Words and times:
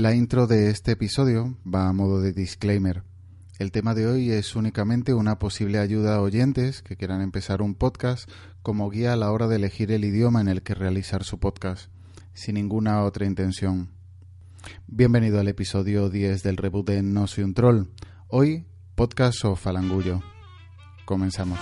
La 0.00 0.14
intro 0.14 0.46
de 0.46 0.70
este 0.70 0.92
episodio 0.92 1.58
va 1.62 1.86
a 1.86 1.92
modo 1.92 2.22
de 2.22 2.32
disclaimer. 2.32 3.02
El 3.58 3.70
tema 3.70 3.92
de 3.92 4.06
hoy 4.06 4.30
es 4.30 4.56
únicamente 4.56 5.12
una 5.12 5.38
posible 5.38 5.78
ayuda 5.78 6.14
a 6.14 6.22
oyentes 6.22 6.80
que 6.80 6.96
quieran 6.96 7.20
empezar 7.20 7.60
un 7.60 7.74
podcast 7.74 8.26
como 8.62 8.88
guía 8.88 9.12
a 9.12 9.16
la 9.16 9.30
hora 9.30 9.46
de 9.46 9.56
elegir 9.56 9.92
el 9.92 10.06
idioma 10.06 10.40
en 10.40 10.48
el 10.48 10.62
que 10.62 10.74
realizar 10.74 11.22
su 11.22 11.38
podcast, 11.38 11.90
sin 12.32 12.54
ninguna 12.54 13.04
otra 13.04 13.26
intención. 13.26 13.90
Bienvenido 14.86 15.38
al 15.38 15.48
episodio 15.48 16.08
10 16.08 16.44
del 16.44 16.56
reboot 16.56 16.86
de 16.86 17.02
No 17.02 17.26
soy 17.26 17.44
un 17.44 17.52
troll. 17.52 17.88
Hoy, 18.28 18.64
podcast 18.94 19.44
o 19.44 19.54
falangullo. 19.54 20.22
Comenzamos. 21.04 21.58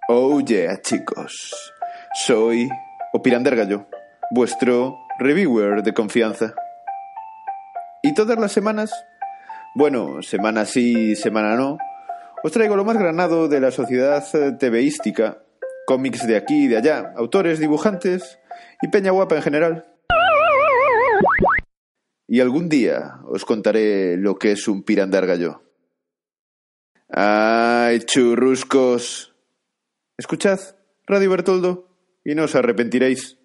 Oh 0.09 0.39
yeah, 0.41 0.79
chicos. 0.83 1.73
Soy 2.27 2.69
Opirander 3.15 3.57
Gallo, 3.57 3.87
vuestro 4.33 4.99
reviewer 5.19 5.83
de 5.83 5.95
confianza. 5.95 6.53
Y 8.03 8.13
todas 8.13 8.39
las 8.39 8.53
semanas, 8.53 8.93
bueno, 9.75 10.21
semana 10.21 10.67
sí, 10.67 11.17
semana 11.17 11.57
no, 11.57 11.79
os 12.45 12.53
traigo 12.53 12.77
lo 12.77 12.85
más 12.85 12.99
granado 12.99 13.49
de 13.49 13.59
la 13.59 13.71
sociedad 13.71 14.23
TVística, 14.59 15.43
cómics 15.87 16.27
de 16.27 16.37
aquí 16.37 16.65
y 16.65 16.69
de 16.69 16.77
allá, 16.77 17.15
autores, 17.17 17.59
dibujantes 17.59 18.39
y 18.83 18.89
peña 18.89 19.13
guapa 19.13 19.37
en 19.37 19.43
general. 19.43 19.87
Y 22.29 22.41
algún 22.41 22.69
día 22.69 23.15
os 23.25 23.47
contaré 23.47 24.19
lo 24.19 24.37
que 24.37 24.53
es 24.53 24.69
un 24.69 24.83
pirandar 24.83 25.27
gallo. 25.27 25.63
¡Ay, 27.09 28.01
churruscos! 28.01 29.35
Escuchad, 30.19 30.61
Radio 31.07 31.31
Bertoldo, 31.31 31.89
y 32.27 32.35
no 32.35 32.45
os 32.45 32.55
arrepentiréis. 32.55 33.39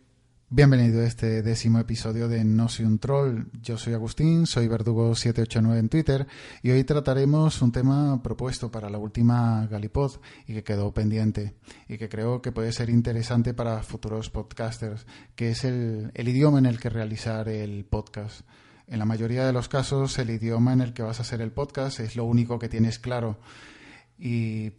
Bienvenido 0.52 1.02
a 1.02 1.06
este 1.06 1.44
décimo 1.44 1.78
episodio 1.78 2.28
de 2.28 2.44
No 2.44 2.70
soy 2.70 2.88
un 2.88 2.98
troll. 2.98 3.44
Yo 3.62 3.78
soy 3.78 3.94
Agustín, 3.94 4.48
soy 4.48 4.68
Verdugo789 4.68 5.78
en 5.78 5.90
Twitter 5.90 6.26
y 6.64 6.72
hoy 6.72 6.84
trataremos 6.84 7.62
un 7.62 7.72
tema 7.72 8.20
propuesto 8.24 8.72
para 8.72 8.90
la 8.90 8.98
última 8.98 9.68
Galipod 9.68 10.14
y 10.48 10.56
que 10.56 10.64
quedó 10.64 10.92
pendiente 10.92 11.54
y 11.88 12.00
que 12.00 12.10
creo 12.10 12.42
que 12.42 12.52
puede 12.52 12.72
ser 12.72 12.90
interesante 12.90 13.54
para 13.54 13.84
futuros 13.84 14.32
podcasters, 14.32 15.06
que 15.36 15.52
es 15.52 15.64
el, 15.66 16.10
el 16.16 16.28
idioma 16.28 16.58
en 16.58 16.66
el 16.66 16.80
que 16.80 16.90
realizar 16.90 17.48
el 17.48 17.86
podcast. 17.86 18.42
En 18.88 18.98
la 18.98 19.06
mayoría 19.06 19.46
de 19.46 19.54
los 19.54 19.70
casos 19.70 20.18
el 20.18 20.32
idioma 20.32 20.74
en 20.74 20.82
el 20.82 20.94
que 20.94 21.04
vas 21.04 21.20
a 21.20 21.22
hacer 21.22 21.42
el 21.42 21.52
podcast 21.52 22.00
es 22.00 22.16
lo 22.16 22.26
único 22.26 22.58
que 22.58 22.70
tienes 22.70 22.98
claro 22.98 23.38
y, 24.22 24.72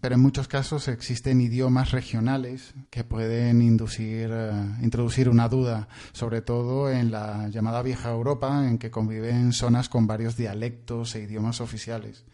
pero 0.00 0.16
en 0.16 0.20
muchos 0.20 0.48
casos 0.48 0.88
existen 0.88 1.40
idiomas 1.40 1.92
regionales 1.92 2.74
que 2.90 3.04
pueden 3.04 3.62
inducir, 3.62 4.30
eh, 4.32 4.50
introducir 4.82 5.28
una 5.28 5.48
duda, 5.48 5.86
sobre 6.12 6.42
todo 6.42 6.90
en 6.90 7.12
la 7.12 7.48
llamada 7.48 7.82
vieja 7.82 8.10
Europa, 8.10 8.66
en 8.68 8.78
que 8.78 8.90
conviven 8.90 9.52
zonas 9.52 9.88
con 9.88 10.08
varios 10.08 10.36
dialectos 10.36 11.14
e 11.14 11.22
idiomas 11.22 11.60
oficiales. 11.60 12.24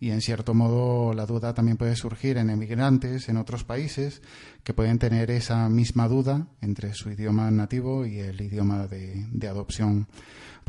Y 0.00 0.10
en 0.10 0.20
cierto 0.20 0.54
modo 0.54 1.12
la 1.12 1.26
duda 1.26 1.52
también 1.54 1.76
puede 1.76 1.96
surgir 1.96 2.36
en 2.36 2.50
emigrantes 2.50 3.28
en 3.28 3.36
otros 3.36 3.64
países 3.64 4.22
que 4.62 4.74
pueden 4.74 5.00
tener 5.00 5.32
esa 5.32 5.68
misma 5.68 6.06
duda 6.06 6.46
entre 6.60 6.94
su 6.94 7.10
idioma 7.10 7.50
nativo 7.50 8.06
y 8.06 8.20
el 8.20 8.40
idioma 8.40 8.86
de, 8.86 9.26
de 9.32 9.48
adopción 9.48 10.06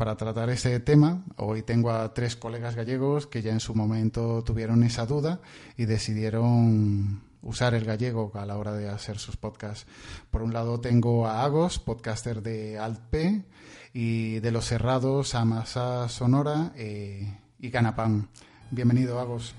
para 0.00 0.16
tratar 0.16 0.48
ese 0.48 0.80
tema. 0.80 1.26
Hoy 1.36 1.60
tengo 1.60 1.90
a 1.90 2.14
tres 2.14 2.34
colegas 2.34 2.74
gallegos 2.74 3.26
que 3.26 3.42
ya 3.42 3.52
en 3.52 3.60
su 3.60 3.74
momento 3.74 4.42
tuvieron 4.42 4.82
esa 4.82 5.04
duda 5.04 5.42
y 5.76 5.84
decidieron 5.84 7.20
usar 7.42 7.74
el 7.74 7.84
gallego 7.84 8.32
a 8.34 8.46
la 8.46 8.56
hora 8.56 8.72
de 8.72 8.88
hacer 8.88 9.18
sus 9.18 9.36
podcasts. 9.36 9.86
Por 10.30 10.40
un 10.40 10.54
lado 10.54 10.80
tengo 10.80 11.26
a 11.26 11.44
Agos, 11.44 11.78
podcaster 11.78 12.40
de 12.40 12.78
AltP, 12.78 13.44
y 13.92 14.40
de 14.40 14.50
Los 14.50 14.68
Cerrados 14.68 15.34
a 15.34 15.44
Masa 15.44 16.08
Sonora 16.08 16.72
eh, 16.76 17.36
y 17.58 17.70
Canapán. 17.70 18.30
Bienvenido, 18.70 19.20
Agos. 19.20 19.54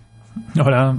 Hola. 0.59 0.97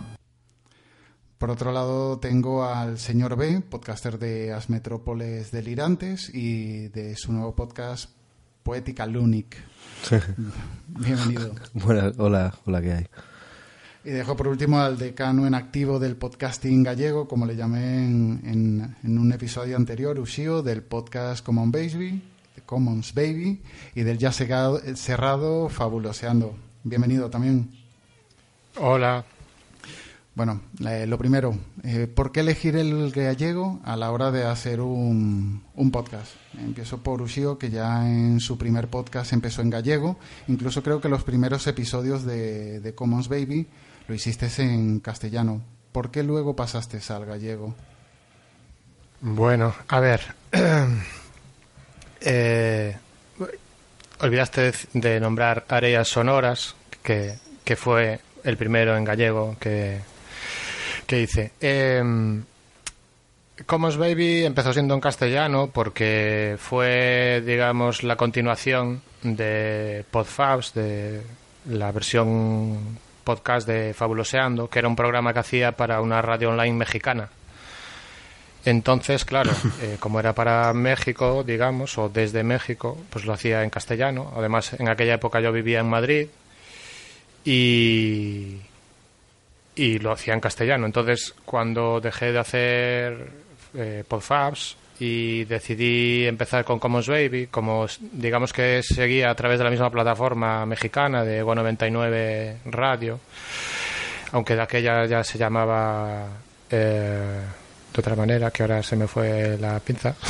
Por 1.39 1.51
otro 1.51 1.73
lado, 1.73 2.21
tengo 2.21 2.63
al 2.63 2.97
señor 2.97 3.35
B, 3.35 3.61
podcaster 3.61 4.21
de 4.21 4.53
As 4.53 4.71
Metrópoles 4.71 5.51
Delirantes 5.51 6.33
y 6.33 6.87
de 6.91 7.17
su 7.17 7.33
nuevo 7.33 7.57
podcast 7.57 8.22
Poética 8.63 9.07
Lunic. 9.07 9.57
Bienvenido. 10.87 11.55
hola, 12.19 12.55
hola, 12.65 12.83
¿qué 12.83 12.93
hay? 12.93 13.07
Y 14.05 14.11
dejo 14.11 14.37
por 14.37 14.49
último 14.49 14.81
al 14.81 14.99
decano 14.99 15.47
en 15.47 15.55
activo 15.55 16.01
del 16.01 16.17
podcasting 16.17 16.83
gallego, 16.83 17.29
como 17.29 17.47
le 17.47 17.55
llamé 17.55 18.05
en, 18.05 18.97
un 19.05 19.33
episodio 19.33 19.77
anterior, 19.77 20.19
Ushio, 20.19 20.63
del 20.63 20.83
podcast 20.83 21.45
Common 21.45 21.71
Baby, 21.71 22.21
Commons 22.67 23.15
Baby, 23.15 23.63
y 23.95 24.03
del 24.03 24.19
ya 24.19 24.33
cerrado 24.33 25.69
Fabuloseando. 25.69 26.57
Bienvenido 26.83 27.31
también. 27.31 27.71
Hola. 28.77 29.25
Bueno, 30.35 30.63
lo 30.79 31.19
primero, 31.19 31.59
eh, 31.85 32.07
¿por 32.07 32.33
qué 32.33 32.41
elegir 32.41 32.75
el 32.77 33.13
gallego 33.13 33.81
a 33.85 33.97
la 33.97 34.11
hora 34.11 34.31
de 34.31 34.45
hacer 34.45 34.81
un, 34.81 35.63
podcast? 35.93 36.33
Empiezo 36.59 37.03
por 37.03 37.21
Ushio, 37.21 37.59
que 37.59 37.69
ya 37.69 38.09
en 38.09 38.41
su 38.41 38.57
primer 38.57 38.89
podcast 38.89 39.35
empezó 39.35 39.61
en 39.61 39.69
gallego. 39.69 40.17
Incluso 40.49 40.83
creo 40.83 41.03
que 41.03 41.11
los 41.11 41.23
primeros 41.23 41.67
episodios 41.67 42.25
de, 42.25 42.95
Commons 42.97 43.29
Baby 43.29 43.67
lo 44.09 44.15
hiciste 44.15 44.49
en 44.63 45.01
castellano. 45.01 45.61
¿Por 45.93 46.11
qué 46.11 46.23
luego 46.23 46.57
pasaste 46.57 46.99
al 47.13 47.27
gallego? 47.27 47.75
Bueno, 49.21 49.75
a 49.89 50.01
ver. 50.01 50.23
eh, 52.23 52.97
olvidaste 54.19 54.73
de 54.95 55.21
nombrar 55.21 55.67
Areas 55.69 56.09
Sonoras, 56.09 56.75
que, 57.03 57.35
que 57.65 57.77
fue 57.77 58.21
el 58.45 58.57
primero 58.57 58.97
en 58.97 59.05
gallego 59.05 59.57
que, 59.61 60.01
que 61.13 61.19
dice, 61.19 61.53
eh, 61.61 62.03
Commons 63.67 63.99
Baby 63.99 64.47
empezó 64.47 64.73
siendo 64.73 64.95
en 64.95 65.01
castellano 65.03 65.69
porque 65.71 66.57
fue, 66.59 67.43
digamos, 67.45 68.03
la 68.03 68.17
continuación 68.17 69.03
de 69.23 70.07
Podfabs, 70.11 70.73
de 70.73 71.21
la 71.67 71.93
versión 71.93 72.99
podcast 73.25 73.69
de 73.69 73.93
Fabuloseando, 73.93 74.71
que 74.71 74.79
era 74.79 74.89
un 74.89 74.97
programa 74.97 75.35
que 75.35 75.41
hacía 75.41 75.73
para 75.73 76.01
una 76.01 76.23
radio 76.23 76.49
online 76.49 76.79
mexicana. 76.79 77.29
Entonces, 78.65 79.27
claro, 79.27 79.51
eh, 79.83 79.99
como 80.01 80.19
era 80.19 80.33
para 80.33 80.73
México, 80.73 81.45
digamos, 81.45 81.99
o 81.99 82.09
desde 82.09 82.43
México, 82.43 82.97
pues 83.11 83.27
lo 83.27 83.35
hacía 83.35 83.63
en 83.65 83.69
castellano. 83.69 84.33
Además, 84.35 84.73
en 84.81 84.89
aquella 84.89 85.17
época 85.17 85.43
yo 85.43 85.53
vivía 85.53 85.81
en 85.81 85.91
Madrid 85.91 86.29
y, 87.45 88.63
y 89.75 89.99
lo 89.99 90.13
hacía 90.13 90.35
en 90.35 90.41
castellano. 90.41 90.87
Entonces, 90.87 91.35
cuando 91.45 92.01
dejé 92.01 92.33
de 92.33 92.39
hacer 92.39 93.31
eh, 93.75 94.05
podfabs, 94.07 94.77
y 95.05 95.45
decidí 95.47 96.27
empezar 96.27 96.65
con 96.65 96.79
Commons 96.79 97.09
Baby, 97.09 97.49
como 97.49 97.87
digamos 98.13 98.53
que 98.53 98.83
seguía 98.85 99.31
a 99.31 99.35
través 99.35 99.59
de 99.59 99.65
la 99.65 99.71
misma 99.71 99.91
plataforma 99.91 100.65
mexicana 100.65 101.25
de 101.25 101.39
Ego 101.39 101.57
99 101.57 102.59
Radio, 102.67 103.19
aunque 104.31 104.55
de 104.55 104.63
aquella 104.63 105.05
ya 105.07 105.25
se 105.25 105.39
llamaba 105.39 106.29
eh, 106.71 107.41
de 107.93 107.99
otra 107.99 108.15
manera, 108.15 108.53
que 108.53 108.63
ahora 108.63 108.81
se 108.85 108.95
me 108.95 109.09
fue 109.09 109.59
la 109.59 109.81
pinza. 109.81 110.15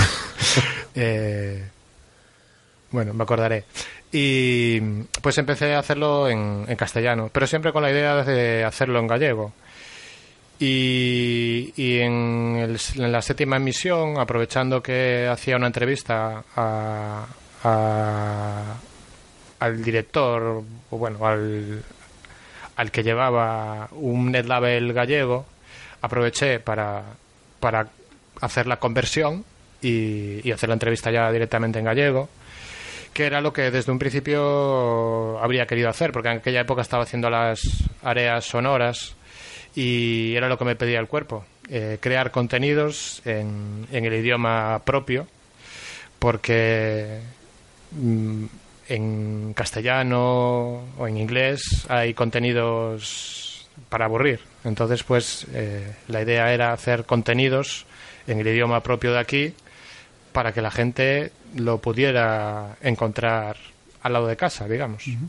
Eh, 0.95 1.65
bueno, 2.91 3.15
me 3.15 3.23
acordaré. 3.23 3.65
Y 4.15 4.79
pues 5.23 5.39
empecé 5.39 5.75
a 5.75 5.79
hacerlo 5.79 6.29
en, 6.29 6.67
castellano, 6.77 7.31
pero 7.33 7.47
siempre 7.47 7.73
con 7.73 7.83
la 7.83 7.91
idea 7.91 8.23
de 8.23 8.63
hacerlo 8.63 8.99
en 8.99 9.07
gallego. 9.07 9.55
Y, 10.61 11.73
y 11.77 12.01
en, 12.01 12.77
en, 12.97 13.13
la 13.13 13.23
séptima 13.23 13.57
emisión, 13.57 14.21
aprovechando 14.21 14.83
que 14.83 15.27
hacía 15.27 15.57
una 15.57 15.67
entrevista 15.67 16.45
a, 16.55 17.27
al 19.59 19.83
director, 19.83 20.63
o 20.91 20.99
bueno, 20.99 21.27
al, 21.27 21.83
al 22.77 22.91
que 22.91 23.03
llevaba 23.03 23.89
un 23.93 24.31
NetLabel 24.31 24.93
gallego, 24.93 25.47
aproveché 26.03 26.61
para, 26.61 27.03
para 27.61 27.89
hacer 28.43 28.67
la 28.67 28.77
conversión 28.77 29.45
y 29.81 30.49
hacer 30.53 30.69
la 30.69 30.75
entrevista 30.75 31.11
ya 31.11 31.33
directamente 31.33 31.79
en 31.79 31.87
gallego 31.87 32.29
que 33.13 33.27
era 33.27 33.41
lo 33.41 33.53
que 33.53 33.71
desde 33.71 33.93
un 33.93 33.99
principio 33.99 35.39
habría 35.41 35.67
querido 35.67 35.89
hacer, 35.89 36.13
porque 36.13 36.29
en 36.29 36.39
aquella 36.39 36.61
época 36.61 36.83
estaba 36.83 37.05
haciendo 37.05 37.29
las 37.31 37.61
áreas 38.03 38.45
sonoras 38.45 39.15
y 39.75 40.35
era 40.35 40.49
lo 40.49 40.59
que 40.59 40.65
me 40.65 40.77
pedía 40.77 40.99
el 40.99 41.09
cuerpo, 41.09 41.45
eh, 41.69 41.99
crear 42.01 42.31
contenidos 42.31 43.23
en, 43.25 43.87
el 43.91 44.13
idioma 44.13 44.81
propio, 44.85 45.27
porque 46.19 47.21
mm, 47.93 48.45
en 48.89 49.55
castellano 49.55 50.85
o 50.99 51.07
en 51.07 51.17
inglés 51.17 51.87
hay 51.89 52.15
contenidos 52.15 53.69
para 53.89 54.07
aburrir. 54.07 54.41
Entonces, 54.65 55.03
pues 55.03 55.47
eh, 55.53 55.95
la 56.09 56.23
idea 56.23 56.53
era 56.53 56.73
hacer 56.73 57.05
contenidos 57.05 57.87
en 58.27 58.41
el 58.41 58.47
idioma 58.47 58.83
propio 58.83 59.13
de 59.13 59.19
aquí 59.19 59.55
para 60.33 60.53
que 60.53 60.63
la 60.63 60.71
gente 60.71 61.33
lo 61.55 61.79
pudiera 61.79 62.77
encontrar 62.81 63.57
al 64.03 64.13
lado 64.13 64.27
de 64.27 64.37
casa, 64.37 64.67
digamos. 64.67 65.07
Uh 65.07 65.11
-huh. 65.11 65.29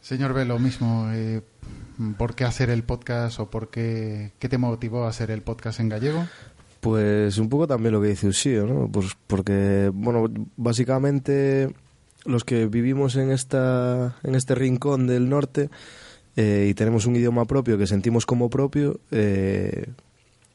Señor 0.00 0.32
B, 0.32 0.44
lo 0.44 0.58
mismo. 0.58 1.08
Eh, 1.12 1.40
¿Por 2.16 2.34
qué 2.34 2.44
hacer 2.44 2.70
el 2.70 2.82
podcast 2.82 3.40
o 3.40 3.50
por 3.50 3.68
qué, 3.68 4.32
qué 4.38 4.48
te 4.48 4.58
motivó 4.58 5.04
a 5.04 5.08
hacer 5.08 5.30
el 5.30 5.42
podcast 5.42 5.80
en 5.80 5.88
gallego? 5.88 6.26
Pues 6.80 7.36
un 7.38 7.48
poco 7.48 7.66
también 7.66 7.92
lo 7.92 8.00
que 8.00 8.08
dice 8.08 8.26
Usío, 8.26 8.66
¿no? 8.66 8.88
Pues 8.90 9.16
porque, 9.26 9.90
bueno, 9.92 10.26
básicamente 10.56 11.74
los 12.24 12.44
que 12.44 12.66
vivimos 12.66 13.16
en, 13.16 13.30
esta, 13.30 14.16
en 14.22 14.34
este 14.34 14.54
rincón 14.54 15.06
del 15.06 15.28
norte 15.28 15.70
eh, 16.36 16.68
y 16.70 16.74
tenemos 16.74 17.06
un 17.06 17.16
idioma 17.16 17.44
propio 17.44 17.76
que 17.76 17.86
sentimos 17.86 18.24
como 18.24 18.48
propio, 18.50 19.00
eh, 19.10 19.88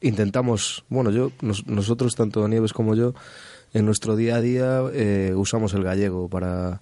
intentamos, 0.00 0.84
bueno, 0.88 1.10
yo, 1.10 1.32
nos, 1.40 1.66
nosotros, 1.66 2.14
tanto 2.14 2.46
Nieves 2.48 2.72
como 2.72 2.94
yo, 2.94 3.14
en 3.72 3.84
nuestro 3.84 4.16
día 4.16 4.36
a 4.36 4.40
día 4.40 4.82
eh, 4.92 5.32
usamos 5.36 5.74
el 5.74 5.82
gallego 5.82 6.28
para, 6.28 6.80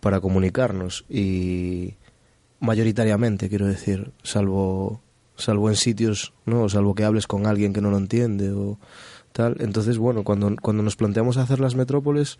para 0.00 0.20
comunicarnos 0.20 1.04
y 1.08 1.94
mayoritariamente, 2.60 3.48
quiero 3.48 3.66
decir, 3.66 4.12
salvo 4.22 5.00
salvo 5.36 5.68
en 5.68 5.76
sitios, 5.76 6.32
¿no? 6.44 6.68
salvo 6.68 6.94
que 6.94 7.04
hables 7.04 7.26
con 7.26 7.46
alguien 7.46 7.72
que 7.72 7.80
no 7.80 7.90
lo 7.90 7.98
entiende 7.98 8.52
o 8.52 8.78
tal. 9.32 9.56
Entonces, 9.60 9.98
bueno, 9.98 10.24
cuando, 10.24 10.54
cuando 10.60 10.82
nos 10.82 10.96
planteamos 10.96 11.36
hacer 11.36 11.60
las 11.60 11.74
metrópoles, 11.74 12.38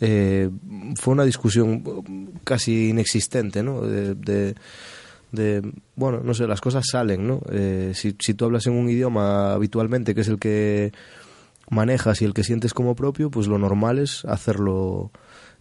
eh, 0.00 0.48
fue 0.96 1.12
una 1.12 1.24
discusión 1.24 2.40
casi 2.44 2.90
inexistente, 2.90 3.62
¿no? 3.62 3.82
De, 3.82 4.14
de, 4.14 4.54
de, 5.32 5.62
bueno, 5.96 6.20
no 6.22 6.34
sé, 6.34 6.46
las 6.46 6.60
cosas 6.60 6.84
salen, 6.90 7.26
¿no? 7.26 7.40
Eh, 7.50 7.92
si, 7.94 8.16
si 8.18 8.34
tú 8.34 8.44
hablas 8.44 8.66
en 8.66 8.74
un 8.74 8.88
idioma 8.88 9.52
habitualmente, 9.52 10.14
que 10.14 10.22
es 10.22 10.28
el 10.28 10.38
que 10.38 10.92
manejas 11.70 12.22
y 12.22 12.24
el 12.24 12.34
que 12.34 12.44
sientes 12.44 12.74
como 12.74 12.94
propio, 12.94 13.30
pues 13.30 13.46
lo 13.46 13.58
normal 13.58 13.98
es 13.98 14.24
hacerlo 14.24 15.10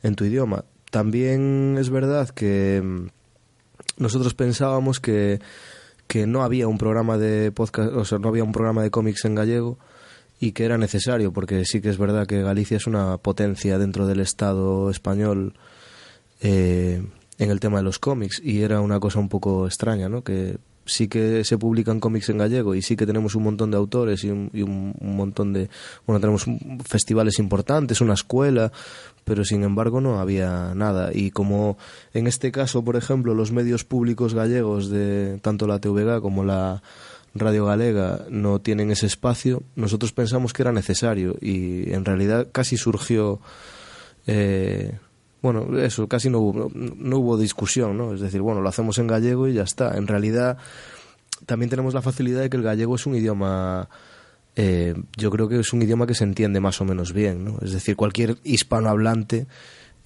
en 0.04 0.16
tu 0.16 0.26
idioma. 0.26 0.64
También 0.90 1.76
es 1.78 1.90
verdad 1.90 2.30
que 2.30 2.82
mm, 2.84 3.08
nosotros 3.98 4.34
pensábamos 4.34 5.00
que, 5.00 5.40
que 6.08 6.28
no 6.28 6.44
había 6.44 6.68
un 6.68 6.78
programa 6.78 7.18
de 7.18 7.52
podcast, 7.52 7.94
o 7.94 8.06
sea, 8.06 8.20
no 8.20 8.30
había 8.30 8.44
un 8.44 8.54
programa 8.54 8.84
de 8.84 8.92
cómics 8.92 9.26
en 9.26 9.36
gallego 9.36 9.78
y 10.40 10.52
que 10.52 10.66
era 10.66 10.78
necesario, 10.78 11.34
porque 11.34 11.66
sí 11.66 11.82
que 11.82 11.90
es 11.90 11.98
verdad 11.98 12.28
que 12.28 12.42
Galicia 12.42 12.78
es 12.78 12.88
una 12.88 13.18
potencia 13.18 13.78
dentro 13.78 14.06
del 14.06 14.20
Estado 14.20 14.90
español 14.90 15.54
eh, 16.42 17.04
en 17.38 17.52
el 17.52 17.60
tema 17.60 17.78
de 17.78 17.84
los 17.84 18.00
cómics 18.00 18.42
y 18.44 18.62
era 18.62 18.82
una 18.82 19.00
cosa 19.00 19.20
un 19.20 19.30
poco 19.30 19.68
extraña, 19.68 20.10
¿no? 20.10 20.24
Que 20.24 20.58
sí 20.88 21.08
que 21.08 21.44
se 21.44 21.58
publican 21.58 22.00
cómics 22.00 22.30
en 22.30 22.38
gallego 22.38 22.74
y 22.74 22.82
sí 22.82 22.96
que 22.96 23.06
tenemos 23.06 23.36
un 23.36 23.44
montón 23.44 23.72
de 23.72 23.78
autores 23.78 24.24
y 24.24 24.30
un, 24.30 24.50
y 24.54 24.64
un, 24.64 24.96
montón 25.02 25.54
de... 25.54 25.70
Bueno, 26.06 26.20
tenemos 26.20 26.46
festivales 26.86 27.40
importantes, 27.40 28.02
una 28.02 28.14
escuela, 28.14 28.72
pero 29.24 29.44
sin 29.44 29.64
embargo 29.64 30.02
no 30.02 30.20
había 30.20 30.74
nada. 30.74 31.12
Y 31.14 31.32
como 31.32 31.78
en 32.14 32.28
este 32.28 32.52
caso, 32.52 32.84
por 32.84 32.96
ejemplo, 32.96 33.34
los 33.34 33.52
medios 33.52 33.84
públicos 33.84 34.34
gallegos 34.34 34.90
de 34.90 35.40
tanto 35.42 35.68
la 35.68 35.80
TVG 35.80 36.22
como 36.22 36.44
la 36.44 36.82
Radio 37.36 37.66
Galega 37.66 38.26
no 38.30 38.60
tienen 38.60 38.90
ese 38.90 39.06
espacio, 39.06 39.62
nosotros 39.76 40.12
pensamos 40.12 40.54
que 40.54 40.64
era 40.64 40.72
necesario 40.72 41.38
y 41.42 41.92
en 41.94 42.06
realidad 42.06 42.48
casi 42.52 42.78
surgió... 42.78 43.40
Eh, 44.26 44.98
bueno, 45.42 45.78
eso, 45.78 46.08
casi 46.08 46.30
no 46.30 46.40
hubo, 46.40 46.72
no 46.74 47.18
hubo 47.18 47.38
discusión, 47.38 47.98
¿no? 47.98 48.14
Es 48.14 48.22
decir, 48.22 48.42
bueno, 48.42 48.62
lo 48.62 48.70
hacemos 48.70 48.98
en 48.98 49.08
gallego 49.08 49.48
y 49.48 49.54
ya 49.54 49.64
está. 49.64 49.96
En 49.98 50.08
realidad, 50.08 50.58
también 51.46 51.70
tenemos 51.70 51.94
la 51.94 52.02
facilidad 52.02 52.42
de 52.42 52.50
que 52.50 52.58
el 52.58 52.64
gallego 52.64 52.96
es 52.96 53.06
un 53.06 53.16
idioma, 53.16 53.88
eh, 54.56 54.96
yo 55.16 55.30
creo 55.30 55.48
que 55.48 55.60
es 55.60 55.74
un 55.74 55.82
idioma 55.82 56.08
que 56.08 56.16
se 56.16 56.24
entiende 56.24 56.60
más 56.60 56.82
o 56.82 56.86
menos 56.86 57.14
bien, 57.14 57.46
¿no? 57.46 57.60
Es 57.62 57.72
decir, 57.72 57.96
cualquier 57.96 58.38
hispanohablante 58.44 59.46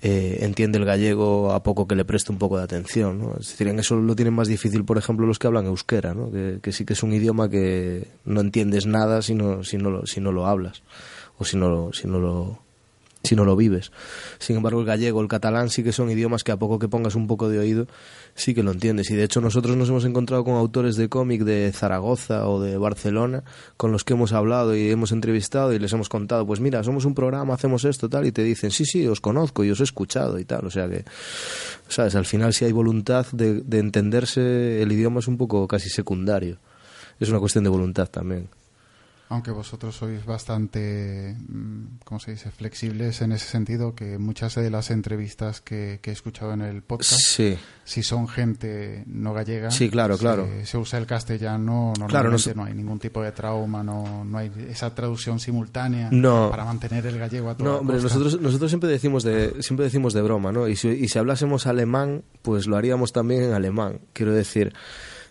eh, 0.02 0.40
entiende 0.42 0.80
el 0.80 0.86
gallego 0.86 1.54
a 1.54 1.64
poco 1.64 1.88
que 1.88 1.96
le 1.96 2.04
preste 2.04 2.32
un 2.32 2.38
poco 2.38 2.58
de 2.58 2.64
atención, 2.64 3.20
¿no? 3.20 3.36
Es 3.40 3.50
decir, 3.50 3.68
en 3.70 3.80
eso 3.80 3.96
lo 3.96 4.16
tienen 4.16 4.34
más 4.34 4.50
difícil, 4.50 4.84
por 4.84 4.98
ejemplo, 4.98 5.26
los 5.26 5.40
que 5.40 5.48
hablan 5.48 5.68
euskera, 5.68 6.14
¿no? 6.14 6.30
Que, 6.32 6.72
sí 6.72 6.84
que 6.84 6.94
es 6.94 7.04
un 7.04 7.14
idioma 7.14 7.50
que 7.50 8.08
no 8.26 8.42
entiendes 8.42 8.86
nada 8.86 9.22
si 9.22 9.34
no, 9.34 9.64
si 9.64 9.78
no, 9.78 9.92
lo, 9.92 10.06
si 10.06 10.20
no 10.20 10.32
lo 10.32 10.48
hablas 10.48 10.84
o 11.38 11.46
si 11.46 11.56
no 11.56 11.94
si 11.94 12.08
no 12.08 12.20
lo 12.20 12.71
si 13.24 13.36
no 13.36 13.46
lo 13.46 13.56
vives. 13.56 13.92
Sin 14.40 14.58
embargo, 14.58 14.80
el 14.82 14.86
gallego, 14.86 15.22
el 15.22 15.28
catalán 15.28 15.70
sí 15.70 15.84
que 15.84 15.92
son 15.92 16.10
idiomas 16.10 16.44
que 16.44 16.52
a 16.52 16.58
poco 16.58 16.80
que 16.80 16.88
pongas 16.88 17.16
un 17.16 17.28
poco 17.28 17.50
de 17.50 17.60
oído 17.60 17.88
sí 18.36 18.54
que 18.54 18.64
lo 18.64 18.72
entiendes. 18.72 19.10
Y 19.12 19.16
de 19.16 19.24
hecho 19.24 19.42
nosotros 19.42 19.78
nos 19.78 19.90
hemos 19.90 20.06
encontrado 20.06 20.44
con 20.44 20.56
autores 20.56 20.96
de 20.96 21.10
cómic 21.10 21.44
de 21.44 21.72
Zaragoza 21.74 22.48
o 22.48 22.62
de 22.62 22.78
Barcelona 22.78 23.44
con 23.78 23.92
los 23.92 24.04
que 24.04 24.14
hemos 24.14 24.34
hablado 24.34 24.76
y 24.76 24.90
hemos 24.90 25.12
entrevistado 25.12 25.74
y 25.74 25.80
les 25.80 25.94
hemos 25.94 26.10
contado, 26.10 26.46
pues 26.46 26.60
mira, 26.60 26.84
somos 26.84 27.06
un 27.06 27.14
programa, 27.14 27.54
hacemos 27.54 27.86
esto, 27.86 28.10
tal, 28.10 28.26
y 28.26 28.32
te 28.32 28.44
dicen, 28.44 28.72
sí, 28.72 28.86
sí, 28.86 29.08
os 29.08 29.22
conozco 29.22 29.64
y 29.64 29.72
os 29.72 29.80
he 29.80 29.84
escuchado 29.84 30.40
y 30.40 30.46
tal. 30.46 30.66
O 30.66 30.72
sea 30.72 30.90
que, 30.90 31.06
¿sabes? 31.88 32.16
Al 32.16 32.26
final 32.26 32.54
si 32.54 32.66
hay 32.66 32.72
voluntad 32.72 33.28
de, 33.32 33.62
de 33.62 33.80
entenderse, 33.80 34.82
el 34.82 34.92
idioma 34.92 35.20
es 35.20 35.28
un 35.28 35.38
poco 35.38 35.68
casi 35.68 35.90
secundario. 35.90 36.58
Es 37.20 37.30
una 37.30 37.40
cuestión 37.40 37.64
de 37.64 37.70
voluntad 37.70 38.08
también 38.08 38.50
aunque 39.32 39.52
vosotros 39.52 39.96
sois 39.96 40.26
bastante, 40.26 41.38
¿cómo 42.04 42.20
se 42.20 42.32
dice?, 42.32 42.52
flexibles 42.52 43.22
en 43.22 43.32
ese 43.32 43.48
sentido, 43.48 43.96
que 43.96 44.18
muchas 44.18 44.56
de 44.56 44.70
las 44.70 44.92
entrevistas 44.92 45.62
que, 45.62 46.00
que 46.02 46.10
he 46.10 46.14
escuchado 46.14 46.52
en 46.52 46.62
el 46.62 46.82
podcast, 46.82 47.18
sí. 47.18 47.58
si 47.86 48.04
son 48.04 48.28
gente 48.28 49.06
no 49.08 49.34
gallega, 49.34 49.72
sí, 49.72 49.90
claro, 49.90 50.16
se, 50.16 50.20
claro. 50.20 50.50
se 50.66 50.78
usa 50.78 51.00
el 51.00 51.06
castellano, 51.06 51.94
normalmente 51.98 52.10
claro, 52.10 52.32
no, 52.32 52.38
se... 52.38 52.54
no, 52.54 52.66
hay 52.66 52.74
ningún 52.74 53.00
tipo 53.00 53.24
de 53.24 53.32
trauma, 53.32 53.82
no, 53.82 54.26
no 54.26 54.38
hay 54.38 54.52
esa 54.70 54.94
traducción 54.94 55.40
simultánea 55.40 56.10
no. 56.12 56.50
para 56.52 56.66
mantener 56.66 57.06
el 57.06 57.18
gallego 57.18 57.52
a 57.52 57.56
toda 57.56 57.72
No, 57.72 57.78
hombre, 57.78 58.02
nosotros, 58.02 58.38
nosotros 58.42 58.70
siempre 58.70 58.90
decimos 58.90 59.24
de, 59.24 59.64
siempre 59.64 59.86
decimos 59.86 60.14
de 60.14 60.24
broma, 60.24 60.52
¿no? 60.52 60.68
Y 60.68 60.76
si, 60.76 60.90
y 60.90 61.08
si 61.08 61.18
hablásemos 61.18 61.68
alemán, 61.68 62.26
pues 62.42 62.68
lo 62.68 62.76
haríamos 62.76 63.14
también 63.14 63.44
en 63.44 63.54
alemán, 63.54 64.02
quiero 64.12 64.34
decir... 64.34 64.74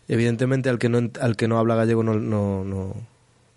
Evidentemente 0.09 0.69
al 0.69 0.81
que 0.81 0.89
no, 0.89 1.09
al 1.21 1.37
que 1.37 1.47
no 1.47 1.57
habla 1.57 1.77
gallego 1.77 2.03
no, 2.03 2.15
no, 2.15 2.65
no 2.65 2.97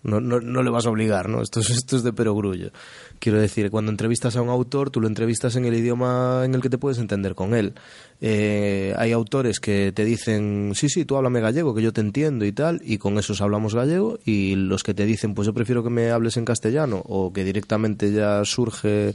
no, 0.04 0.20
no, 0.20 0.40
no, 0.40 0.62
le 0.62 0.70
vas 0.70 0.86
a 0.86 0.90
obligar, 0.90 1.28
¿no? 1.28 1.42
Esto 1.42 1.60
es, 1.60 1.70
esto 1.70 1.96
es 1.96 2.02
de 2.02 2.12
perogrullo. 2.12 2.70
Quiero 3.18 3.40
decir, 3.40 3.70
cuando 3.70 3.90
entrevistas 3.90 4.36
a 4.36 4.42
un 4.42 4.50
autor, 4.50 4.90
tú 4.90 5.00
lo 5.00 5.08
entrevistas 5.08 5.56
en 5.56 5.64
el 5.64 5.74
idioma 5.74 6.42
en 6.44 6.54
el 6.54 6.60
que 6.60 6.70
te 6.70 6.78
puedes 6.78 6.98
entender 6.98 7.34
con 7.34 7.54
él. 7.54 7.74
Eh, 8.20 8.94
hay 8.96 9.12
autores 9.12 9.60
que 9.60 9.92
te 9.92 10.04
dicen, 10.04 10.72
sí, 10.74 10.88
sí, 10.88 11.04
tú 11.04 11.16
háblame 11.16 11.40
gallego, 11.40 11.74
que 11.74 11.82
yo 11.82 11.92
te 11.92 12.00
entiendo 12.00 12.44
y 12.44 12.52
tal, 12.52 12.80
y 12.84 12.98
con 12.98 13.18
esos 13.18 13.40
hablamos 13.40 13.74
gallego, 13.74 14.18
y 14.24 14.54
los 14.54 14.82
que 14.82 14.94
te 14.94 15.06
dicen, 15.06 15.34
pues 15.34 15.46
yo 15.46 15.54
prefiero 15.54 15.82
que 15.82 15.90
me 15.90 16.10
hables 16.10 16.36
en 16.36 16.44
castellano, 16.44 17.02
o 17.06 17.32
que 17.32 17.44
directamente 17.44 18.12
ya 18.12 18.44
surge 18.44 19.14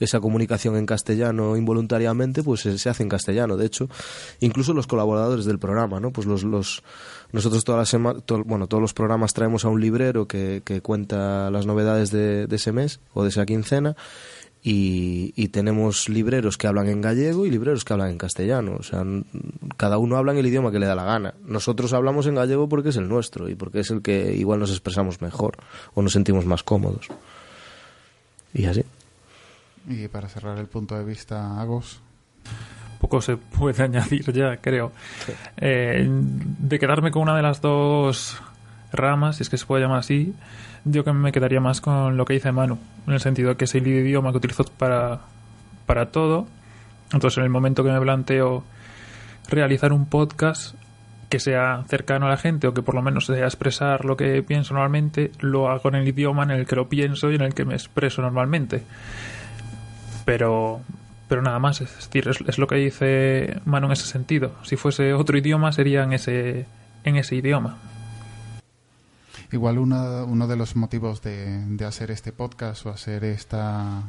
esa 0.00 0.20
comunicación 0.20 0.76
en 0.76 0.86
castellano 0.86 1.56
involuntariamente, 1.56 2.42
pues 2.42 2.60
se, 2.62 2.88
hace 2.88 3.02
en 3.02 3.08
castellano. 3.08 3.56
De 3.56 3.66
hecho, 3.66 3.88
incluso 4.40 4.72
los 4.72 4.86
colaboradores 4.86 5.44
del 5.44 5.58
programa, 5.58 6.00
¿no? 6.00 6.10
Pues 6.10 6.26
los, 6.26 6.42
los 6.42 6.82
nosotros 7.34 7.64
toda 7.64 7.78
la 7.78 7.84
semana, 7.84 8.20
bueno, 8.44 8.68
todos 8.68 8.80
los 8.80 8.94
programas 8.94 9.34
traemos 9.34 9.64
a 9.64 9.68
un 9.68 9.80
librero 9.80 10.28
que, 10.28 10.62
que 10.64 10.80
cuenta 10.80 11.50
las 11.50 11.66
novedades 11.66 12.12
de, 12.12 12.46
de 12.46 12.56
ese 12.56 12.70
mes 12.70 13.00
o 13.12 13.24
de 13.24 13.30
esa 13.30 13.44
quincena 13.44 13.96
y, 14.66 15.48
tenemos 15.48 16.08
libreros 16.08 16.56
que 16.56 16.66
hablan 16.66 16.88
en 16.88 17.02
gallego 17.02 17.44
y 17.44 17.50
libreros 17.50 17.84
que 17.84 17.92
hablan 17.92 18.10
en 18.10 18.18
castellano. 18.18 18.76
O 18.78 18.82
sea, 18.82 19.04
cada 19.76 19.98
uno 19.98 20.16
habla 20.16 20.32
en 20.32 20.38
el 20.38 20.46
idioma 20.46 20.72
que 20.72 20.78
le 20.78 20.86
da 20.86 20.94
la 20.94 21.04
gana. 21.04 21.34
Nosotros 21.44 21.92
hablamos 21.92 22.26
en 22.26 22.36
gallego 22.36 22.66
porque 22.66 22.88
es 22.88 22.96
el 22.96 23.06
nuestro 23.06 23.50
y 23.50 23.56
porque 23.56 23.80
es 23.80 23.90
el 23.90 24.00
que 24.00 24.34
igual 24.34 24.60
nos 24.60 24.70
expresamos 24.70 25.20
mejor 25.20 25.58
o 25.92 26.00
nos 26.00 26.12
sentimos 26.12 26.46
más 26.46 26.62
cómodos. 26.62 27.08
Y 28.54 28.64
así. 28.64 28.84
Y 29.86 30.08
para 30.08 30.30
cerrar 30.30 30.58
el 30.58 30.66
punto 30.66 30.96
de 30.96 31.04
vista, 31.04 31.60
Agos. 31.60 32.00
Poco 33.04 33.20
se 33.20 33.36
puede 33.36 33.82
añadir 33.82 34.32
ya, 34.32 34.56
creo. 34.56 34.92
Eh, 35.58 36.08
de 36.08 36.78
quedarme 36.78 37.10
con 37.10 37.20
una 37.20 37.36
de 37.36 37.42
las 37.42 37.60
dos 37.60 38.40
ramas, 38.94 39.36
si 39.36 39.42
es 39.42 39.50
que 39.50 39.58
se 39.58 39.66
puede 39.66 39.82
llamar 39.82 39.98
así, 39.98 40.34
yo 40.86 41.04
que 41.04 41.12
me 41.12 41.30
quedaría 41.30 41.60
más 41.60 41.82
con 41.82 42.16
lo 42.16 42.24
que 42.24 42.32
dice 42.32 42.50
Manu, 42.50 42.78
en 43.06 43.12
el 43.12 43.20
sentido 43.20 43.50
de 43.50 43.56
que 43.56 43.66
es 43.66 43.74
el 43.74 43.86
idioma 43.86 44.30
que 44.30 44.38
utilizo 44.38 44.64
para, 44.78 45.20
para 45.84 46.12
todo. 46.12 46.46
Entonces, 47.12 47.36
en 47.36 47.44
el 47.44 47.50
momento 47.50 47.84
que 47.84 47.90
me 47.90 48.00
planteo 48.00 48.64
realizar 49.50 49.92
un 49.92 50.06
podcast 50.06 50.74
que 51.28 51.40
sea 51.40 51.84
cercano 51.86 52.24
a 52.24 52.30
la 52.30 52.38
gente 52.38 52.68
o 52.68 52.72
que 52.72 52.80
por 52.80 52.94
lo 52.94 53.02
menos 53.02 53.26
sea 53.26 53.44
expresar 53.44 54.06
lo 54.06 54.16
que 54.16 54.42
pienso 54.42 54.72
normalmente, 54.72 55.30
lo 55.40 55.68
hago 55.68 55.90
en 55.90 55.96
el 55.96 56.08
idioma 56.08 56.44
en 56.44 56.52
el 56.52 56.66
que 56.66 56.76
lo 56.76 56.88
pienso 56.88 57.30
y 57.30 57.34
en 57.34 57.42
el 57.42 57.52
que 57.52 57.66
me 57.66 57.74
expreso 57.74 58.22
normalmente. 58.22 58.82
Pero, 60.24 60.80
pero 61.28 61.42
nada 61.42 61.58
más, 61.58 61.80
es 61.80 61.94
decir, 61.96 62.28
es, 62.28 62.58
lo 62.58 62.66
que 62.66 62.76
dice 62.76 63.60
Manu 63.64 63.86
en 63.86 63.92
ese 63.92 64.06
sentido. 64.06 64.52
Si 64.62 64.76
fuese 64.76 65.14
otro 65.14 65.38
idioma, 65.38 65.72
sería 65.72 66.02
en 66.04 66.12
ese, 66.12 66.66
en 67.04 67.16
ese 67.16 67.36
idioma. 67.36 67.78
Igual 69.52 69.78
uno 69.78 70.46
de 70.46 70.56
los 70.56 70.76
motivos 70.76 71.22
de, 71.22 71.84
hacer 71.86 72.10
este 72.10 72.32
podcast 72.32 72.84
o 72.86 72.90
hacer 72.90 73.24
esta, 73.24 74.02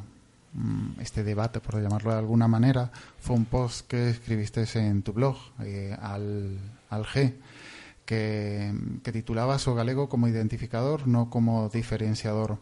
mm, 0.54 1.00
este 1.00 1.24
debate, 1.24 1.60
por 1.60 1.82
llamarlo 1.82 2.12
de 2.12 2.18
alguna 2.18 2.48
manera, 2.48 2.92
fue 3.20 3.36
un 3.36 3.46
post 3.46 3.88
que 3.88 4.10
escribiste 4.10 4.66
en 4.76 5.04
tu 5.04 5.14
blog, 5.14 5.38
eh, 5.64 5.96
al, 6.02 6.58
al 6.90 7.06
G, 7.06 7.34
que, 8.06 8.74
que 9.04 9.12
titulabas 9.12 9.68
o 9.68 9.76
galego 9.76 10.10
como 10.10 10.28
identificador, 10.28 11.08
no 11.08 11.30
como 11.30 11.70
diferenciador. 11.70 12.58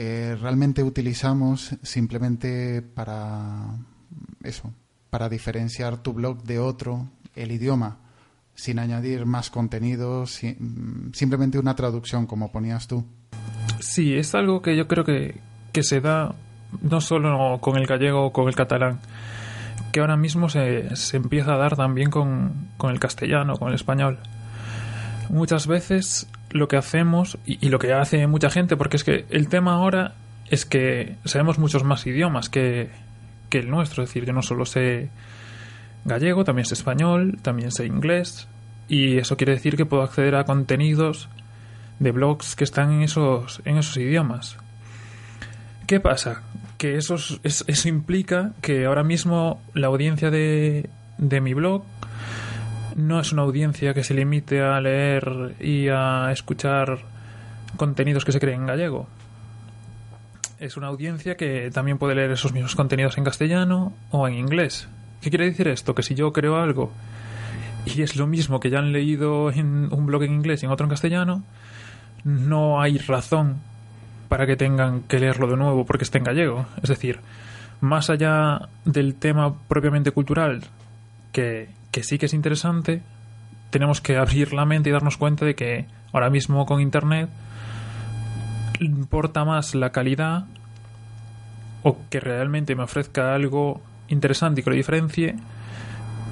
Eh, 0.00 0.36
realmente 0.40 0.84
utilizamos 0.84 1.74
simplemente 1.82 2.82
para 2.82 3.78
eso, 4.44 4.72
para 5.10 5.28
diferenciar 5.28 6.04
tu 6.04 6.12
blog 6.12 6.44
de 6.44 6.60
otro, 6.60 7.10
el 7.34 7.50
idioma 7.50 7.98
sin 8.54 8.78
añadir 8.78 9.26
más 9.26 9.50
contenido, 9.50 10.24
simplemente 10.26 11.58
una 11.58 11.74
traducción, 11.74 12.26
como 12.26 12.52
ponías 12.52 12.86
tú. 12.86 13.04
Sí, 13.80 14.14
es 14.14 14.36
algo 14.36 14.62
que 14.62 14.76
yo 14.76 14.86
creo 14.86 15.04
que, 15.04 15.40
se 15.82 16.00
da 16.00 16.32
no 16.80 17.00
solo 17.00 17.58
con 17.60 17.76
el 17.76 17.86
gallego 17.88 18.26
o 18.26 18.32
con 18.32 18.46
el 18.46 18.54
catalán, 18.54 19.00
que 19.90 19.98
ahora 19.98 20.16
mismo 20.16 20.48
se, 20.48 20.90
empieza 21.12 21.54
a 21.54 21.58
dar 21.58 21.74
también 21.74 22.10
con, 22.10 22.68
el 22.84 23.00
castellano, 23.00 23.56
con 23.56 23.70
el 23.70 23.74
español. 23.74 24.20
Muchas 25.28 25.66
veces 25.66 26.28
lo 26.50 26.68
que 26.68 26.76
hacemos, 26.76 27.38
y, 27.44 27.68
lo 27.68 27.78
que 27.78 27.92
hace 27.92 28.26
mucha 28.26 28.50
gente, 28.50 28.76
porque 28.76 28.96
es 28.96 29.04
que 29.04 29.26
el 29.30 29.48
tema 29.48 29.74
ahora 29.74 30.14
es 30.50 30.64
que 30.64 31.16
sabemos 31.24 31.58
muchos 31.58 31.84
más 31.84 32.06
idiomas 32.06 32.48
que, 32.48 32.90
que 33.50 33.58
el 33.58 33.70
nuestro, 33.70 34.02
es 34.02 34.10
decir, 34.10 34.24
yo 34.24 34.32
no 34.32 34.42
solo 34.42 34.64
sé 34.64 35.10
gallego, 36.04 36.44
también 36.44 36.64
sé 36.64 36.74
español, 36.74 37.38
también 37.42 37.70
sé 37.70 37.86
inglés, 37.86 38.48
y 38.88 39.18
eso 39.18 39.36
quiere 39.36 39.52
decir 39.52 39.76
que 39.76 39.84
puedo 39.84 40.02
acceder 40.02 40.34
a 40.36 40.44
contenidos 40.44 41.28
de 41.98 42.12
blogs 42.12 42.56
que 42.56 42.64
están 42.64 42.92
en 42.92 43.02
esos, 43.02 43.60
en 43.64 43.76
esos 43.76 43.96
idiomas. 43.96 44.56
¿Qué 45.86 46.00
pasa? 46.00 46.42
Que 46.78 46.96
eso, 46.96 47.16
eso 47.42 47.88
implica 47.88 48.52
que 48.60 48.86
ahora 48.86 49.02
mismo 49.02 49.60
la 49.74 49.88
audiencia 49.88 50.30
de, 50.30 50.88
de 51.18 51.40
mi 51.40 51.54
blog 51.54 51.84
no 52.98 53.20
es 53.20 53.32
una 53.32 53.42
audiencia 53.42 53.94
que 53.94 54.02
se 54.02 54.12
limite 54.12 54.60
a 54.60 54.80
leer 54.80 55.54
y 55.60 55.88
a 55.88 56.30
escuchar 56.32 56.98
contenidos 57.76 58.24
que 58.24 58.32
se 58.32 58.40
creen 58.40 58.62
en 58.62 58.66
gallego. 58.66 59.06
Es 60.58 60.76
una 60.76 60.88
audiencia 60.88 61.36
que 61.36 61.70
también 61.70 61.98
puede 61.98 62.16
leer 62.16 62.32
esos 62.32 62.52
mismos 62.52 62.74
contenidos 62.74 63.16
en 63.16 63.22
castellano 63.22 63.92
o 64.10 64.26
en 64.26 64.34
inglés. 64.34 64.88
¿Qué 65.20 65.30
quiere 65.30 65.44
decir 65.44 65.68
esto? 65.68 65.94
Que 65.94 66.02
si 66.02 66.16
yo 66.16 66.32
creo 66.32 66.56
algo 66.56 66.90
y 67.86 68.02
es 68.02 68.16
lo 68.16 68.26
mismo 68.26 68.58
que 68.58 68.68
ya 68.68 68.80
han 68.80 68.92
leído 68.92 69.52
en 69.52 69.92
un 69.92 70.06
blog 70.06 70.24
en 70.24 70.32
inglés 70.32 70.64
y 70.64 70.66
en 70.66 70.72
otro 70.72 70.84
en 70.84 70.90
castellano, 70.90 71.44
no 72.24 72.80
hay 72.80 72.98
razón 72.98 73.58
para 74.28 74.44
que 74.44 74.56
tengan 74.56 75.02
que 75.02 75.20
leerlo 75.20 75.46
de 75.46 75.56
nuevo 75.56 75.86
porque 75.86 76.02
esté 76.02 76.18
en 76.18 76.24
gallego. 76.24 76.66
Es 76.82 76.88
decir, 76.88 77.20
más 77.80 78.10
allá 78.10 78.68
del 78.84 79.14
tema 79.14 79.54
propiamente 79.68 80.10
cultural, 80.10 80.64
que, 81.30 81.77
que 81.90 82.02
sí 82.02 82.18
que 82.18 82.26
es 82.26 82.34
interesante, 82.34 83.02
tenemos 83.70 84.00
que 84.00 84.16
abrir 84.16 84.52
la 84.52 84.64
mente 84.64 84.90
y 84.90 84.92
darnos 84.92 85.16
cuenta 85.16 85.44
de 85.44 85.54
que 85.54 85.86
ahora 86.12 86.30
mismo 86.30 86.64
con 86.66 86.80
Internet 86.80 87.28
importa 88.80 89.44
más 89.44 89.74
la 89.74 89.90
calidad 89.90 90.46
o 91.82 91.98
que 92.10 92.20
realmente 92.20 92.74
me 92.74 92.84
ofrezca 92.84 93.34
algo 93.34 93.80
interesante 94.08 94.60
y 94.60 94.64
que 94.64 94.70
lo 94.70 94.76
diferencie 94.76 95.36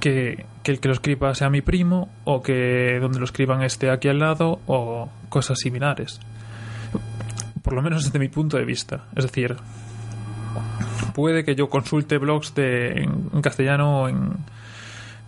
que, 0.00 0.46
el 0.64 0.80
que 0.80 0.88
lo 0.88 0.94
escriba 0.94 1.34
sea 1.34 1.50
mi 1.50 1.62
primo 1.62 2.08
o 2.24 2.42
que 2.42 2.98
donde 3.00 3.18
lo 3.18 3.24
escriban 3.24 3.62
esté 3.62 3.90
aquí 3.90 4.08
al 4.08 4.18
lado 4.18 4.60
o 4.66 5.08
cosas 5.28 5.58
similares. 5.58 6.20
Por 7.62 7.74
lo 7.74 7.82
menos 7.82 8.04
desde 8.04 8.18
mi 8.18 8.28
punto 8.28 8.56
de 8.56 8.64
vista. 8.64 9.04
Es 9.16 9.24
decir, 9.24 9.56
puede 11.14 11.44
que 11.44 11.54
yo 11.54 11.68
consulte 11.68 12.18
blogs 12.18 12.54
de, 12.54 13.02
en, 13.02 13.42
castellano 13.42 14.02
o 14.02 14.08
en 14.08 14.32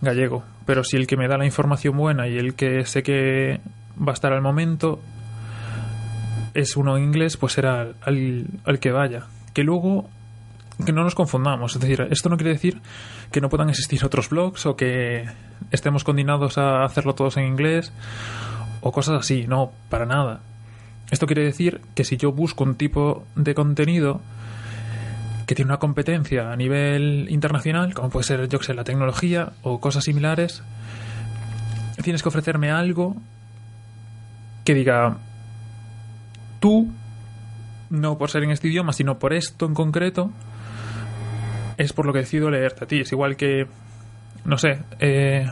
gallego, 0.01 0.43
pero 0.65 0.83
si 0.83 0.97
el 0.97 1.07
que 1.07 1.17
me 1.17 1.27
da 1.27 1.37
la 1.37 1.45
información 1.45 1.97
buena 1.97 2.27
y 2.27 2.37
el 2.37 2.53
que 2.55 2.85
sé 2.85 3.03
que 3.03 3.59
va 3.97 4.11
a 4.11 4.13
estar 4.13 4.33
al 4.33 4.41
momento 4.41 4.99
es 6.53 6.77
uno 6.77 6.97
en 6.97 7.03
inglés, 7.03 7.37
pues 7.37 7.53
será 7.53 7.87
al, 8.01 8.45
al 8.65 8.79
que 8.79 8.91
vaya. 8.91 9.25
Que 9.53 9.63
luego 9.63 10.09
que 10.85 10.93
no 10.93 11.03
nos 11.03 11.15
confundamos. 11.15 11.75
Es 11.75 11.81
decir, 11.81 12.07
esto 12.09 12.29
no 12.29 12.37
quiere 12.37 12.53
decir 12.53 12.81
que 13.31 13.41
no 13.41 13.49
puedan 13.49 13.69
existir 13.69 14.03
otros 14.05 14.29
blogs 14.29 14.65
o 14.65 14.75
que 14.75 15.25
estemos 15.71 16.03
condenados 16.03 16.57
a 16.57 16.83
hacerlo 16.83 17.15
todos 17.15 17.37
en 17.37 17.45
inglés 17.45 17.91
o 18.81 18.91
cosas 18.91 19.19
así. 19.19 19.45
No, 19.47 19.71
para 19.89 20.05
nada. 20.05 20.39
Esto 21.11 21.25
quiere 21.25 21.43
decir 21.43 21.81
que 21.95 22.03
si 22.03 22.17
yo 22.17 22.31
busco 22.31 22.63
un 22.63 22.75
tipo 22.75 23.25
de 23.35 23.55
contenido 23.55 24.21
que 25.49 25.55
tiene 25.55 25.71
una 25.71 25.79
competencia 25.79 26.51
a 26.51 26.55
nivel 26.55 27.25
internacional, 27.31 27.95
como 27.95 28.11
puede 28.11 28.23
ser, 28.23 28.47
yo 28.47 28.59
que 28.59 28.65
sé, 28.65 28.75
la 28.75 28.83
tecnología 28.83 29.53
o 29.63 29.79
cosas 29.81 30.03
similares, 30.03 30.61
tienes 32.03 32.21
que 32.21 32.29
ofrecerme 32.29 32.69
algo 32.69 33.15
que 34.63 34.75
diga, 34.75 35.17
tú, 36.59 36.93
no 37.89 38.19
por 38.19 38.29
ser 38.29 38.43
en 38.43 38.51
este 38.51 38.67
idioma, 38.67 38.93
sino 38.93 39.17
por 39.17 39.33
esto 39.33 39.65
en 39.65 39.73
concreto, 39.73 40.29
es 41.77 41.93
por 41.93 42.05
lo 42.05 42.13
que 42.13 42.19
decido 42.19 42.51
leerte 42.51 42.83
a 42.83 42.87
ti. 42.87 42.99
Es 42.99 43.11
igual 43.11 43.35
que, 43.35 43.65
no 44.45 44.59
sé, 44.59 44.83
eh, 44.99 45.49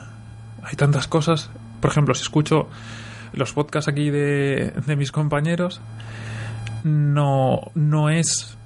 hay 0.62 0.76
tantas 0.76 1.08
cosas. 1.08 1.50
Por 1.82 1.90
ejemplo, 1.90 2.14
si 2.14 2.22
escucho 2.22 2.70
los 3.34 3.52
podcasts 3.52 3.90
aquí 3.90 4.12
de, 4.12 4.74
de 4.86 4.96
mis 4.96 5.12
compañeros, 5.12 5.82
no, 6.84 7.72
no 7.74 8.12
es 8.12 8.57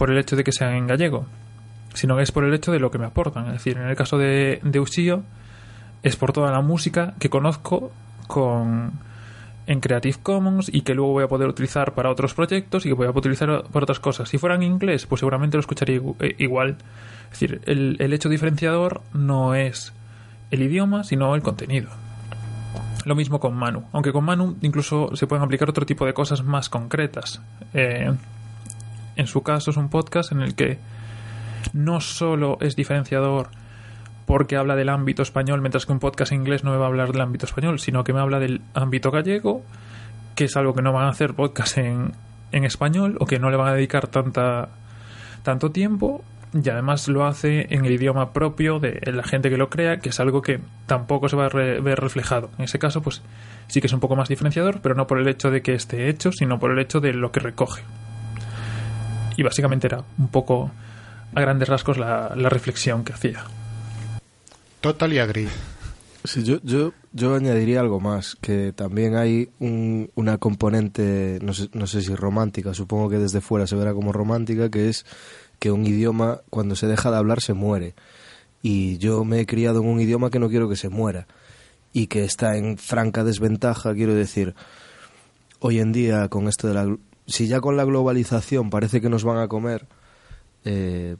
por 0.00 0.10
el 0.10 0.16
hecho 0.16 0.34
de 0.34 0.44
que 0.44 0.50
sean 0.50 0.72
en 0.72 0.86
gallego, 0.86 1.26
sino 1.92 2.16
que 2.16 2.22
es 2.22 2.32
por 2.32 2.44
el 2.44 2.54
hecho 2.54 2.72
de 2.72 2.78
lo 2.78 2.90
que 2.90 2.96
me 2.96 3.04
aportan. 3.04 3.48
Es 3.48 3.52
decir, 3.52 3.76
en 3.76 3.86
el 3.86 3.96
caso 3.96 4.16
de, 4.16 4.58
de 4.62 4.80
Ushio, 4.80 5.24
es 6.02 6.16
por 6.16 6.32
toda 6.32 6.50
la 6.50 6.62
música 6.62 7.12
que 7.18 7.28
conozco 7.28 7.92
con 8.26 8.92
en 9.66 9.80
Creative 9.80 10.16
Commons 10.22 10.70
y 10.72 10.80
que 10.80 10.94
luego 10.94 11.12
voy 11.12 11.24
a 11.24 11.28
poder 11.28 11.48
utilizar 11.48 11.92
para 11.92 12.10
otros 12.10 12.32
proyectos 12.32 12.86
y 12.86 12.88
que 12.88 12.94
voy 12.94 13.08
a 13.08 13.12
poder 13.12 13.32
utilizar 13.32 13.64
para 13.70 13.84
otras 13.84 14.00
cosas. 14.00 14.30
Si 14.30 14.38
fuera 14.38 14.54
en 14.54 14.62
inglés, 14.62 15.04
pues 15.04 15.18
seguramente 15.20 15.58
lo 15.58 15.60
escucharía 15.60 16.00
eh, 16.20 16.34
igual. 16.38 16.78
Es 17.24 17.38
decir, 17.38 17.60
el, 17.66 17.98
el 18.00 18.14
hecho 18.14 18.30
diferenciador 18.30 19.02
no 19.12 19.54
es 19.54 19.92
el 20.50 20.62
idioma, 20.62 21.04
sino 21.04 21.34
el 21.34 21.42
contenido. 21.42 21.90
Lo 23.04 23.14
mismo 23.14 23.38
con 23.38 23.54
Manu, 23.54 23.84
aunque 23.92 24.12
con 24.12 24.24
Manu 24.24 24.56
incluso 24.62 25.14
se 25.14 25.26
pueden 25.26 25.44
aplicar 25.44 25.68
otro 25.68 25.84
tipo 25.84 26.06
de 26.06 26.14
cosas 26.14 26.42
más 26.42 26.70
concretas. 26.70 27.42
Eh, 27.74 28.10
en 29.16 29.26
su 29.26 29.42
caso 29.42 29.70
es 29.70 29.76
un 29.76 29.88
podcast 29.88 30.32
en 30.32 30.40
el 30.40 30.54
que 30.54 30.78
no 31.72 32.00
solo 32.00 32.58
es 32.60 32.76
diferenciador 32.76 33.48
porque 34.26 34.56
habla 34.56 34.76
del 34.76 34.88
ámbito 34.88 35.22
español, 35.22 35.60
mientras 35.60 35.86
que 35.86 35.92
un 35.92 35.98
podcast 35.98 36.32
inglés 36.32 36.62
no 36.62 36.70
me 36.70 36.76
va 36.76 36.84
a 36.84 36.88
hablar 36.88 37.10
del 37.12 37.20
ámbito 37.20 37.46
español, 37.46 37.80
sino 37.80 38.04
que 38.04 38.12
me 38.12 38.20
habla 38.20 38.38
del 38.38 38.60
ámbito 38.74 39.10
gallego, 39.10 39.62
que 40.36 40.44
es 40.44 40.56
algo 40.56 40.72
que 40.72 40.82
no 40.82 40.92
van 40.92 41.06
a 41.06 41.10
hacer 41.10 41.34
podcast 41.34 41.78
en, 41.78 42.12
en 42.52 42.64
español 42.64 43.16
o 43.20 43.26
que 43.26 43.38
no 43.40 43.50
le 43.50 43.56
van 43.56 43.68
a 43.68 43.74
dedicar 43.74 44.06
tanta 44.06 44.68
tanto 45.42 45.70
tiempo 45.70 46.22
y 46.52 46.68
además 46.68 47.08
lo 47.08 47.24
hace 47.26 47.66
en 47.74 47.84
el 47.84 47.92
idioma 47.92 48.32
propio 48.32 48.78
de 48.78 49.00
la 49.12 49.22
gente 49.22 49.50
que 49.50 49.56
lo 49.56 49.68
crea, 49.70 49.98
que 49.98 50.10
es 50.10 50.20
algo 50.20 50.42
que 50.42 50.60
tampoco 50.86 51.28
se 51.28 51.36
va 51.36 51.46
a 51.46 51.48
re- 51.48 51.80
ver 51.80 51.98
reflejado. 51.98 52.50
En 52.58 52.64
ese 52.64 52.78
caso, 52.78 53.02
pues 53.02 53.22
sí 53.68 53.80
que 53.80 53.86
es 53.86 53.92
un 53.92 54.00
poco 54.00 54.16
más 54.16 54.28
diferenciador, 54.28 54.80
pero 54.80 54.94
no 54.94 55.06
por 55.06 55.18
el 55.18 55.28
hecho 55.28 55.50
de 55.50 55.62
que 55.62 55.74
esté 55.74 56.08
hecho, 56.08 56.30
sino 56.32 56.58
por 56.58 56.72
el 56.72 56.78
hecho 56.80 57.00
de 57.00 57.14
lo 57.14 57.30
que 57.32 57.40
recoge. 57.40 57.82
Y 59.36 59.42
básicamente 59.42 59.86
era 59.86 60.02
un 60.18 60.28
poco 60.28 60.70
a 61.34 61.40
grandes 61.40 61.68
rasgos 61.68 61.96
la, 61.98 62.32
la 62.36 62.48
reflexión 62.48 63.04
que 63.04 63.12
hacía. 63.12 63.44
Totally 64.80 65.18
agree. 65.18 65.48
Sí, 66.24 66.42
yo, 66.44 66.58
yo, 66.62 66.92
yo 67.12 67.34
añadiría 67.34 67.80
algo 67.80 67.98
más, 67.98 68.36
que 68.40 68.72
también 68.74 69.16
hay 69.16 69.48
un- 69.58 70.10
una 70.14 70.36
componente, 70.38 71.38
no 71.42 71.54
sé, 71.54 71.70
no 71.72 71.86
sé 71.86 72.02
si 72.02 72.14
romántica, 72.14 72.74
supongo 72.74 73.08
que 73.08 73.16
desde 73.18 73.40
fuera 73.40 73.66
se 73.66 73.76
verá 73.76 73.94
como 73.94 74.12
romántica, 74.12 74.68
que 74.70 74.88
es 74.90 75.06
que 75.58 75.70
un 75.70 75.86
idioma 75.86 76.40
cuando 76.50 76.76
se 76.76 76.86
deja 76.86 77.10
de 77.10 77.16
hablar 77.16 77.40
se 77.40 77.54
muere. 77.54 77.94
Y 78.62 78.98
yo 78.98 79.24
me 79.24 79.40
he 79.40 79.46
criado 79.46 79.80
en 79.80 79.88
un 79.88 80.00
idioma 80.00 80.28
que 80.30 80.38
no 80.38 80.50
quiero 80.50 80.68
que 80.68 80.76
se 80.76 80.90
muera 80.90 81.26
y 81.94 82.06
que 82.08 82.24
está 82.24 82.56
en 82.58 82.76
franca 82.76 83.24
desventaja, 83.24 83.94
quiero 83.94 84.14
decir, 84.14 84.54
hoy 85.60 85.78
en 85.80 85.92
día 85.92 86.28
con 86.28 86.48
esto 86.48 86.68
de 86.68 86.74
la... 86.74 86.96
Si 87.30 87.46
ya 87.46 87.60
con 87.60 87.76
la 87.76 87.84
globalización 87.84 88.70
parece 88.70 89.00
que 89.00 89.08
nos 89.08 89.24
van 89.24 89.38
a 89.38 89.48
comer, 89.48 89.86
eh, 90.64 91.16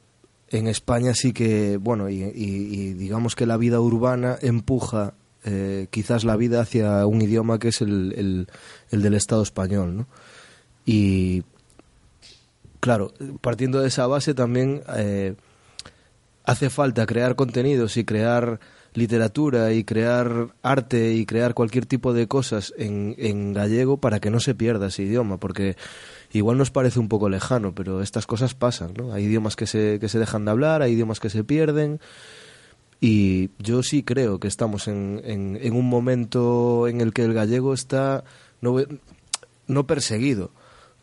en 0.49 0.67
España 0.67 1.14
sí 1.14 1.33
que, 1.33 1.76
bueno, 1.76 2.11
y, 2.11 2.93
digamos 2.95 3.37
que 3.37 3.47
la 3.47 3.57
vida 3.57 3.81
urbana 3.81 4.37
empuja 4.43 5.14
eh, 5.45 5.87
quizás 5.90 6.25
la 6.25 6.37
vida 6.37 6.61
hacia 6.61 7.07
un 7.07 7.23
idioma 7.23 7.59
que 7.59 7.69
es 7.69 7.81
el, 7.81 8.12
el- 8.19 8.49
el 8.90 9.00
del 9.02 9.14
Estado 9.14 9.43
español, 9.43 9.97
¿no? 9.97 10.07
Y 10.85 11.45
claro, 12.81 13.12
partiendo 13.40 13.81
de 13.81 13.88
esa 13.88 14.07
base 14.07 14.35
también 14.35 14.83
eh, 14.97 15.37
hace 16.45 16.69
falta 16.69 17.07
crear 17.07 17.37
contenidos 17.37 17.97
y 17.97 18.05
crear 18.05 18.59
literatura 18.94 19.73
y 19.73 19.85
crear 19.85 20.49
arte 20.62 21.14
y 21.14 21.26
crear 21.26 21.54
cualquier 21.54 21.87
tipo 21.87 22.12
de 22.12 22.26
cosas 22.26 22.75
en, 22.76 23.14
en 23.18 23.52
gallego 23.52 23.99
para 23.99 24.20
que 24.20 24.30
no 24.30 24.40
se 24.40 24.54
pierda 24.54 24.88
ese 24.88 25.04
idioma, 25.04 25.38
porque 25.38 25.76
igual 26.32 26.59
nos 26.59 26.70
parece 26.70 26.99
un 26.99 27.09
poco 27.09 27.28
lejano, 27.28 27.75
pero 27.75 28.02
estas 28.02 28.26
cosas 28.26 28.54
pasan, 28.54 28.94
¿no? 28.97 29.12
Hay 29.12 29.25
idiomas 29.25 29.56
que 29.56 29.66
se, 29.66 29.99
que 30.00 30.09
se 30.09 30.18
dejan 30.18 30.44
de 30.44 30.50
hablar, 30.50 30.82
hay 30.82 30.92
idiomas 30.92 31.20
que 31.20 31.30
se 31.30 31.44
pierden, 31.44 32.00
y 33.00 33.50
yo 33.59 33.82
sí 33.82 34.02
creo 34.02 34.38
que 34.38 34.49
estamos 34.49 34.87
en, 34.87 35.23
en, 35.25 35.73
un 35.73 35.88
momento 35.88 36.87
en 36.87 37.00
el 37.00 37.14
que 37.14 37.23
el 37.23 37.32
gallego 37.32 37.73
está 37.73 38.25
no, 38.61 38.76
no 39.66 39.87
perseguido, 39.87 40.50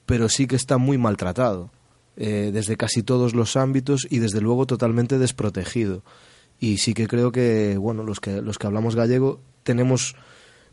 pero 0.05 0.29
sí 0.29 0.45
que 0.45 0.55
está 0.55 0.77
muy 0.77 0.99
maltratado, 0.99 1.71
eh, 2.15 2.51
desde 2.53 2.77
casi 2.77 3.01
todos 3.01 3.33
los 3.33 3.55
ámbitos 3.55 4.07
y 4.09 4.19
desde 4.19 4.41
luego 4.41 4.67
totalmente 4.67 5.17
desprotegido. 5.17 6.03
Y 6.59 6.77
sí 6.77 6.93
que 6.93 7.07
creo 7.07 7.31
que, 7.31 7.77
bueno, 7.77 8.03
los 8.03 8.19
que, 8.19 8.41
los 8.41 8.57
que 8.57 8.67
hablamos 8.67 8.95
gallego 8.95 9.39
tenemos 9.63 10.15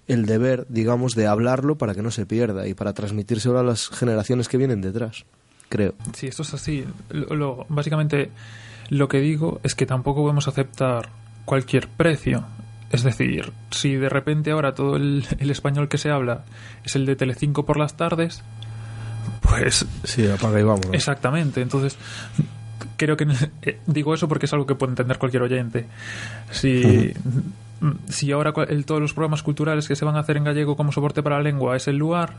el 0.06 0.26
deber, 0.26 0.66
digamos, 0.68 1.14
de 1.14 1.26
hablarlo 1.26 1.76
para 1.76 1.94
que 1.94 2.02
no 2.02 2.10
se 2.10 2.26
pierda 2.26 2.66
y 2.68 2.74
para 2.74 2.92
transmitírselo 2.92 3.58
a 3.58 3.62
las 3.62 3.88
generaciones 3.88 4.48
que 4.48 4.56
vienen 4.58 4.80
detrás, 4.80 5.24
creo. 5.68 5.94
Sí, 6.14 6.26
esto 6.26 6.42
es 6.42 6.54
así. 6.54 6.84
Lo- 7.10 7.34
lo- 7.34 7.66
básicamente, 7.68 8.30
lo 8.90 9.08
que 9.08 9.20
digo 9.20 9.60
es 9.62 9.74
que 9.74 9.86
tampoco 9.86 10.22
podemos 10.22 10.46
aceptar 10.48 11.08
cualquier 11.44 11.88
precio. 11.88 12.44
Es 12.90 13.02
decir, 13.02 13.52
si 13.70 13.94
de 13.96 14.08
repente 14.08 14.50
ahora 14.52 14.74
todo 14.74 14.96
el, 14.96 15.26
el 15.38 15.50
español 15.50 15.88
que 15.88 15.98
se 15.98 16.10
habla 16.10 16.44
es 16.84 16.94
el 16.96 17.06
de 17.06 17.16
Telecinco 17.16 17.64
por 17.66 17.78
las 17.78 17.96
tardes, 17.96 18.42
pues 19.42 19.86
Sí, 20.04 20.26
apaga 20.28 20.60
y 20.60 20.64
vámonos. 20.64 20.92
exactamente. 20.94 21.60
Entonces, 21.62 21.96
creo 22.96 23.16
que 23.16 23.26
eh, 23.62 23.80
digo 23.86 24.14
eso 24.14 24.28
porque 24.28 24.46
es 24.46 24.52
algo 24.52 24.66
que 24.66 24.74
puede 24.74 24.92
entender 24.92 25.18
cualquier 25.18 25.42
oyente. 25.42 25.86
Si, 26.50 27.12
si 28.08 28.32
ahora 28.32 28.52
el- 28.68 28.84
todos 28.86 29.00
los 29.00 29.12
programas 29.14 29.42
culturales 29.42 29.88
que 29.88 29.96
se 29.96 30.04
van 30.04 30.16
a 30.16 30.20
hacer 30.20 30.36
en 30.36 30.44
gallego 30.44 30.76
como 30.76 30.92
soporte 30.92 31.22
para 31.22 31.36
la 31.36 31.42
lengua 31.42 31.76
es 31.76 31.88
el 31.88 31.96
lugar, 31.96 32.34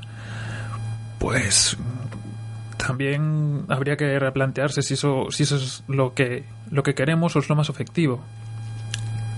pues 1.20 1.78
también 2.78 3.64
habría 3.70 3.98
que 3.98 4.20
replantearse 4.20 4.82
si 4.82 4.94
eso, 4.94 5.28
si 5.32 5.44
eso 5.44 5.56
es 5.56 5.84
lo 5.88 6.14
que, 6.14 6.44
lo 6.70 6.84
que 6.84 6.94
queremos 6.94 7.36
o 7.36 7.40
es 7.40 7.50
lo 7.50 7.56
más 7.56 7.70
efectivo. 7.70 8.22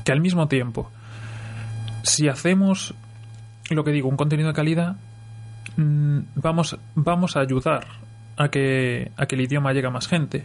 Que 0.04 0.12
al 0.12 0.22
mismo 0.22 0.48
tiempo, 0.48 0.90
si 2.04 2.28
hacemos 2.28 2.94
lo 3.70 3.84
que 3.84 3.92
digo, 3.92 4.10
un 4.10 4.18
contenido 4.18 4.48
de 4.50 4.54
calidad, 4.56 4.96
mm, 5.78 6.20
vamos, 6.36 6.78
vamos 6.96 7.36
a 7.38 7.42
ayudar 7.42 7.86
a 8.38 8.50
que, 8.50 9.12
a 9.18 9.26
que 9.26 9.36
el 9.36 9.42
idioma 9.42 9.74
llegue 9.74 9.88
a 9.88 9.92
más 9.92 10.08
gente. 10.08 10.44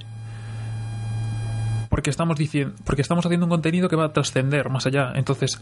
Porque 1.92 2.08
estamos 2.08 2.38
diciendo, 2.38 2.74
porque 2.86 3.02
estamos 3.02 3.26
haciendo 3.26 3.44
un 3.44 3.50
contenido 3.50 3.90
que 3.90 3.96
va 3.96 4.06
a 4.06 4.12
trascender 4.14 4.70
más 4.70 4.86
allá. 4.86 5.12
Entonces, 5.14 5.60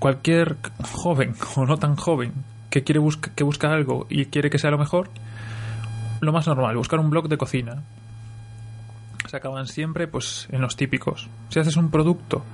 cualquier 0.00 0.56
joven 0.82 1.36
o 1.56 1.64
no 1.64 1.76
tan 1.76 1.94
joven 1.94 2.32
que 2.70 2.82
quiere 2.82 2.98
busca, 2.98 3.30
que 3.36 3.44
busca 3.44 3.72
algo 3.72 4.08
y 4.10 4.24
quiere 4.24 4.50
que 4.50 4.58
sea 4.58 4.72
lo 4.72 4.78
mejor, 4.78 5.10
lo 6.20 6.32
más 6.32 6.48
normal, 6.48 6.76
buscar 6.76 6.98
un 6.98 7.08
blog 7.08 7.28
de 7.28 7.36
cocina. 7.36 7.84
Se 9.28 9.36
acaban 9.36 9.68
siempre 9.68 10.08
pues 10.08 10.48
en 10.50 10.60
los 10.60 10.74
típicos. 10.74 11.30
Si 11.50 11.60
haces 11.60 11.76
un 11.76 11.88
producto 11.88 12.44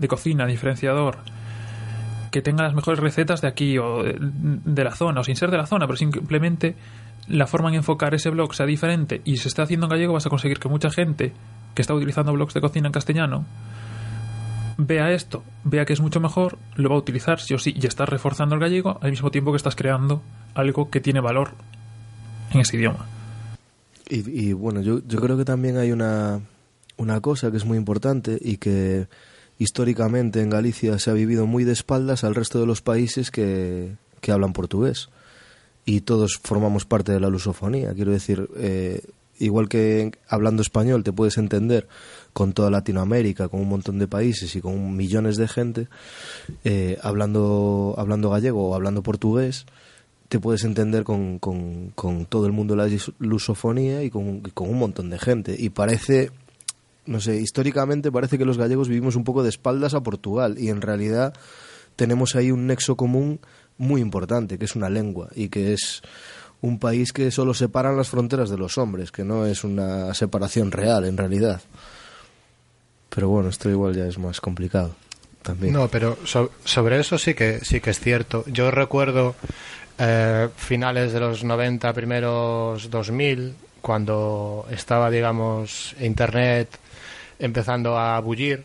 de 0.00 0.08
cocina 0.08 0.44
diferenciador 0.44 1.18
que 2.32 2.42
tenga 2.42 2.64
las 2.64 2.74
mejores 2.74 2.98
recetas 2.98 3.40
de 3.40 3.46
aquí 3.46 3.78
o 3.78 4.02
de, 4.02 4.16
de 4.18 4.82
la 4.84 4.96
zona 4.96 5.20
o 5.20 5.24
sin 5.24 5.36
ser 5.36 5.52
de 5.52 5.58
la 5.58 5.66
zona, 5.66 5.86
pero 5.86 5.96
simplemente 5.96 6.74
la 7.28 7.46
forma 7.46 7.68
en 7.68 7.76
enfocar 7.76 8.14
ese 8.14 8.30
blog 8.30 8.52
sea 8.52 8.66
diferente 8.66 9.22
y 9.24 9.36
se 9.36 9.46
está 9.46 9.62
haciendo 9.62 9.86
en 9.86 9.90
gallego, 9.90 10.14
vas 10.14 10.26
a 10.26 10.30
conseguir 10.30 10.58
que 10.58 10.68
mucha 10.68 10.90
gente 10.90 11.34
que 11.78 11.82
está 11.82 11.94
utilizando 11.94 12.32
blogs 12.32 12.54
de 12.54 12.60
cocina 12.60 12.88
en 12.88 12.92
castellano 12.92 13.46
vea 14.78 15.12
esto, 15.12 15.44
vea 15.62 15.84
que 15.84 15.92
es 15.92 16.00
mucho 16.00 16.18
mejor, 16.18 16.58
lo 16.74 16.88
va 16.88 16.96
a 16.96 16.98
utilizar 16.98 17.40
sí 17.40 17.52
o 17.52 17.58
sí 17.58 17.72
y 17.76 17.86
estás 17.86 18.08
reforzando 18.08 18.56
el 18.56 18.60
gallego 18.60 18.98
al 19.00 19.12
mismo 19.12 19.30
tiempo 19.30 19.52
que 19.52 19.56
estás 19.56 19.76
creando 19.76 20.22
algo 20.54 20.90
que 20.90 21.00
tiene 21.00 21.20
valor 21.20 21.50
en 22.52 22.60
ese 22.60 22.76
idioma. 22.76 23.06
Y, 24.10 24.54
bueno, 24.54 24.80
yo, 24.80 25.00
yo 25.06 25.20
creo 25.20 25.36
que 25.36 25.44
también 25.44 25.76
hay 25.76 25.92
una, 25.92 26.40
una 26.96 27.20
cosa 27.20 27.50
que 27.52 27.58
es 27.58 27.64
muy 27.64 27.76
importante 27.76 28.38
y 28.40 28.56
que 28.56 29.06
históricamente 29.58 30.40
en 30.40 30.48
Galicia 30.50 30.98
se 30.98 31.10
ha 31.10 31.12
vivido 31.12 31.46
muy 31.46 31.64
de 31.64 31.72
espaldas 31.72 32.24
al 32.24 32.34
resto 32.34 32.58
de 32.58 32.66
los 32.66 32.80
países 32.82 33.30
que, 33.30 33.96
que 34.20 34.32
hablan 34.32 34.54
portugués. 34.54 35.10
Y 35.84 36.00
todos 36.02 36.40
formamos 36.42 36.86
parte 36.86 37.12
de 37.12 37.20
la 37.20 37.28
lusofonía. 37.28 37.92
Quiero 37.92 38.12
decir, 38.12 38.48
eh, 38.56 39.02
igual 39.38 39.68
que 39.68 40.12
hablando 40.28 40.62
español 40.62 41.04
te 41.04 41.12
puedes 41.12 41.38
entender 41.38 41.88
con 42.32 42.52
toda 42.52 42.70
Latinoamérica, 42.70 43.48
con 43.48 43.60
un 43.60 43.68
montón 43.68 43.98
de 43.98 44.06
países 44.06 44.54
y 44.56 44.60
con 44.60 44.96
millones 44.96 45.36
de 45.36 45.48
gente, 45.48 45.88
eh, 46.64 46.98
hablando, 47.02 47.94
hablando 47.98 48.30
gallego 48.30 48.70
o 48.70 48.74
hablando 48.74 49.02
portugués, 49.02 49.66
te 50.28 50.38
puedes 50.38 50.64
entender 50.64 51.04
con, 51.04 51.38
con, 51.38 52.26
todo 52.28 52.46
el 52.46 52.52
mundo 52.52 52.76
de 52.76 52.88
la 52.88 52.98
lusofonía 53.18 54.02
y 54.02 54.10
con, 54.10 54.40
con 54.40 54.68
un 54.68 54.78
montón 54.78 55.08
de 55.10 55.18
gente. 55.18 55.56
Y 55.58 55.70
parece, 55.70 56.30
no 57.06 57.20
sé, 57.20 57.40
históricamente 57.40 58.12
parece 58.12 58.36
que 58.36 58.44
los 58.44 58.58
gallegos 58.58 58.88
vivimos 58.88 59.16
un 59.16 59.24
poco 59.24 59.42
de 59.42 59.48
espaldas 59.48 59.94
a 59.94 60.02
Portugal 60.02 60.56
y 60.58 60.68
en 60.68 60.82
realidad 60.82 61.32
tenemos 61.96 62.36
ahí 62.36 62.50
un 62.50 62.66
nexo 62.66 62.96
común 62.96 63.40
muy 63.78 64.00
importante, 64.00 64.58
que 64.58 64.66
es 64.66 64.76
una 64.76 64.90
lengua 64.90 65.30
y 65.34 65.48
que 65.48 65.72
es 65.72 66.02
un 66.60 66.78
país 66.78 67.12
que 67.12 67.30
solo 67.30 67.54
separan 67.54 67.96
las 67.96 68.08
fronteras 68.08 68.50
de 68.50 68.58
los 68.58 68.78
hombres, 68.78 69.12
que 69.12 69.24
no 69.24 69.46
es 69.46 69.62
una 69.64 70.12
separación 70.14 70.72
real 70.72 71.04
en 71.04 71.16
realidad. 71.16 71.60
Pero 73.10 73.28
bueno, 73.28 73.48
esto 73.48 73.68
igual 73.70 73.94
ya 73.94 74.06
es 74.06 74.18
más 74.18 74.40
complicado. 74.40 74.94
También. 75.42 75.72
No, 75.72 75.88
pero 75.88 76.18
so- 76.24 76.50
sobre 76.64 76.98
eso 77.00 77.16
sí 77.16 77.34
que 77.34 77.60
sí 77.64 77.80
que 77.80 77.90
es 77.90 78.00
cierto. 78.00 78.44
Yo 78.48 78.70
recuerdo 78.70 79.34
eh, 79.98 80.48
finales 80.56 81.12
de 81.12 81.20
los 81.20 81.44
90, 81.44 81.92
primeros 81.92 82.90
2000, 82.90 83.54
cuando 83.80 84.66
estaba, 84.70 85.10
digamos, 85.10 85.94
Internet 86.00 86.68
empezando 87.38 87.96
a 87.98 88.18
bullir. 88.20 88.64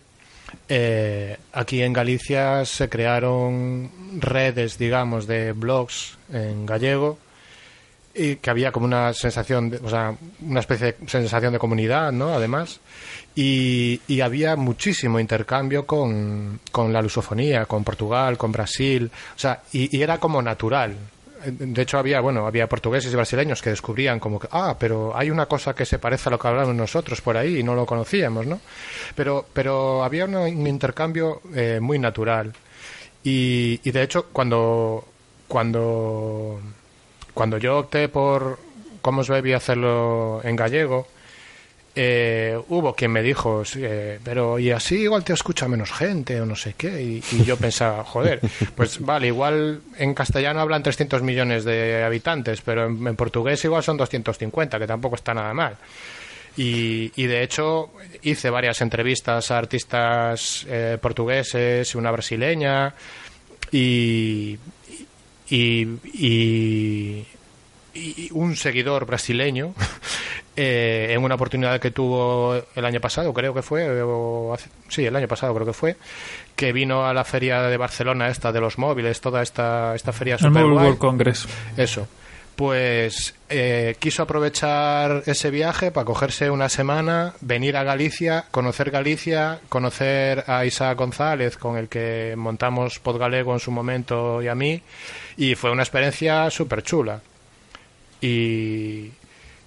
eh, 0.67 1.37
aquí 1.53 1.81
en 1.81 1.93
Galicia 1.93 2.65
se 2.65 2.89
crearon 2.89 3.89
redes, 4.19 4.77
digamos, 4.77 5.25
de 5.27 5.51
blogs 5.53 6.17
en 6.31 6.65
gallego 6.65 7.17
y 8.15 8.35
que 8.35 8.49
había 8.49 8.71
como 8.71 8.85
una 8.85 9.11
sensación, 9.13 9.69
de, 9.71 9.77
o 9.77 9.89
sea, 9.89 10.15
una 10.41 10.59
especie 10.59 10.93
de 10.93 11.09
sensación 11.09 11.51
de 11.53 11.59
comunidad, 11.59 12.11
¿no? 12.11 12.33
Además, 12.33 12.79
y, 13.35 13.99
y 14.07 14.21
había 14.21 14.55
muchísimo 14.55 15.19
intercambio 15.19 15.85
con, 15.87 16.59
con 16.71 16.93
la 16.93 17.01
lusofonía, 17.01 17.65
con 17.65 17.83
Portugal, 17.83 18.37
con 18.37 18.51
Brasil, 18.51 19.09
o 19.35 19.39
sea, 19.39 19.63
y, 19.71 19.99
era 20.01 20.19
como 20.19 20.41
natural. 20.41 20.95
De 21.45 21.81
hecho, 21.81 21.97
había, 21.97 22.21
bueno, 22.21 22.47
había 22.47 22.69
portugueses 22.69 23.11
y 23.11 23.15
brasileños 23.17 23.61
que 23.61 23.71
descubrían 23.71 24.17
como 24.19 24.39
que, 24.39 24.47
ah, 24.51 24.77
pero 24.79 25.11
hay 25.17 25.29
una 25.29 25.45
cosa 25.47 25.73
que 25.75 25.83
se 25.85 25.99
parece 25.99 26.29
a 26.29 26.31
lo 26.31 26.39
que 26.39 26.47
hablamos 26.47 26.73
nosotros 26.73 27.19
por 27.19 27.35
ahí 27.35 27.57
y 27.59 27.63
no 27.63 27.75
lo 27.75 27.85
conocíamos, 27.85 28.45
¿no? 28.45 28.61
Pero, 29.15 29.45
pero 29.51 30.03
había 30.05 30.23
una- 30.25 30.41
un 30.43 30.67
intercambio 30.67 31.41
eh, 31.53 31.79
muy 31.81 31.99
natural. 31.99 32.53
Y, 33.23 33.79
y 33.83 33.91
de 33.91 34.03
hecho, 34.03 34.27
cuando, 34.31 35.03
cuando, 35.47 36.61
cuando 37.33 37.57
yo 37.57 37.79
opté 37.79 38.09
por 38.09 38.59
cómo 39.01 39.21
es 39.21 39.27
baby 39.27 39.53
hacerlo 39.53 40.41
en 40.43 40.55
gallego, 40.55 41.07
eh, 41.95 42.59
hubo 42.69 42.95
quien 42.95 43.11
me 43.11 43.21
dijo, 43.21 43.61
eh, 43.75 44.19
pero 44.23 44.57
y 44.57 44.71
así 44.71 44.95
igual 45.01 45.23
te 45.23 45.33
escucha 45.33 45.67
menos 45.67 45.91
gente 45.91 46.41
o 46.41 46.45
no 46.45 46.55
sé 46.55 46.73
qué. 46.75 47.01
Y, 47.01 47.43
yo 47.43 47.57
pensaba, 47.57 48.03
joder, 48.05 48.39
pues 48.75 48.99
vale, 48.99 49.27
igual 49.27 49.81
en 49.97 50.13
castellano 50.15 50.59
hablan 50.61 50.81
300 50.81 51.21
millones 51.21 51.65
de 51.65 52.03
habitantes, 52.03 52.61
pero 52.61 52.85
en, 52.85 53.15
portugués 53.15 53.63
igual 53.65 53.83
son 53.83 53.97
250, 53.97 54.79
que 54.79 54.87
tampoco 54.87 55.15
está 55.15 55.33
nada 55.33 55.53
mal. 55.53 55.77
Y, 56.55 57.09
de 57.25 57.43
hecho 57.43 57.91
hice 58.21 58.49
varias 58.51 58.81
entrevistas 58.81 59.49
a 59.49 59.57
artistas 59.57 60.65
eh, 60.69 60.99
portugueses 61.01 61.95
una 61.95 62.11
brasileña 62.11 62.93
y, 63.71 64.57
y, 65.55 65.87
y- 66.13 67.25
y 67.95 68.29
un 68.31 68.55
seguidor 68.55 69.05
brasileño 69.05 69.75
eh, 70.55 71.09
en 71.11 71.23
una 71.23 71.35
oportunidad 71.35 71.79
que 71.79 71.91
tuvo 71.91 72.55
el 72.75 72.85
año 72.85 72.99
pasado, 72.99 73.31
creo 73.33 73.53
que 73.53 73.61
fue, 73.61 74.01
o 74.01 74.51
hace- 74.53 74.69
sí, 74.89 75.05
el 75.05 75.15
año 75.15 75.27
pasado 75.27 75.53
creo 75.53 75.67
que 75.67 75.73
fue, 75.73 75.95
que 76.55 76.73
vino 76.73 77.05
a 77.05 77.13
la 77.13 77.23
feria 77.23 77.61
de 77.61 77.77
Barcelona 77.77 78.29
esta 78.29 78.51
de 78.51 78.59
los 78.61 78.77
móviles, 78.79 79.21
toda 79.21 79.41
esta, 79.43 79.93
esta 79.95 80.11
feria 80.11 80.33
El 80.35 80.39
super 80.39 80.51
Mobile 80.63 80.73
guay. 80.73 80.85
World 80.85 80.99
Congress. 80.99 81.47
Eso. 81.77 82.07
Pues 82.55 83.33
eh, 83.49 83.95
quiso 83.99 84.21
aprovechar 84.23 85.23
ese 85.25 85.49
viaje 85.49 85.89
para 85.91 86.05
cogerse 86.05 86.51
una 86.51 86.69
semana, 86.69 87.33
venir 87.41 87.75
a 87.77 87.83
Galicia, 87.83 88.45
conocer 88.51 88.91
Galicia, 88.91 89.59
conocer 89.69 90.43
a 90.47 90.63
Isaac 90.63 90.95
González, 90.97 91.57
con 91.57 91.77
el 91.77 91.89
que 91.89 92.35
montamos 92.37 92.99
Podgalego 92.99 93.53
en 93.53 93.59
su 93.59 93.71
momento 93.71 94.39
y 94.43 94.49
a 94.49 94.55
mí, 94.55 94.81
y 95.37 95.55
fue 95.55 95.71
una 95.71 95.83
experiencia 95.83 96.49
súper 96.49 96.83
chula. 96.83 97.21
Y, 98.21 99.11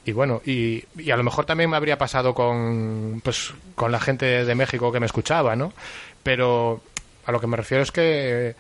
y 0.05 0.13
bueno, 0.13 0.41
y, 0.45 0.83
y 0.97 1.11
a 1.11 1.17
lo 1.17 1.23
mejor 1.23 1.45
también 1.45 1.69
me 1.69 1.77
habría 1.77 1.99
pasado 1.99 2.35
con, 2.35 3.21
pues, 3.23 3.53
con 3.75 3.93
la 3.93 4.01
gente 4.01 4.45
de 4.45 4.55
México 4.55 4.93
que 4.93 5.01
me 5.01 5.07
escuchaba, 5.07 5.57
¿no? 5.57 5.73
Pero 6.23 6.83
a 7.27 7.33
lo 7.33 7.41
que 7.41 7.47
me 7.47 7.57
refiero 7.57 7.83
es 7.83 7.93
que 7.93 8.55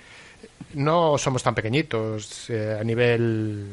no 0.75 1.16
somos 1.19 1.42
tan 1.42 1.55
pequeñitos 1.55 2.51
eh, 2.51 2.77
a 2.79 2.85
nivel 2.85 3.66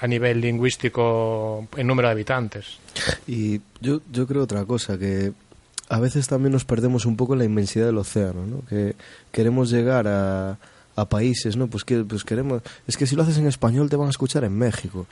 a 0.00 0.06
nivel 0.06 0.40
lingüístico 0.40 1.68
en 1.76 1.86
número 1.86 2.08
de 2.08 2.12
habitantes. 2.12 2.78
Y 3.26 3.60
yo, 3.80 4.00
yo 4.10 4.26
creo 4.26 4.42
otra 4.42 4.64
cosa, 4.64 4.98
que 4.98 5.32
a 5.90 6.00
veces 6.00 6.26
también 6.26 6.52
nos 6.52 6.64
perdemos 6.64 7.04
un 7.04 7.16
poco 7.16 7.34
en 7.34 7.40
la 7.40 7.44
inmensidad 7.44 7.84
del 7.86 7.98
océano, 7.98 8.46
¿no? 8.46 8.64
Que 8.66 8.96
queremos 9.30 9.70
llegar 9.70 10.08
a, 10.08 10.56
a 10.96 11.08
países, 11.08 11.56
¿no? 11.56 11.66
Pues 11.68 11.84
que 11.84 12.04
pues 12.04 12.24
queremos... 12.24 12.62
Es 12.86 12.96
que 12.96 13.06
si 13.06 13.16
lo 13.16 13.22
haces 13.22 13.38
en 13.38 13.46
español 13.46 13.88
te 13.90 13.96
van 13.96 14.08
a 14.08 14.10
escuchar 14.10 14.44
en 14.44 14.56
México. 14.56 15.06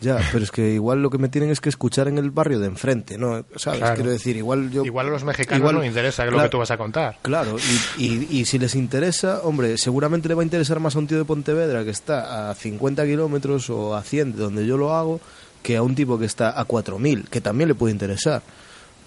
Ya, 0.00 0.18
pero 0.32 0.44
es 0.44 0.50
que 0.50 0.72
igual 0.72 1.02
lo 1.02 1.08
que 1.10 1.18
me 1.18 1.28
tienen 1.28 1.50
es 1.50 1.60
que 1.60 1.68
escuchar 1.68 2.08
en 2.08 2.18
el 2.18 2.30
barrio 2.30 2.58
de 2.58 2.66
enfrente, 2.66 3.16
¿no? 3.16 3.44
¿Sabes? 3.56 3.78
Claro. 3.80 3.94
Quiero 3.94 4.10
decir, 4.10 4.36
igual 4.36 4.70
yo... 4.70 4.84
Igual 4.84 5.06
a 5.06 5.10
los 5.10 5.24
mexicanos 5.24 5.60
igual- 5.60 5.74
no 5.76 5.80
les 5.80 5.88
interesa 5.88 6.24
lo 6.26 6.42
que 6.42 6.48
tú 6.48 6.58
vas 6.58 6.70
a 6.70 6.76
contar. 6.76 7.18
Claro, 7.22 7.56
y, 7.96 8.04
y, 8.04 8.28
y 8.40 8.44
si 8.44 8.58
les 8.58 8.74
interesa, 8.74 9.40
hombre, 9.44 9.78
seguramente 9.78 10.28
le 10.28 10.34
va 10.34 10.42
a 10.42 10.44
interesar 10.44 10.80
más 10.80 10.96
a 10.96 10.98
un 10.98 11.06
tío 11.06 11.16
de 11.16 11.24
Pontevedra 11.24 11.84
que 11.84 11.90
está 11.90 12.50
a 12.50 12.54
50 12.54 13.04
kilómetros 13.06 13.70
o 13.70 13.94
a 13.94 14.02
100 14.02 14.32
de 14.36 14.38
donde 14.42 14.66
yo 14.66 14.76
lo 14.76 14.94
hago, 14.94 15.20
que 15.62 15.76
a 15.76 15.82
un 15.82 15.94
tipo 15.94 16.18
que 16.18 16.26
está 16.26 16.60
a 16.60 16.64
4000, 16.64 17.28
que 17.30 17.40
también 17.40 17.68
le 17.68 17.74
puede 17.74 17.92
interesar. 17.92 18.42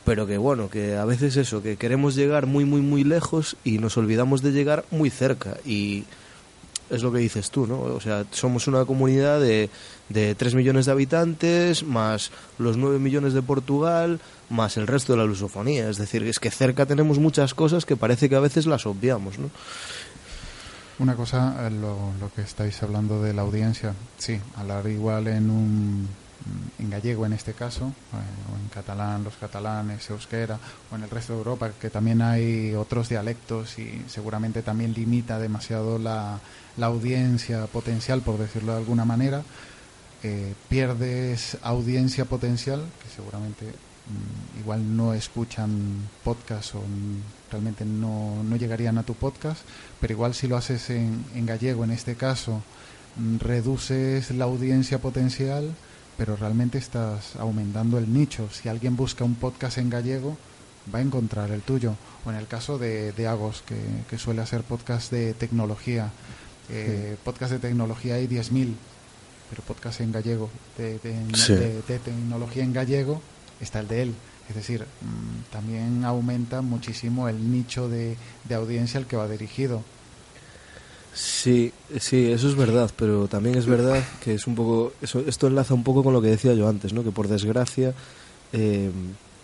Pero 0.08 0.26
que 0.26 0.38
bueno, 0.38 0.70
que 0.70 0.96
a 0.96 1.04
veces 1.04 1.36
eso, 1.36 1.62
que 1.62 1.76
queremos 1.76 2.16
llegar 2.16 2.46
muy, 2.46 2.64
muy, 2.64 2.80
muy 2.80 3.04
lejos 3.04 3.58
y 3.66 3.78
nos 3.78 3.98
olvidamos 3.98 4.42
de 4.42 4.54
llegar 4.54 4.86
muy 4.90 5.10
cerca. 5.10 5.58
Y 5.66 6.06
es 6.90 7.04
lo 7.04 7.12
que 7.12 7.20
dices 7.20 7.52
tú, 7.52 7.68
¿no? 7.68 7.82
O 7.82 8.00
sea, 8.00 8.24
somos 8.32 8.70
una 8.70 8.86
comunidad 8.86 9.42
de, 9.42 9.70
de 10.08 10.34
3 10.34 10.56
millones 10.56 10.86
de 10.86 10.94
habitantes, 10.94 11.84
más 11.84 12.32
los 12.58 12.78
9 12.78 13.00
millones 13.00 13.34
de 13.34 13.42
Portugal, 13.42 14.22
más 14.50 14.78
el 14.78 14.88
resto 14.88 15.12
de 15.12 15.20
la 15.20 15.26
lusofonía. 15.26 15.90
Es 15.90 15.98
decir, 15.98 16.24
es 16.24 16.40
que 16.40 16.52
cerca 16.52 16.86
tenemos 16.86 17.20
muchas 17.20 17.54
cosas 17.54 17.86
que 17.86 17.98
parece 17.98 18.30
que 18.30 18.38
a 18.38 18.40
veces 18.40 18.66
las 18.66 18.86
obviamos, 18.86 19.38
¿no? 19.38 19.50
Una 21.00 21.16
cosa, 21.16 21.68
eh, 21.68 21.70
lo, 21.70 22.14
lo 22.22 22.32
que 22.34 22.44
estáis 22.44 22.82
hablando 22.82 23.22
de 23.22 23.34
la 23.34 23.42
audiencia, 23.42 23.94
sí, 24.18 24.40
hablar 24.56 24.88
igual 24.88 25.28
en 25.28 25.50
un 25.50 26.08
en 26.80 26.90
gallego 26.90 27.26
en 27.26 27.34
este 27.34 27.54
caso, 27.54 27.88
eh, 27.88 28.54
o 28.54 28.58
en 28.58 28.68
catalán, 28.70 29.24
los 29.24 29.36
catalanes, 29.36 30.10
euskera, 30.10 30.60
o 30.92 30.96
en 30.96 31.04
el 31.04 31.10
resto 31.10 31.34
de 31.34 31.40
Europa, 31.40 31.72
que 31.80 31.90
también 31.90 32.22
hay 32.22 32.74
otros 32.74 33.10
dialectos 33.10 33.78
y 33.80 34.04
seguramente 34.08 34.62
también 34.62 34.94
limita 34.94 35.40
demasiado 35.40 35.98
la, 36.00 36.40
la 36.78 36.86
audiencia 36.86 37.66
potencial, 37.68 38.22
por 38.22 38.38
decirlo 38.38 38.74
de 38.74 38.80
alguna 38.80 39.06
manera, 39.06 39.44
eh, 40.24 40.54
pierdes 40.70 41.58
audiencia 41.62 42.26
potencial, 42.26 42.84
que 43.04 43.10
seguramente 43.16 43.66
mm, 43.66 44.60
igual 44.62 44.98
no 44.98 45.14
escuchan 45.14 46.10
podcast 46.24 46.76
o 46.76 46.80
mm, 46.80 47.52
realmente 47.52 47.86
no, 47.86 48.44
no 48.44 48.56
llegarían 48.56 48.98
a 48.98 49.04
tu 49.04 49.14
podcast, 49.14 49.62
pero 50.02 50.14
igual 50.14 50.34
si 50.34 50.48
lo 50.48 50.58
haces 50.58 50.90
en, 50.90 51.24
en 51.36 51.46
gallego 51.46 51.84
en 51.84 51.92
este 51.92 52.16
caso, 52.16 52.64
mm, 53.18 53.38
reduces 53.38 54.32
la 54.32 54.46
audiencia 54.46 55.00
potencial, 55.00 55.76
pero 56.18 56.36
realmente 56.36 56.78
estás 56.78 57.36
aumentando 57.36 57.98
el 57.98 58.12
nicho. 58.12 58.50
Si 58.52 58.68
alguien 58.70 58.96
busca 58.96 59.24
un 59.24 59.36
podcast 59.36 59.78
en 59.78 59.90
gallego, 59.90 60.38
va 60.94 61.00
a 61.00 61.02
encontrar 61.02 61.52
el 61.52 61.62
tuyo. 61.62 61.96
O 62.26 62.30
en 62.32 62.38
el 62.38 62.48
caso 62.48 62.78
de, 62.78 63.12
de 63.14 63.28
Agos, 63.28 63.64
que, 63.66 63.76
que 64.10 64.18
suele 64.18 64.42
hacer 64.42 64.64
podcast 64.64 65.12
de 65.12 65.34
tecnología. 65.34 66.12
Eh, 66.70 67.16
Podcast 67.24 67.52
de 67.54 67.60
tecnología 67.60 68.16
hay 68.16 68.28
10.000, 68.28 68.74
pero 69.50 69.62
podcast 69.64 70.02
en 70.02 70.12
gallego, 70.12 70.50
de, 70.78 71.00
de- 71.00 71.36
Sí. 71.36 71.54
de- 71.54 71.82
de 71.82 72.00
tecnología 72.00 72.64
en 72.64 72.74
gallego, 72.74 73.22
está 73.62 73.80
el 73.80 73.88
de 73.88 74.02
él. 74.02 74.14
Es 74.50 74.56
decir, 74.56 74.82
mm, 74.84 75.52
también 75.52 76.04
aumenta 76.04 76.62
muchísimo 76.62 77.30
el 77.30 77.52
nicho 77.52 77.88
de, 77.90 78.18
de 78.48 78.56
audiencia 78.56 79.00
al 79.00 79.06
que 79.06 79.16
va 79.16 79.28
dirigido. 79.30 79.84
Sí, 81.18 81.74
sí, 82.00 82.32
eso 82.32 82.48
es 82.48 82.56
verdad, 82.56 82.92
pero 82.96 83.28
también 83.28 83.56
es 83.56 83.66
verdad 83.66 84.04
que 84.24 84.36
es 84.36 84.46
un 84.46 84.54
poco, 84.54 84.94
eso, 85.02 85.20
esto 85.26 85.48
enlaza 85.48 85.74
un 85.74 85.84
poco 85.84 86.04
con 86.04 86.14
lo 86.14 86.22
que 86.22 86.28
decía 86.28 86.54
yo 86.54 86.70
antes, 86.70 86.94
¿no? 86.94 87.04
Que 87.04 87.10
por 87.10 87.28
desgracia 87.28 87.96
eh, 88.54 88.92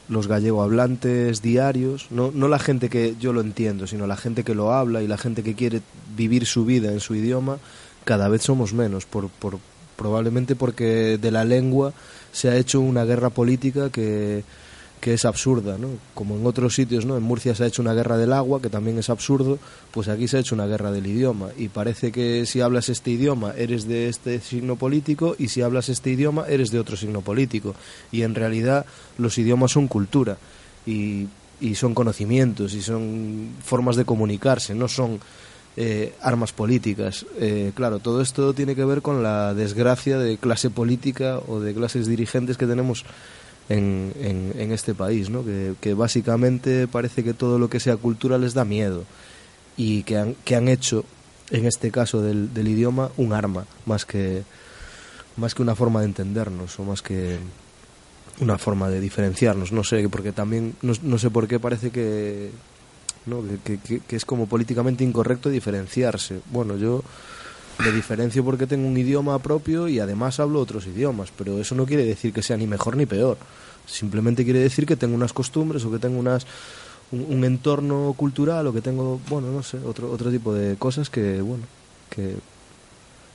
los 0.07 0.27
gallego 0.27 0.61
hablantes 0.61 1.41
diarios, 1.41 2.11
no, 2.11 2.29
no 2.31 2.47
la 2.47 2.59
gente 2.59 2.89
que 2.89 3.15
yo 3.19 3.33
lo 3.33 3.41
entiendo, 3.41 3.87
sino 3.87 4.05
la 4.05 4.17
gente 4.17 4.43
que 4.43 4.53
lo 4.53 4.71
habla 4.71 5.01
y 5.01 5.07
la 5.07 5.17
gente 5.17 5.41
que 5.41 5.55
quiere 5.55 5.81
vivir 6.15 6.45
su 6.45 6.63
vida 6.63 6.91
en 6.91 6.99
su 6.99 7.15
idioma, 7.15 7.57
cada 8.03 8.29
vez 8.29 8.43
somos 8.43 8.71
menos, 8.73 9.07
por, 9.07 9.29
por, 9.29 9.57
probablemente 9.95 10.55
porque 10.55 11.17
de 11.19 11.31
la 11.31 11.43
lengua 11.43 11.91
se 12.31 12.49
ha 12.49 12.55
hecho 12.55 12.81
una 12.81 13.03
guerra 13.03 13.31
política 13.31 13.89
que, 13.89 14.43
que 15.03 15.13
es 15.13 15.25
absurda, 15.25 15.77
¿no? 15.77 15.89
Como 16.13 16.37
en 16.37 16.45
otros 16.45 16.75
sitios, 16.75 17.05
¿no? 17.05 17.17
En 17.17 17.23
Murcia 17.23 17.53
se 17.53 17.65
ha 17.65 17.67
hecho 17.67 17.81
una 17.81 17.93
guerra 17.93 18.15
del 18.15 18.31
agua, 18.31 18.61
que 18.61 18.69
también 18.69 18.97
es 18.97 19.09
absurdo, 19.09 19.59
pues 19.91 20.07
aquí 20.07 20.29
se 20.29 20.37
ha 20.37 20.39
hecho 20.39 20.55
una 20.55 20.65
guerra 20.65 20.93
del 20.93 21.05
idioma. 21.05 21.49
Y 21.57 21.67
parece 21.67 22.13
que 22.13 22.45
si 22.45 22.61
hablas 22.61 22.87
este 22.87 23.11
idioma 23.11 23.53
eres 23.57 23.85
de 23.85 24.07
este 24.07 24.39
signo 24.39 24.77
político 24.77 25.35
y 25.37 25.49
si 25.49 25.61
hablas 25.61 25.89
este 25.89 26.11
idioma 26.11 26.45
eres 26.47 26.71
de 26.71 26.79
otro 26.79 26.95
signo 26.95 27.19
político. 27.19 27.75
Y 28.13 28.21
en 28.21 28.33
realidad 28.33 28.85
los 29.17 29.37
idiomas 29.37 29.71
son 29.71 29.89
cultura 29.89 30.37
y, 30.85 31.27
son 31.75 31.93
conocimientos 31.93 32.73
y 32.73 32.81
son 32.81 33.49
formas 33.61 33.97
de 33.97 34.05
comunicarse, 34.05 34.73
no 34.73 34.87
son 34.87 35.19
eh, 35.75 36.13
armas 36.21 36.53
políticas. 36.53 37.25
Eh, 37.41 37.73
claro, 37.75 37.99
todo 37.99 38.21
esto 38.21 38.53
tiene 38.53 38.73
que 38.73 38.85
ver 38.85 39.01
con 39.01 39.21
la 39.21 39.53
desgracia 39.53 40.17
de 40.17 40.37
clase 40.37 40.69
política 40.69 41.39
o 41.45 41.59
de 41.59 41.73
clases 41.73 42.07
dirigentes 42.07 42.55
que 42.55 42.67
tenemos 42.67 43.03
en, 43.69 44.11
en, 44.19 44.53
en 44.57 44.71
este 44.71 44.93
país, 44.93 45.29
¿no? 45.29 45.43
Que, 45.43 45.93
básicamente 45.93 46.87
parece 46.87 47.23
que 47.23 47.33
todo 47.33 47.57
lo 47.59 47.69
que 47.69 47.79
sea 47.79 47.97
cultura 47.97 48.37
les 48.37 48.53
da 48.53 48.65
miedo 48.65 49.03
y 49.77 50.03
que 50.03 50.17
han, 50.17 50.35
que 50.45 50.55
han 50.55 50.67
hecho, 50.67 51.05
en 51.51 51.65
este 51.65 51.89
caso 51.91 52.21
del, 52.21 52.53
del 52.53 52.67
idioma, 52.67 53.09
un 53.17 53.33
arma 53.33 53.65
más 53.85 54.05
que, 54.05 54.43
más 55.37 55.55
que 55.55 55.61
una 55.61 55.75
forma 55.75 56.01
de 56.01 56.07
entendernos 56.07 56.79
o 56.79 56.83
más 56.83 57.01
que 57.01 57.37
una 58.39 58.57
forma 58.57 58.89
de 58.89 58.99
diferenciarnos. 58.99 59.71
No 59.71 59.83
sé, 59.83 60.07
porque 60.09 60.31
también, 60.31 60.75
no, 60.81 60.93
no 61.01 61.17
sé 61.17 61.29
por 61.29 61.47
qué 61.47 61.59
parece 61.59 61.89
que, 61.91 62.51
¿no? 63.25 63.43
que, 63.63 63.77
que- 63.79 63.99
que 64.01 64.15
es 64.15 64.25
como 64.25 64.47
políticamente 64.47 65.03
incorrecto 65.03 65.49
diferenciarse. 65.49 66.39
Bueno, 66.51 66.75
yo 66.77 67.03
me 67.79 67.91
diferencio 67.91 68.43
porque 68.43 68.67
tengo 68.67 68.87
un 68.87 68.97
idioma 68.97 69.37
propio 69.39 69.87
y 69.87 69.99
además 69.99 70.39
hablo 70.39 70.59
otros 70.59 70.85
idiomas, 70.87 71.31
pero 71.37 71.59
eso 71.59 71.75
no 71.75 71.85
quiere 71.85 72.05
decir 72.05 72.31
que 72.33 72.41
sea 72.43 72.57
ni 72.57 72.67
mejor 72.67 72.95
ni 72.97 73.05
peor. 73.05 73.37
Simplemente 73.85 74.43
quiere 74.43 74.59
decir 74.59 74.85
que 74.85 74.95
tengo 74.95 75.15
unas 75.15 75.33
costumbres 75.33 75.83
o 75.85 75.91
que 75.91 75.99
tengo 75.99 76.19
unas 76.19 76.45
un, 77.11 77.43
entorno 77.43 78.13
cultural 78.17 78.65
o 78.67 78.73
que 78.73 78.81
tengo, 78.81 79.19
bueno, 79.29 79.51
no 79.51 79.61
sé, 79.61 79.77
otro 79.85 80.09
otro 80.11 80.31
tipo 80.31 80.53
de 80.53 80.77
cosas 80.77 81.09
que, 81.09 81.41
bueno, 81.41 81.63
que 82.09 82.35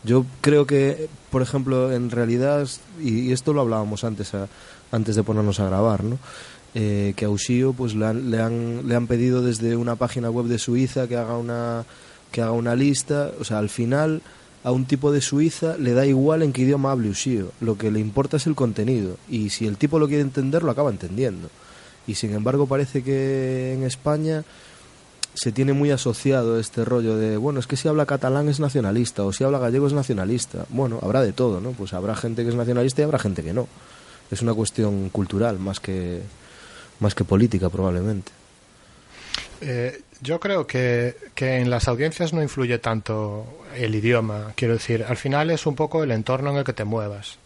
yo 0.05 0.25
creo 0.41 0.67
que, 0.67 1.09
por 1.31 1.43
ejemplo, 1.43 1.93
en 1.93 2.11
realidad, 2.11 2.67
y, 3.01 3.29
y 3.29 3.33
esto 3.33 3.53
lo 3.53 3.61
hablábamos 3.61 4.05
antes 4.05 4.35
a- 4.35 4.49
antes 4.91 5.17
de 5.17 5.23
ponernos 5.23 5.61
a 5.61 5.67
grabar, 5.67 6.03
¿no? 6.05 6.19
Eh, 6.75 7.13
que 7.17 7.25
a 7.25 7.31
Ushio 7.31 7.73
pues 7.73 7.95
le 7.95 8.07
han, 8.07 8.31
le, 8.31 8.41
han, 8.41 8.87
le 8.89 8.95
han 8.95 9.07
pedido 9.07 9.43
desde 9.43 9.75
una 9.77 9.97
página 9.97 10.31
web 10.31 10.47
de 10.47 10.59
Suiza 10.59 11.09
que 11.09 11.17
haga 11.17 11.37
una 11.37 11.85
que 12.31 12.43
haga 12.43 12.53
una 12.53 12.75
lista, 12.75 13.33
o 13.41 13.45
sea, 13.45 13.59
al 13.59 13.69
final 13.69 14.23
a 14.65 14.73
un 14.73 14.85
tipo 14.85 15.13
de 15.13 15.21
Suiza 15.21 15.77
le 15.79 15.95
da 15.95 16.05
igual 16.05 16.43
en 16.43 16.53
qué 16.53 16.63
idioma 16.63 16.93
hable 16.93 17.11
Ushio, 17.11 17.53
lo 17.61 17.79
que 17.79 17.91
le 17.91 18.01
importa 18.01 18.37
es 18.37 18.47
el 18.47 18.55
contenido 18.55 19.17
y 19.29 19.51
si 19.51 19.67
el 19.67 19.77
tipo 19.77 19.99
lo 19.99 20.09
quiere 20.09 20.23
entender 20.23 20.63
lo 20.63 20.71
acaba 20.71 20.91
entendiendo. 20.91 21.49
Y 22.07 22.15
sin 22.15 22.33
embargo 22.35 22.67
parece 22.67 23.03
que 23.03 23.75
en 23.75 23.83
España 23.83 24.45
se 25.35 25.53
tiene 25.53 25.73
muy 25.73 25.91
asociado 25.91 26.59
este 26.59 26.85
rollo 26.85 27.17
de, 27.17 27.37
bueno, 27.37 27.61
es 27.61 27.67
que 27.67 27.77
si 27.77 27.87
habla 27.87 28.07
catalán 28.07 28.49
es 28.49 28.59
nacionalista 28.59 29.25
o 29.25 29.33
si 29.33 29.45
habla 29.45 29.59
gallego 29.59 29.87
es 29.87 29.93
nacionalista. 29.93 30.67
Bueno, 30.71 30.99
habrá 31.03 31.23
de 31.23 31.33
todo, 31.33 31.61
¿no? 31.61 31.73
Pues 31.73 31.93
habrá 31.93 32.17
gente 32.17 32.43
que 32.43 32.49
es 32.49 32.55
nacionalista 32.57 33.03
y 33.03 33.05
habrá 33.05 33.19
gente 33.19 33.43
que 33.43 33.53
no. 33.53 33.69
Es 34.31 34.43
una 34.43 34.55
cuestión 34.55 35.11
cultural 35.11 35.59
más 35.59 35.81
que, 35.81 36.23
más 36.99 37.15
que 37.15 37.25
política 37.25 37.69
probablemente. 37.69 38.33
Eh, 39.61 40.01
yo 40.21 40.41
creo 40.41 40.67
que, 40.67 41.17
que, 41.35 41.59
en 41.59 41.71
las 41.71 41.89
audiencias 41.89 42.33
no 42.33 42.43
influye 42.43 42.79
tanto 42.79 43.47
el 43.77 43.95
idioma. 43.95 44.53
Quiero 44.57 44.75
decir, 44.75 45.05
al 45.09 45.17
final 45.17 45.51
es 45.51 45.67
un 45.67 45.75
poco 45.75 46.03
el 46.03 46.11
entorno 46.11 46.51
en 46.51 46.57
el 46.57 46.65
que 46.65 46.73
te 46.73 46.85
muevas. 46.85 47.39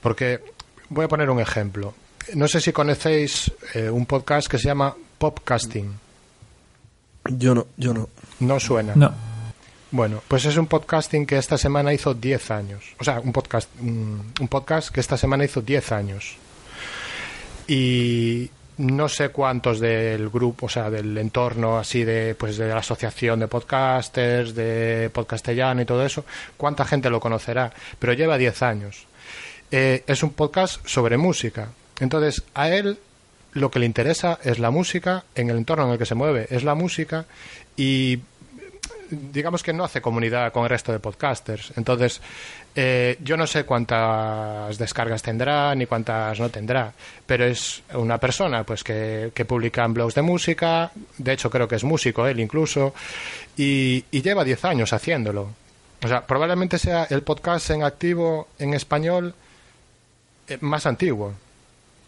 Porque 0.00 0.40
voy 0.88 1.04
a 1.04 1.08
poner 1.08 1.30
un 1.30 1.40
ejemplo. 1.40 1.94
No 2.34 2.48
sé 2.48 2.60
si 2.60 2.72
conocéis 2.72 3.52
eh, 3.74 3.90
un 3.90 4.06
podcast 4.06 4.48
que 4.48 4.58
se 4.58 4.64
llama 4.64 4.94
Popcasting. 5.18 5.98
Yo 7.30 7.54
no, 7.54 7.66
yo 7.76 7.92
no. 7.92 8.08
No 8.40 8.60
suena. 8.60 8.94
No. 8.94 9.12
Bueno, 9.90 10.22
pues 10.28 10.44
es 10.44 10.56
un 10.58 10.66
podcasting 10.66 11.24
que 11.24 11.38
esta 11.38 11.56
semana 11.56 11.92
hizo 11.94 12.12
10 12.12 12.50
años. 12.50 12.84
O 12.98 13.04
sea, 13.04 13.20
un 13.20 13.32
podcast, 13.32 13.70
un, 13.80 14.32
un 14.38 14.48
podcast 14.48 14.90
que 14.90 15.00
esta 15.00 15.16
semana 15.16 15.44
hizo 15.44 15.62
10 15.62 15.92
años. 15.92 16.36
Y 17.66 18.50
no 18.78 19.08
sé 19.08 19.30
cuántos 19.30 19.80
del 19.80 20.28
grupo, 20.30 20.66
o 20.66 20.68
sea, 20.68 20.90
del 20.90 21.16
entorno 21.18 21.78
así 21.78 22.04
de, 22.04 22.34
pues 22.34 22.56
de 22.56 22.68
la 22.68 22.78
asociación 22.78 23.40
de 23.40 23.48
podcasters, 23.48 24.54
de 24.54 25.10
podcastellano 25.12 25.82
y 25.82 25.84
todo 25.84 26.04
eso, 26.04 26.24
cuánta 26.56 26.84
gente 26.84 27.10
lo 27.10 27.20
conocerá, 27.20 27.72
pero 27.98 28.12
lleva 28.12 28.38
10 28.38 28.62
años. 28.62 29.06
Eh, 29.70 30.04
es 30.06 30.22
un 30.22 30.30
podcast 30.30 30.86
sobre 30.86 31.16
música. 31.18 31.68
Entonces, 32.00 32.44
a 32.54 32.70
él 32.70 32.98
lo 33.52 33.70
que 33.70 33.80
le 33.80 33.86
interesa 33.86 34.38
es 34.42 34.58
la 34.58 34.70
música, 34.70 35.24
en 35.34 35.50
el 35.50 35.56
entorno 35.56 35.86
en 35.86 35.92
el 35.92 35.98
que 35.98 36.06
se 36.06 36.14
mueve 36.14 36.46
es 36.50 36.64
la 36.64 36.74
música 36.74 37.26
y 37.76 38.20
digamos 39.10 39.62
que 39.62 39.72
no 39.72 39.84
hace 39.84 40.00
comunidad 40.00 40.52
con 40.52 40.64
el 40.64 40.70
resto 40.70 40.92
de 40.92 40.98
podcasters. 40.98 41.72
Entonces, 41.76 42.20
eh, 42.74 43.18
yo 43.22 43.36
no 43.36 43.46
sé 43.46 43.64
cuántas 43.64 44.78
descargas 44.78 45.22
tendrá 45.22 45.74
ni 45.74 45.86
cuántas 45.86 46.38
no 46.38 46.48
tendrá, 46.48 46.92
pero 47.26 47.44
es 47.44 47.82
una 47.94 48.18
persona 48.18 48.64
pues 48.64 48.84
que, 48.84 49.32
que 49.34 49.44
publica 49.44 49.84
en 49.84 49.94
blogs 49.94 50.14
de 50.14 50.22
música, 50.22 50.90
de 51.16 51.32
hecho 51.32 51.50
creo 51.50 51.66
que 51.66 51.76
es 51.76 51.84
músico 51.84 52.26
él 52.26 52.40
incluso, 52.40 52.94
y, 53.56 54.04
lleva 54.10 54.44
10 54.44 54.64
años 54.64 54.92
haciéndolo. 54.92 55.48
O 56.02 56.08
sea, 56.08 56.24
probablemente 56.24 56.78
sea 56.78 57.06
el 57.10 57.22
podcast 57.22 57.70
en 57.70 57.82
activo 57.82 58.48
en 58.58 58.74
español 58.74 59.34
eh, 60.46 60.58
más 60.60 60.86
antiguo 60.86 61.34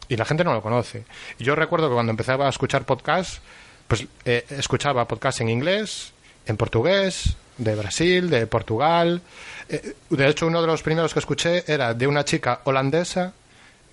y 0.08 0.16
la 0.16 0.24
gente 0.24 0.44
no 0.44 0.52
lo 0.52 0.62
conoce. 0.62 1.04
Yo 1.38 1.54
recuerdo 1.54 1.88
que 1.88 1.94
cuando 1.94 2.10
empezaba 2.10 2.46
a 2.46 2.50
escuchar 2.50 2.84
podcasts, 2.84 3.40
pues 3.88 4.06
eh, 4.24 4.44
escuchaba 4.50 5.08
podcasts 5.08 5.40
en 5.40 5.48
inglés, 5.48 6.12
en 6.50 6.56
portugués, 6.56 7.36
de 7.56 7.74
Brasil, 7.74 8.28
de 8.28 8.46
Portugal. 8.46 9.22
Eh, 9.68 9.94
de 10.10 10.28
hecho, 10.28 10.46
uno 10.46 10.60
de 10.60 10.66
los 10.66 10.82
primeros 10.82 11.12
que 11.12 11.20
escuché 11.20 11.64
era 11.72 11.94
de 11.94 12.06
una 12.06 12.24
chica 12.24 12.60
holandesa 12.64 13.32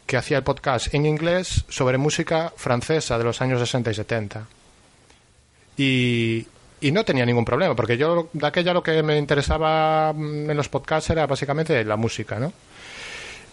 que 0.06 0.17
hacía 0.17 0.38
el 0.38 0.43
podcast 0.43 0.93
en 0.93 1.06
inglés 1.06 1.65
sobre 1.67 1.98
música 1.98 2.54
francesa 2.56 3.17
de 3.17 3.24
los 3.26 3.41
años 3.41 3.60
60 3.60 3.91
y 3.91 3.93
70. 3.93 4.48
Y, 5.78 6.48
no 6.91 7.04
tenía 7.04 7.26
ningún 7.26 7.43
problema, 7.43 7.76
porque 7.76 7.98
yo 7.98 8.30
de 8.34 8.48
aquella 8.48 8.74
lo 8.74 8.82
que 8.82 9.04
me 9.04 9.17
interesaba 9.17 10.13
mm, 10.13 10.50
en 10.50 10.58
los 10.58 10.70
podcasts 10.70 11.10
era 11.10 11.28
básicamente 11.28 11.84
la 11.84 11.98
música, 11.98 12.39
¿no? 12.39 12.54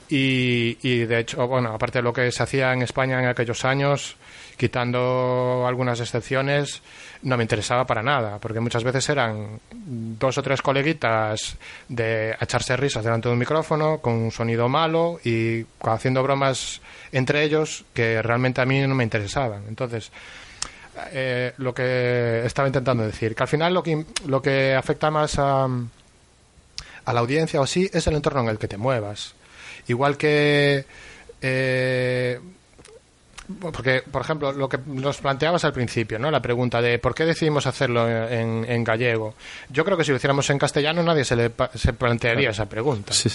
Y, 0.09 0.79
y, 0.83 1.07
de 1.07 1.21
hecho, 1.21 1.47
bueno, 1.49 1.71
aparte 1.71 1.99
de 1.99 2.03
lo 2.03 2.13
que 2.13 2.31
se 2.31 2.43
hacía 2.43 2.73
en 2.73 2.83
España 2.83 3.19
en 3.19 3.27
aquellos 3.27 3.65
años, 3.65 4.17
quitando 4.57 5.65
algunas 5.67 6.01
excepciones, 6.01 6.83
no 7.23 7.37
me 7.37 7.45
interesaba 7.45 7.87
para 7.87 8.03
nada, 8.03 8.39
porque 8.39 8.61
muchas 8.61 8.85
veces 8.85 9.09
eran 9.09 9.61
dos 9.71 10.39
o 10.39 10.43
tres 10.43 10.63
coleguitas 10.63 11.57
de 11.89 12.37
echarse 12.41 12.77
risas 12.77 13.05
delante 13.05 13.29
de 13.29 13.33
un 13.33 13.39
micrófono 13.39 13.99
con 13.99 14.15
un 14.15 14.31
sonido 14.31 14.69
malo 14.69 15.19
y 15.25 15.65
haciendo 15.81 16.23
bromas 16.23 16.81
entre 17.13 17.43
ellos 17.45 17.85
que 17.95 18.21
realmente 18.23 18.61
a 18.61 18.67
mí 18.67 18.81
no 18.81 18.95
me 18.95 19.05
interesaban. 19.05 19.65
Entonces, 19.69 20.11
eh, 21.13 21.53
lo 21.59 21.75
que 21.75 22.43
estaba 22.45 22.69
intentando 22.69 23.05
decir, 23.05 23.35
que 23.35 23.43
al 23.43 23.49
final 23.49 23.75
lo 23.75 23.83
que, 23.83 24.05
lo 24.27 24.41
que 24.41 24.75
afecta 24.75 25.11
más 25.11 25.39
a, 25.39 25.65
a 25.65 27.13
la 27.13 27.21
audiencia 27.21 27.61
o 27.61 27.67
sí 27.67 27.91
es 27.93 28.07
el 28.07 28.15
entorno 28.15 28.43
en 28.43 28.49
el 28.49 28.59
que 28.59 28.69
te 28.69 28.77
muevas. 28.77 29.35
Igual 29.87 30.17
que. 30.17 30.85
Eh, 31.43 32.41
porque, 33.73 34.03
por 34.11 34.23
ejemplo, 34.23 34.53
lo 34.53 34.69
que 34.69 34.79
nos 34.87 35.19
planteabas 35.19 35.65
al 35.65 35.73
principio, 35.73 36.19
¿no? 36.19 36.31
La 36.31 36.41
pregunta 36.41 36.81
de 36.81 36.99
por 36.99 37.15
qué 37.15 37.25
decidimos 37.25 37.67
hacerlo 37.67 38.09
en, 38.09 38.65
en 38.69 38.85
gallego. 38.85 39.35
Yo 39.69 39.85
creo 39.85 39.97
que 39.97 40.05
si 40.05 40.11
lo 40.11 40.17
hiciéramos 40.17 40.49
en 40.51 40.59
castellano 40.59 41.03
nadie 41.03 41.25
se 41.25 41.37
le 41.37 41.53
se 41.75 41.93
plantearía 41.93 42.51
esa 42.51 42.67
pregunta. 42.67 43.13
Sí. 43.13 43.31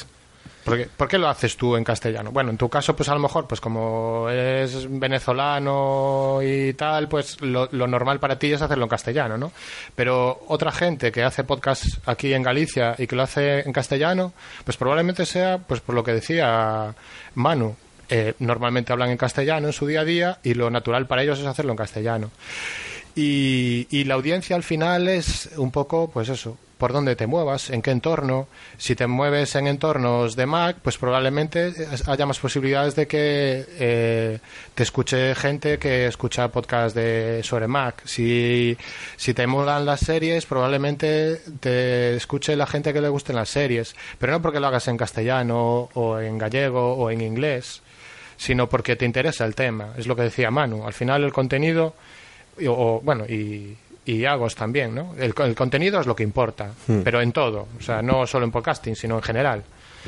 Porque, 0.64 0.88
¿Por 0.96 1.08
qué 1.08 1.18
lo 1.18 1.30
haces 1.30 1.56
tú 1.56 1.76
en 1.76 1.84
castellano? 1.84 2.32
Bueno, 2.32 2.52
en 2.52 2.58
tu 2.58 2.70
caso, 2.70 2.96
pues 2.96 3.08
a 3.10 3.14
lo 3.14 3.20
mejor, 3.20 3.48
pues 3.48 3.62
como 3.62 4.30
eres 4.30 4.88
venezolano 4.90 6.40
y 6.44 6.74
tal, 6.74 7.08
pues 7.08 7.40
lo, 7.42 7.70
lo, 7.72 7.88
normal 7.88 8.20
para 8.20 8.38
ti 8.38 8.52
es 8.52 8.62
hacerlo 8.62 8.84
en 8.84 8.90
castellano, 8.90 9.38
¿no? 9.38 9.52
Pero 9.96 10.44
otra 10.48 10.72
gente 10.72 11.12
que 11.12 11.24
hace 11.24 11.44
podcast 11.44 11.86
aquí 12.06 12.34
en 12.34 12.44
Galicia 12.44 12.94
y 12.98 13.08
que 13.08 13.16
lo 13.16 13.24
hace 13.24 13.62
en 13.62 13.72
castellano, 13.72 14.34
pues 14.66 14.76
probablemente 14.76 15.26
sea, 15.26 15.60
pues 15.60 15.80
por 15.82 15.96
lo 15.96 16.04
que 16.04 16.14
decía 16.14 16.94
Manu, 17.36 17.76
eh, 18.10 18.34
normalmente 18.40 18.92
hablan 18.92 19.10
en 19.10 19.18
castellano 19.18 19.68
en 19.68 19.74
su 19.74 19.86
día 19.86 20.02
a 20.02 20.06
día 20.06 20.40
y 20.44 20.54
lo 20.54 20.70
natural 20.70 21.08
para 21.08 21.24
ellos 21.24 21.40
es 21.40 21.46
hacerlo 21.46 21.72
en 21.72 21.78
castellano. 21.78 22.32
Y, 23.16 23.88
y, 23.90 24.06
la 24.06 24.14
audiencia 24.14 24.56
al 24.56 24.64
final 24.64 25.08
es 25.08 25.50
un 25.58 25.72
poco, 25.72 26.10
pues 26.10 26.30
eso, 26.30 26.58
por 26.80 26.94
dónde 26.94 27.18
te 27.18 27.28
muevas, 27.28 27.70
en 27.70 27.82
qué 27.82 27.92
entorno. 27.92 28.48
Si 28.78 28.96
te 28.96 29.06
mueves 29.06 29.54
en 29.56 29.68
entornos 29.68 30.38
de 30.38 30.46
Mac, 30.46 30.78
pues 30.82 30.98
probablemente 30.98 31.74
haya 32.08 32.26
más 32.26 32.40
posibilidades 32.40 32.96
de 32.96 33.06
que 33.06 33.66
eh, 33.78 34.40
te 34.74 34.84
escuche 34.84 35.36
gente 35.36 35.78
que 35.78 36.08
escucha 36.08 36.48
podcast 36.48 36.96
de, 36.96 37.42
sobre 37.44 37.68
Mac. 37.68 38.02
Si, 38.06 38.78
si 39.18 39.34
te 39.34 39.46
molan 39.46 39.86
las 39.86 40.00
series, 40.00 40.46
probablemente 40.46 41.42
te 41.60 42.16
escuche 42.16 42.56
la 42.56 42.66
gente 42.66 42.94
que 42.94 43.02
le 43.02 43.10
gusten 43.10 43.36
las 43.36 43.50
series. 43.50 43.94
Pero 44.18 44.32
no 44.32 44.42
porque 44.42 44.62
lo 44.62 44.68
hagas 44.68 44.88
en 44.88 44.96
castellano 44.96 45.90
o 45.94 46.18
en 46.18 46.38
gallego 46.38 46.94
o 46.94 47.12
en 47.12 47.20
inglés, 47.20 47.82
sino 48.40 48.70
porque 48.70 48.96
te 48.96 49.06
interesa 49.06 49.46
el 49.46 49.54
tema. 49.54 49.94
Es 49.98 50.08
lo 50.08 50.16
que 50.16 50.24
decía 50.24 50.50
Manu. 50.50 50.88
Al 50.88 50.94
final 50.94 51.24
el 51.26 51.34
contenido, 51.34 51.94
o, 52.66 53.02
bueno, 53.04 53.26
y 53.26 53.76
y 54.06 54.26
Agos 54.26 54.56
también, 54.56 54.96
¿no? 54.96 55.14
El, 55.20 55.36
el, 55.38 55.56
contenido 55.56 56.00
es 56.00 56.08
lo 56.08 56.16
que 56.16 56.24
importa, 56.24 56.72
hmm. 56.88 57.02
pero 57.04 57.22
en 57.22 57.32
todo, 57.32 57.68
o 57.78 57.82
sea, 57.82 58.02
no 58.02 58.26
solo 58.26 58.46
en 58.46 58.52
podcasting, 58.52 58.96
sino 58.96 59.18
en 59.18 59.22
general. 59.22 59.64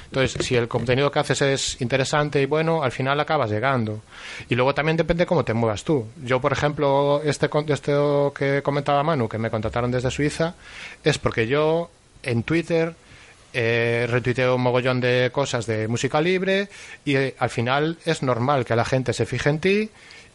Entonces, 0.06 0.44
si 0.44 0.56
el 0.56 0.67
contenido 0.67 1.12
que 1.12 1.20
haces 1.20 1.41
es 1.41 1.82
interesante 1.82 2.41
y 2.41 2.46
bueno, 2.46 2.82
al 2.82 2.91
final 2.91 3.20
acabas 3.20 3.52
llegando. 3.52 4.02
Y 4.50 4.56
luego 4.56 4.74
también 4.74 4.98
depende 4.98 5.26
cómo 5.26 5.44
te 5.44 5.54
muevas 5.54 5.84
tú. 5.84 6.08
Yo, 6.24 6.39
por 6.39 6.54
ejemplo, 6.54 7.22
este, 7.24 7.50
este 7.67 7.94
que 8.34 8.62
comentaba 8.63 9.04
Manu, 9.04 9.28
que 9.28 9.38
me 9.38 9.52
contrataron 9.52 9.91
desde 9.91 10.10
Suiza, 10.10 10.56
es 11.04 11.17
porque 11.17 11.46
yo 11.46 11.91
en 12.24 12.44
Twitter 12.44 12.96
eh, 13.53 14.07
retuiteo 14.09 14.55
un 14.55 14.61
mogollón 14.61 15.01
de 15.01 15.29
cosas 15.31 15.65
de 15.65 15.87
música 15.87 16.21
libre 16.21 16.69
y 17.05 17.15
eh, 17.15 17.35
al 17.37 17.49
final 17.49 17.97
es 18.05 18.23
normal 18.23 18.65
que 18.65 18.75
la 18.75 18.85
gente 18.85 19.13
se 19.13 19.25
fije 19.25 19.49
en 19.49 19.59
ti 19.59 19.89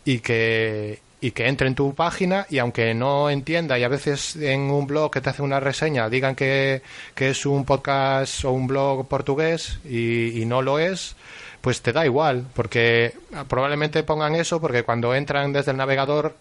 y 0.05 0.19
que, 0.21 1.01
y 1.21 1.31
que 1.31 1.49
entre 1.49 1.69
en 1.69 1.75
tu 1.75 1.95
página 1.95 2.47
y 2.51 2.59
aunque 2.59 2.95
no 2.95 3.31
entienda 3.31 3.79
y 3.79 3.85
a 3.85 3.89
veces 3.89 4.37
en 4.37 4.71
un 4.71 4.87
blog 4.87 5.11
que 5.11 5.21
te 5.21 5.31
hace 5.31 5.43
una 5.43 5.61
reseña 5.61 6.09
digan 6.09 6.35
que, 6.35 6.83
que 7.15 7.31
es 7.31 7.47
un 7.47 7.65
podcast 7.65 8.45
o 8.45 8.53
un 8.53 8.67
blog 8.67 9.09
portugués 9.09 9.79
y, 9.85 10.41
y, 10.41 10.45
no 10.45 10.61
lo 10.63 10.79
es, 10.79 11.17
pues 11.61 11.81
te 11.83 11.93
da 11.93 12.05
igual, 12.05 12.47
porque 12.55 13.15
probablemente 13.49 14.03
pongan 14.03 14.35
eso 14.35 14.61
porque 14.61 14.83
cuando 14.83 15.15
entran 15.15 15.53
desde 15.53 15.71
el 15.71 15.79
navegador 15.79 16.37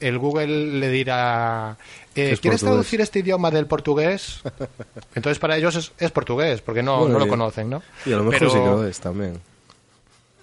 el 0.00 0.18
Google 0.18 0.78
le 0.78 0.88
dirá 0.88 1.76
eh, 2.14 2.36
¿quieres 2.40 2.60
traducir 2.60 3.00
este 3.00 3.20
idioma 3.20 3.50
del 3.50 3.66
portugués? 3.66 4.40
Entonces 5.14 5.38
para 5.38 5.56
ellos 5.56 5.76
es, 5.76 5.92
es 5.98 6.10
portugués, 6.10 6.60
porque 6.60 6.82
no, 6.82 7.00
bueno, 7.00 7.14
no 7.14 7.18
lo 7.20 7.28
conocen, 7.28 7.70
¿no? 7.70 7.82
Y 8.04 8.12
a 8.12 8.16
lo 8.16 8.24
mejor 8.24 8.38
Pero, 8.38 8.50
sí 8.50 8.58
que 8.58 8.64
lo 8.64 8.86
es 8.86 9.00
también. 9.00 9.40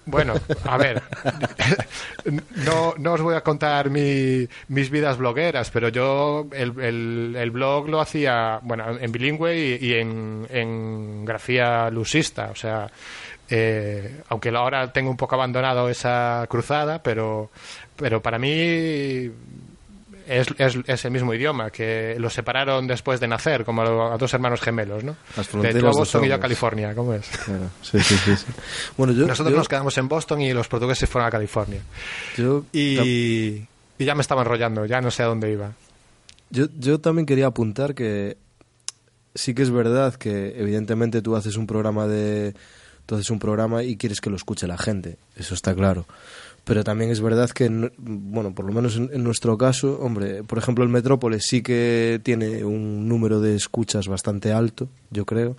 Bueno, 0.06 0.34
a 0.64 0.78
ver, 0.78 1.02
no, 2.64 2.94
no 2.96 3.12
os 3.12 3.20
voy 3.20 3.34
a 3.34 3.42
contar 3.42 3.90
mi, 3.90 4.48
mis 4.68 4.88
vidas 4.88 5.18
blogueras, 5.18 5.70
pero 5.70 5.90
yo 5.90 6.46
el, 6.52 6.80
el, 6.80 7.36
el, 7.36 7.50
blog 7.50 7.90
lo 7.90 8.00
hacía, 8.00 8.58
bueno, 8.62 8.96
en 8.98 9.12
bilingüe 9.12 9.54
y, 9.54 9.86
y 9.86 9.94
en, 9.94 10.46
en, 10.48 11.26
grafía 11.26 11.90
lusista, 11.90 12.48
o 12.50 12.54
sea, 12.54 12.90
eh, 13.50 14.22
aunque 14.28 14.50
ahora 14.50 14.92
tengo 14.92 15.10
un 15.10 15.16
poco 15.16 15.34
abandonado 15.34 15.88
esa 15.88 16.44
cruzada, 16.48 17.02
pero, 17.02 17.50
pero 17.96 18.20
para 18.22 18.38
mí 18.38 18.50
es, 20.26 20.46
es, 20.58 20.78
es 20.86 21.04
el 21.06 21.10
mismo 21.10 21.32
idioma, 21.32 21.70
que 21.70 22.16
los 22.18 22.34
separaron 22.34 22.86
después 22.86 23.18
de 23.20 23.28
nacer, 23.28 23.64
como 23.64 23.82
a, 23.82 24.14
a 24.14 24.18
dos 24.18 24.32
hermanos 24.34 24.60
gemelos, 24.60 25.02
¿no? 25.02 25.16
Las 25.36 25.50
de 25.50 25.74
tú 25.74 25.86
a 25.86 25.90
Boston 25.90 26.24
y 26.24 26.28
yo 26.28 26.34
a. 26.34 26.40
California, 26.40 26.94
¿cómo 26.94 27.14
es? 27.14 27.26
Claro, 27.28 27.70
sí, 27.82 27.98
sí, 28.00 28.14
sí, 28.16 28.36
sí. 28.36 28.46
Bueno, 28.96 29.12
yo, 29.14 29.26
Nosotros 29.26 29.52
yo- 29.52 29.56
nos 29.58 29.68
quedamos 29.68 29.96
en 29.96 30.08
Boston 30.08 30.42
y 30.42 30.52
los 30.52 30.68
portugueses 30.68 31.08
fueron 31.08 31.28
a 31.28 31.30
California. 31.30 31.80
yo- 32.36 32.64
Y, 32.72 33.66
y 33.98 34.04
ya 34.04 34.14
me 34.14 34.20
estaba 34.20 34.42
enrollando, 34.42 34.84
ya 34.84 35.00
no 35.00 35.10
sé 35.10 35.22
a 35.22 35.26
dónde 35.26 35.50
iba. 35.50 35.72
Yo, 36.50 36.66
yo 36.78 36.98
también 37.00 37.24
quería 37.26 37.46
apuntar 37.46 37.94
que 37.94 38.36
sí 39.34 39.54
que 39.54 39.62
es 39.62 39.70
verdad 39.70 40.14
que 40.14 40.54
evidentemente 40.58 41.22
tú 41.22 41.36
haces 41.36 41.56
un 41.56 41.66
programa 41.66 42.06
de 42.06 42.54
tú 43.08 43.14
haces 43.14 43.30
un 43.30 43.38
programa 43.38 43.82
y 43.82 43.96
quieres 43.96 44.20
que 44.20 44.28
lo 44.28 44.36
escuche 44.36 44.66
la 44.66 44.76
gente, 44.76 45.16
eso 45.34 45.54
está 45.54 45.74
claro. 45.74 46.04
Pero 46.64 46.84
también 46.84 47.10
es 47.10 47.22
verdad 47.22 47.48
que, 47.48 47.70
no- 47.70 47.88
bueno, 47.96 48.54
por 48.54 48.66
lo 48.66 48.72
menos 48.74 48.96
en, 48.96 49.08
en 49.14 49.24
nuestro 49.24 49.56
caso, 49.56 49.98
hombre, 50.02 50.42
por 50.44 50.58
ejemplo, 50.58 50.84
el 50.84 50.90
Metrópolis 50.90 51.44
sí 51.48 51.62
que 51.62 52.20
tiene 52.22 52.62
un 52.66 53.08
número 53.08 53.40
de 53.40 53.56
escuchas 53.56 54.06
bastante 54.08 54.52
alto, 54.52 54.90
yo 55.10 55.24
creo, 55.24 55.56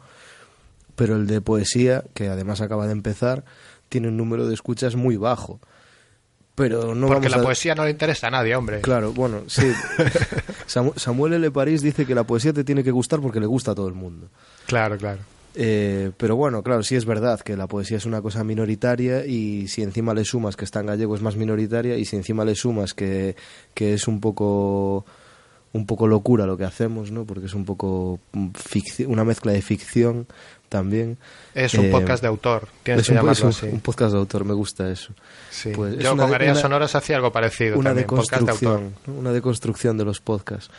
pero 0.95 1.15
el 1.15 1.25
de 1.25 1.41
poesía, 1.41 2.03
que 2.13 2.27
además 2.29 2.61
acaba 2.61 2.85
de 2.85 2.91
empezar, 2.91 3.43
tiene 3.89 4.09
un 4.09 4.17
número 4.17 4.45
de 4.47 4.53
escuchas 4.53 4.95
muy 4.95 5.17
bajo. 5.17 5.59
Pero 6.53 6.93
no 6.93 7.07
Porque 7.07 7.21
vamos 7.29 7.31
la 7.31 7.37
a... 7.37 7.41
poesía 7.43 7.73
no 7.73 7.85
le 7.85 7.91
interesa 7.91 8.27
a 8.27 8.31
nadie, 8.31 8.55
hombre. 8.55 8.81
Claro, 8.81 9.11
bueno, 9.13 9.43
sí. 9.47 9.63
Samu- 10.67 10.93
Samuel 10.97 11.33
L. 11.33 11.49
París 11.51 11.81
dice 11.81 12.05
que 12.05 12.13
la 12.13 12.25
poesía 12.25 12.53
te 12.53 12.63
tiene 12.63 12.83
que 12.83 12.91
gustar 12.91 13.19
porque 13.21 13.39
le 13.39 13.45
gusta 13.47 13.71
a 13.71 13.75
todo 13.75 13.87
el 13.87 13.93
mundo. 13.95 14.27
Claro, 14.67 14.97
claro. 14.97 15.19
Eh, 15.55 16.11
pero 16.17 16.35
bueno, 16.35 16.61
claro, 16.63 16.83
sí 16.83 16.95
es 16.95 17.05
verdad 17.05 17.39
que 17.39 17.57
la 17.57 17.67
poesía 17.67 17.97
es 17.97 18.05
una 18.05 18.21
cosa 18.21 18.43
minoritaria 18.43 19.25
y 19.25 19.67
si 19.67 19.81
encima 19.81 20.13
le 20.13 20.23
sumas 20.23 20.55
que 20.55 20.63
está 20.65 20.79
en 20.79 20.85
gallego 20.87 21.15
es 21.15 21.21
más 21.21 21.35
minoritaria 21.35 21.97
y 21.97 22.05
si 22.05 22.15
encima 22.15 22.45
le 22.45 22.55
sumas 22.55 22.93
que, 22.93 23.35
que 23.73 23.93
es 23.93 24.07
un 24.07 24.19
poco 24.21 25.05
un 25.71 25.85
poco 25.85 26.07
locura 26.07 26.47
lo 26.47 26.57
que 26.57 26.63
hacemos, 26.65 27.11
¿no? 27.11 27.25
Porque 27.25 27.45
es 27.45 27.53
un 27.53 27.63
poco 27.65 28.19
mm, 28.31 28.47
una 29.07 29.23
mezcla 29.23 29.51
de 29.51 29.61
ficción 29.61 30.25
también. 30.67 31.17
Es 31.53 31.73
un 31.75 31.85
Eh, 31.85 31.91
podcast 31.91 32.21
de 32.23 32.27
autor, 32.27 32.67
tienes 32.83 33.01
es 33.01 33.07
que 33.07 33.13
un, 33.13 33.17
llamarlo 33.19 33.49
es 33.49 33.57
así. 33.57 33.67
un 33.67 33.79
podcast 33.79 34.13
de 34.13 34.17
autor, 34.19 34.45
me 34.45 34.53
gusta 34.53 34.89
eso. 34.89 35.13
Sí. 35.51 35.71
Pues 35.75 35.95
es 35.95 36.03
Yo 36.03 36.13
una 36.13 36.27
con 36.27 36.55
Sonoras 36.55 36.95
hacía 36.95 37.17
algo 37.17 37.31
parecido 37.31 37.77
una 37.77 37.89
también, 37.91 38.07
podcast 38.07 38.43
de 38.43 38.51
autor. 38.51 38.81
una 39.07 39.31
deconstrucción 39.31 39.97
de 39.97 40.05
los 40.05 40.21
podcasts. 40.21 40.71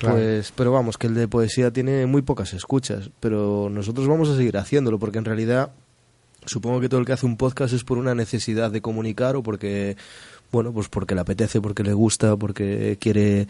Pues, 0.00 0.52
pero 0.54 0.72
vamos, 0.72 0.96
que 0.96 1.08
el 1.08 1.14
de 1.14 1.26
poesía 1.26 1.72
tiene 1.72 2.06
muy 2.06 2.22
pocas 2.22 2.52
escuchas, 2.54 3.10
pero 3.20 3.68
nosotros 3.70 4.06
vamos 4.06 4.28
a 4.28 4.36
seguir 4.36 4.56
haciéndolo 4.56 4.98
porque 4.98 5.18
en 5.18 5.24
realidad 5.24 5.72
supongo 6.46 6.80
que 6.80 6.88
todo 6.88 7.00
el 7.00 7.06
que 7.06 7.12
hace 7.12 7.26
un 7.26 7.36
podcast 7.36 7.74
es 7.74 7.84
por 7.84 7.98
una 7.98 8.14
necesidad 8.14 8.70
de 8.70 8.80
comunicar 8.80 9.36
o 9.36 9.42
porque, 9.42 9.96
bueno, 10.52 10.72
pues 10.72 10.88
porque 10.88 11.14
le 11.14 11.20
apetece, 11.20 11.60
porque 11.60 11.82
le 11.82 11.92
gusta, 11.92 12.36
porque 12.36 12.96
quiere 13.00 13.48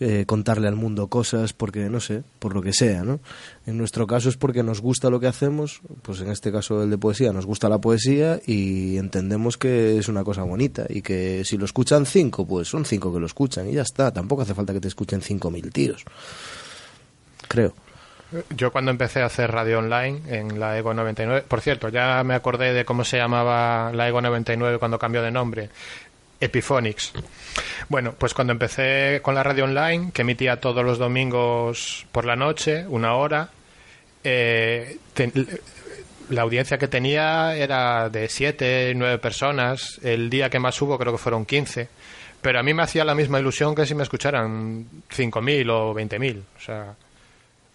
eh, 0.00 0.24
contarle 0.26 0.68
al 0.68 0.74
mundo 0.74 1.08
cosas, 1.08 1.52
porque 1.52 1.88
no 1.88 2.00
sé, 2.00 2.22
por 2.38 2.54
lo 2.54 2.62
que 2.62 2.72
sea, 2.72 3.04
¿no? 3.04 3.20
En 3.66 3.78
nuestro 3.78 4.06
caso 4.06 4.28
es 4.28 4.36
porque 4.36 4.62
nos 4.62 4.80
gusta 4.80 5.10
lo 5.10 5.20
que 5.20 5.26
hacemos, 5.26 5.80
pues 6.02 6.20
en 6.20 6.30
este 6.30 6.50
caso 6.50 6.82
el 6.82 6.90
de 6.90 6.98
poesía, 6.98 7.32
nos 7.32 7.46
gusta 7.46 7.68
la 7.68 7.78
poesía 7.78 8.40
y 8.46 8.96
entendemos 8.96 9.56
que 9.56 9.98
es 9.98 10.08
una 10.08 10.24
cosa 10.24 10.42
bonita 10.42 10.86
y 10.88 11.02
que 11.02 11.44
si 11.44 11.56
lo 11.56 11.64
escuchan 11.64 12.06
cinco, 12.06 12.46
pues 12.46 12.68
son 12.68 12.84
cinco 12.84 13.12
que 13.12 13.20
lo 13.20 13.26
escuchan 13.26 13.68
y 13.68 13.72
ya 13.72 13.82
está, 13.82 14.12
tampoco 14.12 14.42
hace 14.42 14.54
falta 14.54 14.72
que 14.72 14.80
te 14.80 14.88
escuchen 14.88 15.20
cinco 15.20 15.50
mil 15.50 15.70
tíos, 15.72 16.04
creo. 17.48 17.74
Yo 18.50 18.72
cuando 18.72 18.90
empecé 18.90 19.22
a 19.22 19.26
hacer 19.26 19.52
radio 19.52 19.78
online 19.78 20.22
en 20.26 20.58
la 20.58 20.76
Ego 20.76 20.92
99, 20.92 21.44
por 21.46 21.60
cierto, 21.60 21.88
ya 21.88 22.22
me 22.24 22.34
acordé 22.34 22.72
de 22.72 22.84
cómo 22.84 23.04
se 23.04 23.16
llamaba 23.16 23.92
la 23.92 24.08
Ego 24.08 24.20
99 24.20 24.78
cuando 24.78 24.98
cambió 24.98 25.22
de 25.22 25.30
nombre, 25.30 25.70
Epiphonics. 26.40 27.12
Bueno, 27.88 28.14
pues 28.18 28.34
cuando 28.34 28.52
empecé 28.52 29.20
con 29.22 29.34
la 29.34 29.42
radio 29.42 29.64
online, 29.64 30.10
que 30.12 30.22
emitía 30.22 30.60
todos 30.60 30.84
los 30.84 30.98
domingos 30.98 32.06
por 32.12 32.24
la 32.24 32.36
noche, 32.36 32.86
una 32.88 33.14
hora, 33.14 33.50
eh, 34.22 34.98
la 36.30 36.42
audiencia 36.42 36.78
que 36.78 36.88
tenía 36.88 37.54
era 37.54 38.08
de 38.08 38.28
7, 38.28 38.94
9 38.96 39.18
personas. 39.18 40.00
El 40.02 40.30
día 40.30 40.48
que 40.50 40.58
más 40.58 40.80
hubo 40.80 40.98
creo 40.98 41.12
que 41.12 41.18
fueron 41.18 41.44
15. 41.44 41.88
Pero 42.40 42.58
a 42.58 42.62
mí 42.62 42.74
me 42.74 42.82
hacía 42.82 43.04
la 43.04 43.14
misma 43.14 43.40
ilusión 43.40 43.74
que 43.74 43.86
si 43.86 43.94
me 43.94 44.02
escucharan 44.02 44.86
5.000 45.08 45.70
o 45.70 45.94
20.000. 45.94 46.42
O 46.56 46.60
sea, 46.60 46.94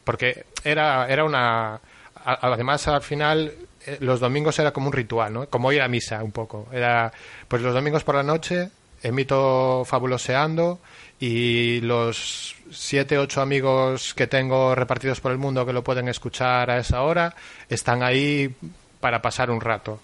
porque 0.03 0.45
era, 0.63 1.07
era 1.07 1.23
una... 1.23 1.79
Además, 2.25 2.87
al 2.87 3.01
final, 3.01 3.51
los 3.99 4.19
domingos 4.19 4.59
era 4.59 4.71
como 4.71 4.87
un 4.87 4.93
ritual, 4.93 5.33
¿no? 5.33 5.47
Como 5.47 5.71
ir 5.71 5.81
a 5.81 5.87
misa, 5.87 6.23
un 6.23 6.31
poco. 6.31 6.67
Era, 6.71 7.11
pues 7.47 7.61
los 7.61 7.73
domingos 7.73 8.03
por 8.03 8.15
la 8.15 8.23
noche 8.23 8.69
emito 9.01 9.83
Fabuloseando 9.85 10.79
y 11.19 11.81
los 11.81 12.55
siete, 12.71 13.17
ocho 13.17 13.41
amigos 13.41 14.13
que 14.13 14.27
tengo 14.27 14.75
repartidos 14.75 15.19
por 15.21 15.31
el 15.31 15.37
mundo 15.37 15.65
que 15.65 15.73
lo 15.73 15.83
pueden 15.83 16.07
escuchar 16.07 16.69
a 16.69 16.79
esa 16.79 17.01
hora 17.01 17.35
están 17.69 18.03
ahí 18.03 18.55
para 18.99 19.21
pasar 19.21 19.51
un 19.51 19.61
rato. 19.61 19.99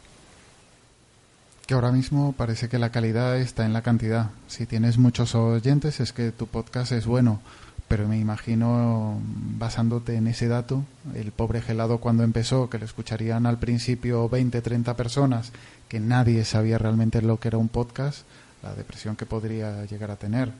Que 1.65 1.73
ahora 1.73 1.91
mismo 1.91 2.33
parece 2.33 2.69
que 2.69 2.77
la 2.77 2.91
calidad 2.91 3.37
está 3.37 3.65
en 3.65 3.73
la 3.73 3.81
cantidad. 3.81 4.29
Si 4.47 4.65
tienes 4.65 4.97
muchos 4.97 5.33
oyentes 5.35 5.99
es 5.99 6.13
que 6.13 6.31
tu 6.31 6.47
podcast 6.47 6.91
es 6.91 7.05
bueno. 7.05 7.41
Pero 7.87 8.07
me 8.07 8.17
imagino, 8.17 9.19
basándote 9.57 10.15
en 10.15 10.27
ese 10.27 10.47
dato, 10.47 10.83
el 11.13 11.31
pobre 11.31 11.61
gelado 11.61 11.99
cuando 11.99 12.23
empezó, 12.23 12.69
que 12.69 12.79
le 12.79 12.85
escucharían 12.85 13.45
al 13.45 13.59
principio 13.59 14.27
20, 14.27 14.61
30 14.61 14.95
personas, 14.95 15.51
que 15.87 15.99
nadie 15.99 16.43
sabía 16.45 16.79
realmente 16.79 17.21
lo 17.21 17.39
que 17.39 17.49
era 17.49 17.59
un 17.59 17.69
podcast, 17.69 18.25
la 18.63 18.73
depresión 18.73 19.15
que 19.15 19.27
podría 19.27 19.85
llegar 19.85 20.09
a 20.09 20.15
tener. 20.15 20.51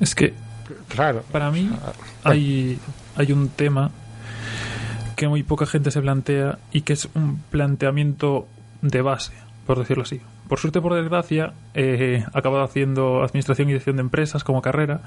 Es 0.00 0.14
que 0.14 0.34
Claro. 0.88 1.22
para 1.30 1.50
mí 1.50 1.70
hay, 2.24 2.78
hay 3.16 3.32
un 3.32 3.48
tema 3.50 3.90
que 5.14 5.28
muy 5.28 5.42
poca 5.42 5.66
gente 5.66 5.90
se 5.90 6.00
plantea 6.00 6.58
y 6.72 6.82
que 6.82 6.94
es 6.94 7.08
un 7.14 7.42
planteamiento 7.50 8.48
de 8.82 9.02
base, 9.02 9.32
por 9.66 9.78
decirlo 9.78 10.02
así. 10.02 10.20
Por 10.48 10.58
suerte, 10.58 10.80
por 10.80 10.94
desgracia, 10.94 11.54
eh, 11.74 12.24
he 12.24 12.38
acabado 12.38 12.64
haciendo 12.64 13.22
administración 13.22 13.68
y 13.68 13.72
dirección 13.72 13.96
de 13.96 14.02
empresas 14.02 14.44
como 14.44 14.60
carrera. 14.60 15.00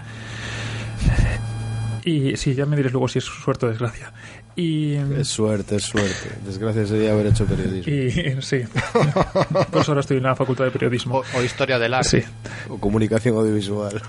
Y 2.07 2.37
sí, 2.37 2.53
ya 2.55 2.65
me 2.65 2.75
diréis 2.77 2.93
luego 2.93 3.07
si 3.09 3.19
es 3.19 3.25
suerte 3.25 3.65
o 3.65 3.69
desgracia. 3.69 4.13
Y, 4.55 4.93
Es 4.95 5.27
suerte, 5.27 5.75
es 5.75 5.83
suerte. 5.83 6.29
Desgracia 6.45 6.85
sería 6.87 7.11
haber 7.11 7.27
hecho 7.27 7.45
periodismo. 7.45 7.93
y 7.93 8.41
sí, 8.41 8.61
por 9.71 9.81
eso 9.81 9.91
ahora 9.91 9.99
estoy 10.01 10.17
en 10.17 10.23
la 10.23 10.35
facultad 10.35 10.63
de 10.65 10.71
periodismo. 10.71 11.17
O, 11.19 11.23
o 11.37 11.43
historia 11.43 11.77
del 11.77 11.93
arte. 11.93 12.21
Sí, 12.21 12.27
O 12.69 12.77
comunicación 12.79 13.35
audiovisual. 13.35 14.01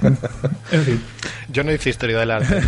en 0.72 0.82
fin. 0.82 1.00
Yo 1.52 1.62
no 1.62 1.72
hice 1.72 1.90
historia 1.90 2.18
del 2.18 2.30
arte. 2.30 2.62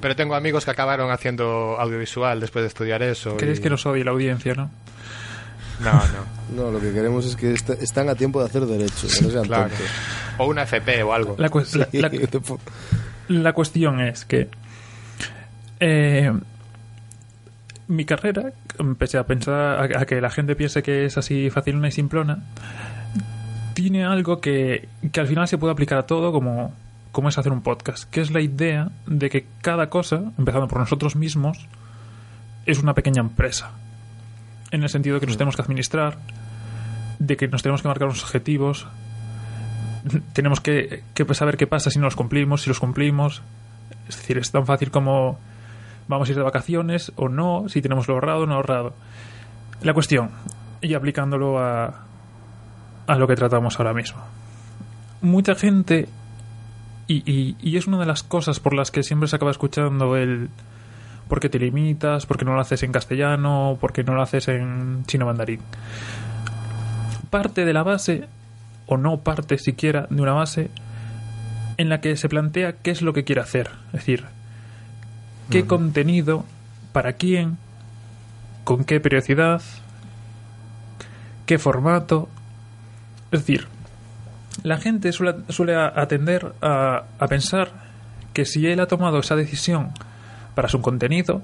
Pero 0.00 0.16
tengo 0.16 0.34
amigos 0.34 0.64
que 0.64 0.70
acabaron 0.70 1.10
haciendo 1.10 1.76
audiovisual 1.78 2.40
después 2.40 2.62
de 2.62 2.68
estudiar 2.68 3.02
eso. 3.02 3.36
Queréis 3.36 3.58
y- 3.58 3.62
que 3.62 3.70
nos 3.70 3.84
odie 3.86 4.04
la 4.04 4.12
audiencia, 4.12 4.54
¿no? 4.54 4.70
No, 5.82 5.92
no. 5.92 6.64
No, 6.64 6.70
lo 6.72 6.80
que 6.80 6.92
queremos 6.92 7.24
es 7.26 7.36
que 7.36 7.52
est- 7.52 7.70
están 7.70 8.08
a 8.08 8.14
tiempo 8.14 8.40
de 8.40 8.46
hacer 8.46 8.66
derecho, 8.66 9.06
que 9.08 9.24
no 9.24 9.30
sean 9.30 9.44
Claro. 9.44 9.68
tontos. 9.70 9.86
O 10.38 10.46
una 10.46 10.62
FP 10.62 11.02
o 11.02 11.12
algo. 11.12 11.36
La, 11.38 11.48
Sí, 11.64 11.98
la- 13.28 13.52
cuestión 13.52 14.00
es 14.00 14.24
que 14.24 14.48
eh, 15.80 16.32
mi 17.88 18.04
carrera, 18.04 18.52
pese 18.98 19.18
a 19.18 19.24
pensar 19.24 19.54
a, 19.94 20.00
a 20.00 20.06
que 20.06 20.20
la 20.20 20.30
gente 20.30 20.54
piense 20.56 20.82
que 20.82 21.06
es 21.06 21.16
así 21.18 21.50
facilona 21.50 21.88
y 21.88 21.92
simplona, 21.92 22.38
tiene 23.74 24.04
algo 24.04 24.40
que, 24.40 24.88
que 25.12 25.20
al 25.20 25.26
final 25.26 25.48
se 25.48 25.58
puede 25.58 25.72
aplicar 25.72 25.98
a 25.98 26.02
todo 26.06 26.32
como, 26.32 26.74
como 27.12 27.28
es 27.28 27.38
hacer 27.38 27.52
un 27.52 27.62
podcast, 27.62 28.04
que 28.10 28.20
es 28.20 28.30
la 28.30 28.40
idea 28.40 28.90
de 29.06 29.30
que 29.30 29.46
cada 29.62 29.88
cosa, 29.88 30.22
empezando 30.38 30.68
por 30.68 30.78
nosotros 30.80 31.16
mismos, 31.16 31.66
es 32.66 32.78
una 32.82 32.94
pequeña 32.94 33.20
empresa. 33.20 33.70
En 34.70 34.82
el 34.82 34.88
sentido 34.88 35.14
de 35.14 35.20
que 35.20 35.26
nos 35.26 35.36
tenemos 35.36 35.56
que 35.56 35.62
administrar, 35.62 36.18
de 37.18 37.36
que 37.36 37.48
nos 37.48 37.62
tenemos 37.62 37.82
que 37.82 37.88
marcar 37.88 38.08
unos 38.08 38.22
objetivos, 38.22 38.86
tenemos 40.32 40.60
que, 40.60 41.02
que 41.14 41.34
saber 41.34 41.56
qué 41.56 41.66
pasa 41.66 41.90
si 41.90 41.98
no 41.98 42.04
los 42.06 42.16
cumplimos, 42.16 42.62
si 42.62 42.70
los 42.70 42.80
cumplimos. 42.80 43.42
Es 44.08 44.16
decir, 44.16 44.38
es 44.38 44.50
tan 44.50 44.66
fácil 44.66 44.90
como 44.90 45.38
vamos 46.08 46.28
a 46.28 46.32
ir 46.32 46.36
de 46.36 46.42
vacaciones 46.42 47.12
o 47.16 47.28
no, 47.28 47.68
si 47.68 47.82
tenemos 47.82 48.08
lo 48.08 48.14
ahorrado 48.14 48.42
o 48.42 48.46
no 48.46 48.54
ahorrado. 48.54 48.94
La 49.82 49.94
cuestión, 49.94 50.30
y 50.80 50.94
aplicándolo 50.94 51.58
a, 51.58 52.04
a 53.06 53.16
lo 53.16 53.26
que 53.26 53.36
tratamos 53.36 53.78
ahora 53.78 53.94
mismo. 53.94 54.20
Mucha 55.22 55.54
gente, 55.54 56.08
y, 57.06 57.22
y, 57.30 57.56
y 57.60 57.76
es 57.76 57.86
una 57.86 57.98
de 57.98 58.06
las 58.06 58.22
cosas 58.22 58.60
por 58.60 58.74
las 58.74 58.90
que 58.90 59.02
siempre 59.02 59.28
se 59.28 59.36
acaba 59.36 59.50
escuchando 59.50 60.16
el 60.16 60.48
por 61.30 61.38
qué 61.38 61.48
te 61.48 61.60
limitas, 61.60 62.26
por 62.26 62.36
qué 62.36 62.44
no 62.44 62.54
lo 62.54 62.60
haces 62.60 62.82
en 62.82 62.90
castellano, 62.90 63.78
por 63.80 63.92
qué 63.92 64.02
no 64.02 64.14
lo 64.14 64.20
haces 64.20 64.48
en 64.48 65.04
chino 65.06 65.26
mandarín. 65.26 65.60
Parte 67.30 67.64
de 67.64 67.72
la 67.72 67.84
base 67.84 68.24
o 68.86 68.96
no 68.96 69.20
parte 69.20 69.56
siquiera 69.56 70.08
de 70.10 70.20
una 70.20 70.32
base 70.32 70.70
en 71.76 71.88
la 71.88 72.00
que 72.00 72.16
se 72.16 72.28
plantea 72.28 72.72
qué 72.72 72.90
es 72.90 73.00
lo 73.00 73.12
que 73.12 73.22
quiere 73.22 73.40
hacer. 73.40 73.70
Es 73.86 74.00
decir, 74.00 74.24
qué 75.50 75.66
contenido, 75.66 76.44
para 76.92 77.12
quién, 77.12 77.58
con 78.64 78.82
qué 78.82 78.98
periodicidad, 78.98 79.62
qué 81.46 81.58
formato. 81.60 82.28
Es 83.30 83.40
decir, 83.46 83.68
la 84.64 84.78
gente 84.78 85.12
suele, 85.12 85.44
suele 85.48 85.76
atender 85.76 86.54
a, 86.60 87.04
a 87.20 87.28
pensar 87.28 87.70
que 88.32 88.44
si 88.44 88.66
él 88.66 88.80
ha 88.80 88.86
tomado 88.86 89.20
esa 89.20 89.36
decisión 89.36 89.92
para 90.60 90.68
su 90.68 90.82
contenido, 90.82 91.40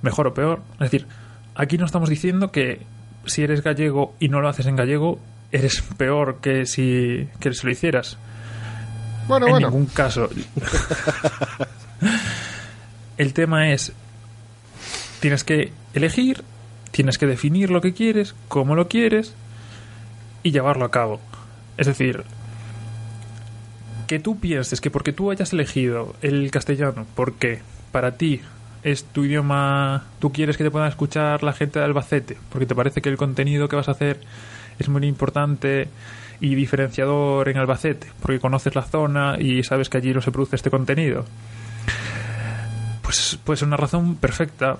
mejor 0.00 0.28
o 0.28 0.32
peor, 0.32 0.62
es 0.80 0.90
decir, 0.90 1.06
aquí 1.54 1.76
no 1.76 1.84
estamos 1.84 2.08
diciendo 2.08 2.50
que 2.50 2.80
si 3.26 3.42
eres 3.42 3.62
gallego 3.62 4.14
y 4.20 4.30
no 4.30 4.40
lo 4.40 4.48
haces 4.48 4.64
en 4.64 4.74
gallego, 4.74 5.20
eres 5.52 5.82
peor 5.98 6.38
que 6.40 6.64
si, 6.64 7.28
que 7.40 7.52
si 7.52 7.66
lo 7.66 7.72
hicieras. 7.72 8.16
Bueno, 9.26 9.48
en 9.48 9.52
bueno. 9.52 9.68
ningún 9.68 9.84
caso. 9.84 10.30
El 13.18 13.34
tema 13.34 13.70
es, 13.70 13.92
tienes 15.20 15.44
que 15.44 15.70
elegir, 15.92 16.42
tienes 16.90 17.18
que 17.18 17.26
definir 17.26 17.68
lo 17.68 17.82
que 17.82 17.92
quieres, 17.92 18.34
cómo 18.48 18.74
lo 18.76 18.88
quieres 18.88 19.34
y 20.42 20.52
llevarlo 20.52 20.86
a 20.86 20.90
cabo. 20.90 21.20
Es 21.76 21.86
decir, 21.86 22.24
que 24.06 24.18
tú 24.18 24.40
pienses 24.40 24.80
que 24.80 24.90
porque 24.90 25.12
tú 25.12 25.30
hayas 25.30 25.52
elegido 25.52 26.16
el 26.22 26.50
castellano, 26.50 27.06
porque 27.14 27.60
para 27.92 28.12
ti 28.12 28.40
es 28.82 29.04
tu 29.04 29.24
idioma, 29.24 30.04
tú 30.18 30.32
quieres 30.32 30.56
que 30.56 30.64
te 30.64 30.70
puedan 30.70 30.88
escuchar 30.88 31.42
la 31.42 31.52
gente 31.52 31.78
de 31.78 31.84
Albacete, 31.84 32.36
porque 32.50 32.66
te 32.66 32.74
parece 32.74 33.02
que 33.02 33.08
el 33.08 33.16
contenido 33.16 33.68
que 33.68 33.76
vas 33.76 33.88
a 33.88 33.92
hacer 33.92 34.20
es 34.78 34.88
muy 34.88 35.04
importante 35.06 35.88
y 36.40 36.54
diferenciador 36.54 37.48
en 37.48 37.58
Albacete, 37.58 38.06
porque 38.20 38.38
conoces 38.38 38.74
la 38.74 38.82
zona 38.82 39.36
y 39.38 39.62
sabes 39.64 39.88
que 39.88 39.98
allí 39.98 40.14
no 40.14 40.20
se 40.20 40.30
produce 40.30 40.56
este 40.56 40.70
contenido. 40.70 41.24
Pues 43.02 43.38
puede 43.42 43.56
ser 43.56 43.68
una 43.68 43.76
razón 43.76 44.16
perfecta 44.16 44.76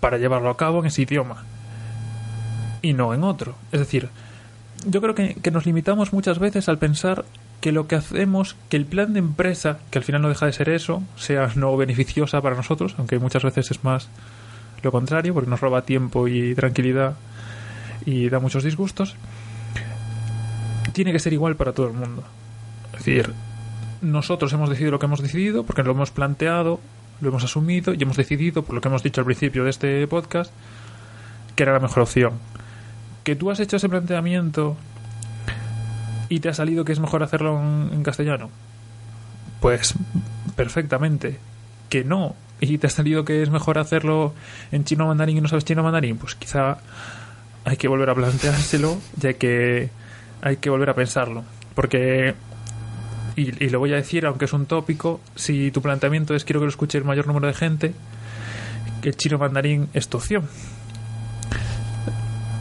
para 0.00 0.18
llevarlo 0.18 0.50
a 0.50 0.56
cabo 0.56 0.80
en 0.80 0.86
ese 0.86 1.02
idioma 1.02 1.44
y 2.82 2.92
no 2.92 3.14
en 3.14 3.24
otro. 3.24 3.54
Es 3.72 3.80
decir, 3.80 4.08
yo 4.86 5.00
creo 5.00 5.14
que 5.14 5.50
nos 5.50 5.64
limitamos 5.64 6.12
muchas 6.12 6.38
veces 6.38 6.68
al 6.68 6.78
pensar 6.78 7.24
que 7.60 7.72
lo 7.72 7.88
que 7.88 7.96
hacemos, 7.96 8.56
que 8.68 8.76
el 8.76 8.86
plan 8.86 9.12
de 9.12 9.18
empresa, 9.18 9.78
que 9.90 9.98
al 9.98 10.04
final 10.04 10.22
no 10.22 10.28
deja 10.28 10.46
de 10.46 10.52
ser 10.52 10.68
eso, 10.68 11.02
sea 11.16 11.50
no 11.56 11.76
beneficiosa 11.76 12.40
para 12.40 12.56
nosotros, 12.56 12.94
aunque 12.98 13.18
muchas 13.18 13.42
veces 13.42 13.70
es 13.70 13.84
más 13.84 14.08
lo 14.82 14.92
contrario, 14.92 15.34
porque 15.34 15.50
nos 15.50 15.60
roba 15.60 15.82
tiempo 15.82 16.28
y 16.28 16.54
tranquilidad 16.54 17.14
y 18.06 18.28
da 18.28 18.38
muchos 18.38 18.62
disgustos, 18.62 19.16
tiene 20.92 21.12
que 21.12 21.18
ser 21.18 21.32
igual 21.32 21.56
para 21.56 21.72
todo 21.72 21.88
el 21.88 21.94
mundo. 21.94 22.22
Es 22.92 23.04
decir, 23.04 23.32
nosotros 24.00 24.52
hemos 24.52 24.70
decidido 24.70 24.92
lo 24.92 24.98
que 24.98 25.06
hemos 25.06 25.20
decidido 25.20 25.64
porque 25.64 25.82
lo 25.82 25.90
hemos 25.90 26.10
planteado, 26.10 26.80
lo 27.20 27.28
hemos 27.28 27.44
asumido 27.44 27.92
y 27.92 28.02
hemos 28.02 28.16
decidido, 28.16 28.62
por 28.62 28.74
lo 28.74 28.80
que 28.80 28.88
hemos 28.88 29.02
dicho 29.02 29.20
al 29.20 29.24
principio 29.24 29.64
de 29.64 29.70
este 29.70 30.06
podcast, 30.06 30.52
que 31.56 31.64
era 31.64 31.72
la 31.72 31.80
mejor 31.80 32.04
opción. 32.04 32.34
Que 33.24 33.34
tú 33.34 33.50
has 33.50 33.60
hecho 33.60 33.76
ese 33.76 33.88
planteamiento 33.88 34.76
y 36.28 36.40
te 36.40 36.48
ha 36.48 36.54
salido 36.54 36.84
que 36.84 36.92
es 36.92 37.00
mejor 37.00 37.22
hacerlo 37.22 37.60
en, 37.60 37.90
en 37.92 38.02
castellano. 38.02 38.50
Pues 39.60 39.94
perfectamente. 40.56 41.38
Que 41.88 42.04
no. 42.04 42.34
Y 42.60 42.78
te 42.78 42.86
ha 42.88 42.90
salido 42.90 43.24
que 43.24 43.42
es 43.42 43.50
mejor 43.50 43.78
hacerlo 43.78 44.34
en 44.72 44.84
chino 44.84 45.06
mandarín 45.06 45.38
y 45.38 45.40
no 45.40 45.48
sabes 45.48 45.64
chino 45.64 45.82
mandarín. 45.82 46.18
Pues 46.18 46.34
quizá 46.34 46.78
hay 47.64 47.76
que 47.76 47.88
volver 47.88 48.10
a 48.10 48.14
planteárselo, 48.14 48.98
ya 49.16 49.32
que 49.34 49.90
hay 50.42 50.56
que 50.56 50.70
volver 50.70 50.90
a 50.90 50.94
pensarlo. 50.94 51.44
Porque, 51.74 52.34
y, 53.36 53.64
y 53.64 53.68
lo 53.70 53.78
voy 53.78 53.92
a 53.92 53.96
decir, 53.96 54.26
aunque 54.26 54.46
es 54.46 54.52
un 54.52 54.66
tópico, 54.66 55.20
si 55.36 55.70
tu 55.70 55.80
planteamiento 55.82 56.34
es 56.34 56.44
quiero 56.44 56.60
que 56.60 56.64
lo 56.66 56.70
escuche 56.70 56.98
el 56.98 57.04
mayor 57.04 57.26
número 57.26 57.46
de 57.46 57.54
gente, 57.54 57.94
que 59.02 59.10
el 59.10 59.16
chino 59.16 59.38
mandarín 59.38 59.88
es 59.94 60.08
tu 60.08 60.16
opción. 60.18 60.48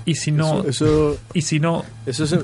Y 0.05 0.15
si 0.15 0.31
no, 0.31 0.59
Eso, 0.61 0.69
eso, 0.69 1.17
y 1.33 1.41
si 1.41 1.59
no, 1.59 1.83
eso, 2.05 2.23
es- 2.23 2.35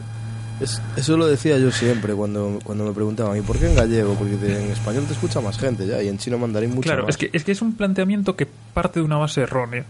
es- 0.60 0.82
eso 0.96 1.18
lo 1.18 1.28
decía 1.28 1.58
yo 1.58 1.72
siempre 1.72 2.14
cuando, 2.14 2.60
cuando 2.64 2.86
me 2.86 2.94
preguntaban, 2.94 3.38
¿y 3.38 3.42
por 3.42 3.58
qué 3.60 3.68
en 3.68 3.76
gallego? 3.76 4.14
Porque 4.16 4.34
en 4.36 4.72
español 4.72 5.06
te 5.06 5.14
escucha 5.14 5.42
más 5.42 5.58
gente 5.58 5.86
ya, 5.88 6.02
y 6.02 6.08
en 6.08 6.18
chino 6.18 6.38
mandarín 6.38 6.70
mucho 6.72 6.84
claro, 6.88 7.04
más. 7.04 7.10
es 7.12 7.18
que, 7.18 7.30
es 7.34 7.44
que 7.44 7.52
es 7.52 7.62
un 7.62 7.76
planteamiento 7.76 8.36
que 8.36 8.46
parte 8.74 9.00
de 9.00 9.06
una 9.06 9.18
base 9.18 9.42
errónea. 9.42 9.86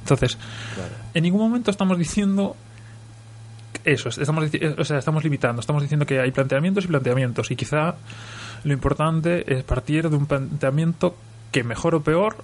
Entonces, 0.00 0.36
Claro. 0.74 0.90
en 1.14 1.22
ningún 1.22 1.40
momento 1.40 1.70
estamos 1.70 1.98
diciendo 1.98 2.56
eso, 3.84 4.08
estamos, 4.08 4.50
o 4.78 4.84
sea, 4.84 4.98
estamos 4.98 5.24
limitando, 5.24 5.60
estamos 5.60 5.82
diciendo 5.82 6.04
que 6.04 6.20
hay 6.20 6.30
planteamientos 6.30 6.84
y 6.84 6.88
planteamientos 6.88 7.50
y 7.50 7.56
quizá 7.56 7.94
lo 8.64 8.72
importante 8.72 9.50
es 9.54 9.62
partir 9.64 10.08
de 10.10 10.16
un 10.16 10.26
planteamiento 10.26 11.16
que 11.52 11.62
mejor 11.64 11.94
o 11.94 12.02
peor 12.02 12.36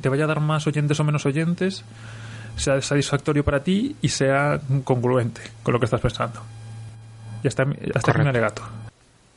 te 0.00 0.08
vaya 0.08 0.24
a 0.24 0.26
dar 0.28 0.40
más 0.40 0.66
oyentes 0.66 1.00
o 1.00 1.04
menos 1.04 1.26
oyentes, 1.26 1.82
sea 2.56 2.80
satisfactorio 2.82 3.44
para 3.44 3.62
ti 3.64 3.96
y 4.02 4.08
sea 4.08 4.60
congruente 4.84 5.40
con 5.62 5.72
lo 5.72 5.80
que 5.80 5.86
estás 5.86 6.00
pensando. 6.00 6.40
Y 7.42 7.48
hasta, 7.48 7.62
hasta 7.62 7.68
aquí 7.72 7.78
mi 7.84 8.02
Correcto. 8.02 8.28
alegato. 8.28 8.62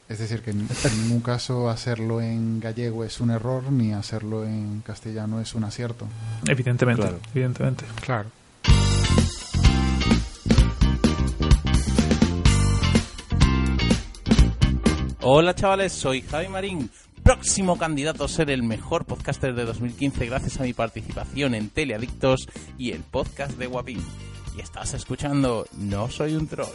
Es 0.10 0.20
decir, 0.20 0.42
que 0.42 0.52
en, 0.52 0.60
en 0.84 1.02
ningún 1.04 1.22
caso 1.22 1.70
hacerlo 1.70 2.22
en 2.22 2.60
gallego 2.60 3.04
es 3.04 3.20
un 3.22 3.32
error, 3.32 3.64
ni 3.72 3.94
hacerlo 3.94 4.44
en 4.46 4.82
castellano 4.82 5.40
es 5.40 5.56
un 5.56 5.64
acierto. 5.64 6.06
Evidentemente, 6.48 7.02
Claro. 7.02 7.20
evidentemente. 7.34 7.86
Claro. 8.02 8.30
Hola 15.22 15.56
chavales, 15.56 15.94
soy 15.94 16.22
Javi 16.22 16.48
Marín, 16.50 16.90
próximo 17.24 17.78
candidato 17.78 18.26
a 18.26 18.28
ser 18.28 18.50
el 18.50 18.64
mejor 18.64 19.06
podcaster 19.06 19.54
de 19.56 19.66
2015 19.66 20.26
gracias 20.26 20.60
a 20.60 20.64
mi 20.64 20.74
participación 20.74 21.56
en 21.56 21.70
Teleadictos 21.70 22.48
y 22.78 22.92
el 22.92 23.02
podcast 23.02 23.58
de 23.58 23.68
Guapín. 23.68 24.04
Y 24.58 24.62
estás 24.62 24.94
escuchando 24.94 25.66
No 25.78 26.10
Soy 26.10 26.36
un 26.36 26.48
Troll. 26.48 26.68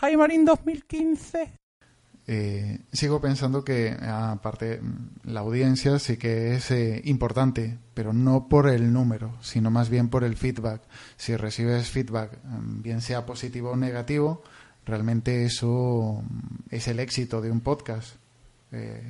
Javi 0.00 0.16
Marín 0.16 0.46
2015. 0.46 1.52
Eh, 2.26 2.78
sigo 2.90 3.20
pensando 3.20 3.62
que, 3.62 3.94
aparte, 4.00 4.80
mm, 4.80 5.30
la 5.30 5.40
audiencia 5.40 5.98
sí 5.98 6.16
que 6.16 6.54
es 6.54 6.70
eh, 6.70 7.02
importante, 7.04 7.76
pero 7.92 8.14
no 8.14 8.48
por 8.48 8.70
el 8.70 8.94
número, 8.94 9.36
sino 9.42 9.70
más 9.70 9.90
bien 9.90 10.08
por 10.08 10.24
el 10.24 10.38
feedback. 10.38 10.80
Si 11.18 11.36
recibes 11.36 11.90
feedback, 11.90 12.38
mm, 12.42 12.80
bien 12.80 13.02
sea 13.02 13.26
positivo 13.26 13.72
o 13.72 13.76
negativo, 13.76 14.42
realmente 14.86 15.44
eso 15.44 16.22
mm, 16.22 16.74
es 16.74 16.88
el 16.88 16.98
éxito 16.98 17.42
de 17.42 17.50
un 17.50 17.60
podcast. 17.60 18.14
Eh, 18.72 19.02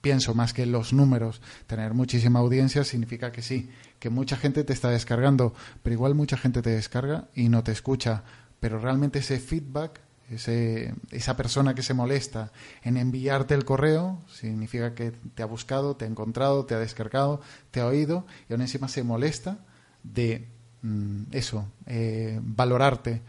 pienso 0.00 0.32
más 0.34 0.54
que 0.54 0.64
los 0.64 0.94
números. 0.94 1.42
Tener 1.66 1.92
muchísima 1.92 2.38
audiencia 2.38 2.82
significa 2.82 3.30
que 3.30 3.42
sí, 3.42 3.68
que 3.98 4.08
mucha 4.08 4.38
gente 4.38 4.64
te 4.64 4.72
está 4.72 4.88
descargando, 4.88 5.52
pero 5.82 5.92
igual 5.92 6.14
mucha 6.14 6.38
gente 6.38 6.62
te 6.62 6.70
descarga 6.70 7.28
y 7.34 7.50
no 7.50 7.62
te 7.62 7.72
escucha. 7.72 8.24
Pero 8.60 8.78
realmente 8.78 9.20
ese 9.20 9.38
feedback, 9.38 10.00
ese, 10.30 10.92
esa 11.10 11.36
persona 11.36 11.74
que 11.74 11.82
se 11.82 11.94
molesta 11.94 12.52
en 12.82 12.96
enviarte 12.96 13.54
el 13.54 13.64
correo, 13.64 14.20
significa 14.28 14.94
que 14.94 15.12
te 15.34 15.42
ha 15.42 15.46
buscado, 15.46 15.96
te 15.96 16.04
ha 16.04 16.08
encontrado, 16.08 16.64
te 16.66 16.74
ha 16.74 16.78
descargado, 16.78 17.40
te 17.70 17.80
ha 17.80 17.86
oído 17.86 18.26
y 18.48 18.52
aún 18.52 18.62
encima 18.62 18.88
se 18.88 19.02
molesta 19.04 19.58
de 20.02 20.46
mm, 20.82 21.22
eso, 21.32 21.70
eh, 21.86 22.40
valorarte. 22.42 23.22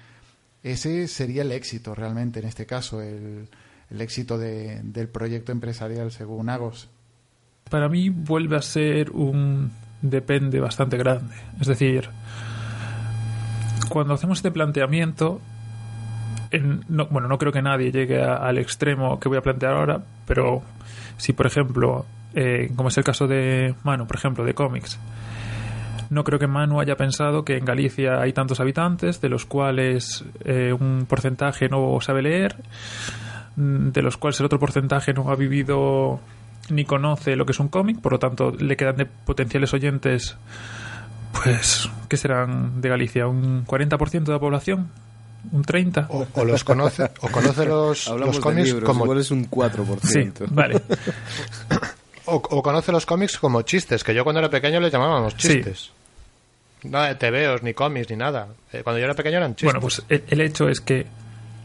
Ese 0.64 1.08
sería 1.08 1.44
el 1.44 1.52
éxito 1.54 1.96
realmente 1.96 2.40
en 2.40 2.48
este 2.48 2.66
caso, 2.66 3.02
el, 3.02 3.48
el 3.90 4.02
éxito 4.02 4.38
de- 4.38 4.82
del 4.84 5.08
proyecto 5.08 5.52
empresarial 5.54 6.12
según 6.12 6.50
Agos. 6.50 6.90
para 7.70 7.88
mí 7.88 8.10
vuelve 8.10 8.58
a 8.58 8.62
ser 8.62 9.12
un 9.12 9.72
depende 10.02 10.60
bastante 10.60 10.98
grande. 10.98 11.36
Es 11.62 11.68
decir, 11.68 12.10
cuando 13.90 14.14
hacemos 14.14 14.38
este 14.40 14.52
planteamiento, 14.52 15.42
en- 16.52 16.84
no- 16.90 17.08
bueno, 17.08 17.28
no 17.28 17.38
creo 17.38 17.52
que 17.52 17.62
nadie 17.62 17.92
llegue 17.92 18.22
al 18.24 18.58
extremo 18.58 19.20
que 19.20 19.30
voy 19.30 19.38
a 19.38 19.42
plantear 19.42 19.74
ahora, 19.74 20.02
pero 20.26 20.62
si, 21.18 21.34
por 21.34 21.46
ejemplo, 21.48 22.06
eh, 22.34 22.72
como 22.76 22.90
es 22.90 22.98
el 22.98 23.04
caso 23.04 23.28
de 23.28 23.76
Manu, 23.84 24.08
por 24.08 24.16
ejemplo, 24.18 24.44
de 24.44 24.54
cómics, 24.54 25.00
no 26.10 26.24
creo 26.24 26.40
que 26.40 26.48
Manu 26.48 26.80
haya 26.80 26.96
pensado 26.96 27.44
que 27.46 27.58
en 27.58 27.66
Galicia 27.66 28.20
hay 28.22 28.34
tantos 28.34 28.60
habitantes, 28.60 29.22
de 29.22 29.30
los 29.30 29.46
cuales 29.46 30.26
eh, 30.44 30.74
un 30.74 31.06
porcentaje 31.08 31.70
no 31.70 32.00
sabe 32.02 32.24
leer, 32.24 32.56
mm, 33.56 33.90
de 33.90 34.02
los 34.02 34.18
cuales 34.18 34.40
el 34.40 34.48
otro 34.48 34.60
porcentaje 34.60 35.14
no 35.14 35.30
ha 35.30 35.36
vivido 35.36 36.20
ni 36.72 36.86
conoce 36.86 37.36
lo 37.36 37.46
que 37.46 37.52
es 37.52 37.60
un 37.60 37.68
cómic, 37.68 38.00
por 38.02 38.14
lo 38.14 38.20
tanto 38.20 38.52
le 38.52 38.76
quedan 38.78 38.96
de 38.98 39.06
potenciales 39.06 39.74
oyentes, 39.74 40.36
pues, 41.44 41.90
¿qué 42.08 42.18
serán 42.18 42.82
de 42.82 42.90
Galicia? 42.90 43.28
¿Un 43.28 43.66
40% 43.66 44.24
de 44.24 44.32
la 44.32 44.40
población? 44.40 44.90
¿Un 45.52 45.64
30%? 45.64 46.08
O, 46.10 46.28
o 46.34 46.46
los 46.46 46.64
conoce, 46.64 47.04
o 47.22 47.28
conoce 47.30 47.66
los, 47.66 48.08
los 48.10 48.40
cómics 48.40 48.68
libros, 48.68 48.86
como 48.86 49.06
igual 49.06 49.20
es 49.20 49.32
un 49.32 49.50
4%. 49.50 50.00
Sí, 50.04 50.44
vale. 50.52 50.82
o, 52.26 52.36
o 52.36 52.62
conoce 52.64 52.92
los 52.92 53.06
cómics 53.06 53.38
como 53.38 53.62
chistes, 53.62 54.04
que 54.04 54.14
yo 54.14 54.24
cuando 54.24 54.40
era 54.40 54.50
pequeño 54.50 54.80
les 54.80 54.92
llamábamos 54.92 55.34
Sí. 55.38 55.48
chistes. 55.56 55.92
Nada 56.84 57.08
de 57.10 57.16
tebeos, 57.16 57.62
ni 57.64 57.74
cómics, 57.74 58.10
ni 58.10 58.16
nada. 58.16 58.48
Eh, 58.72 58.82
Cuando 58.84 59.00
yo 59.00 59.06
era 59.06 59.14
pequeño 59.14 59.38
eran 59.38 59.52
chistes. 59.56 59.66
Bueno, 59.66 59.82
pues 59.82 60.02
el, 60.08 60.24
el 60.30 60.42
hecho 60.42 60.70
es 60.70 60.80
que 60.80 61.08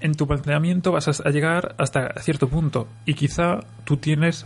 en 0.01 0.15
tu 0.17 0.27
planteamiento 0.27 0.91
vas 0.93 1.07
a, 1.09 1.29
a 1.29 1.31
llegar 1.31 1.75
hasta 1.79 2.13
cierto 2.21 2.49
punto 2.49 2.89
y 3.07 3.15
quizá 3.15 3.61
tú 3.85 3.97
tienes 3.97 4.45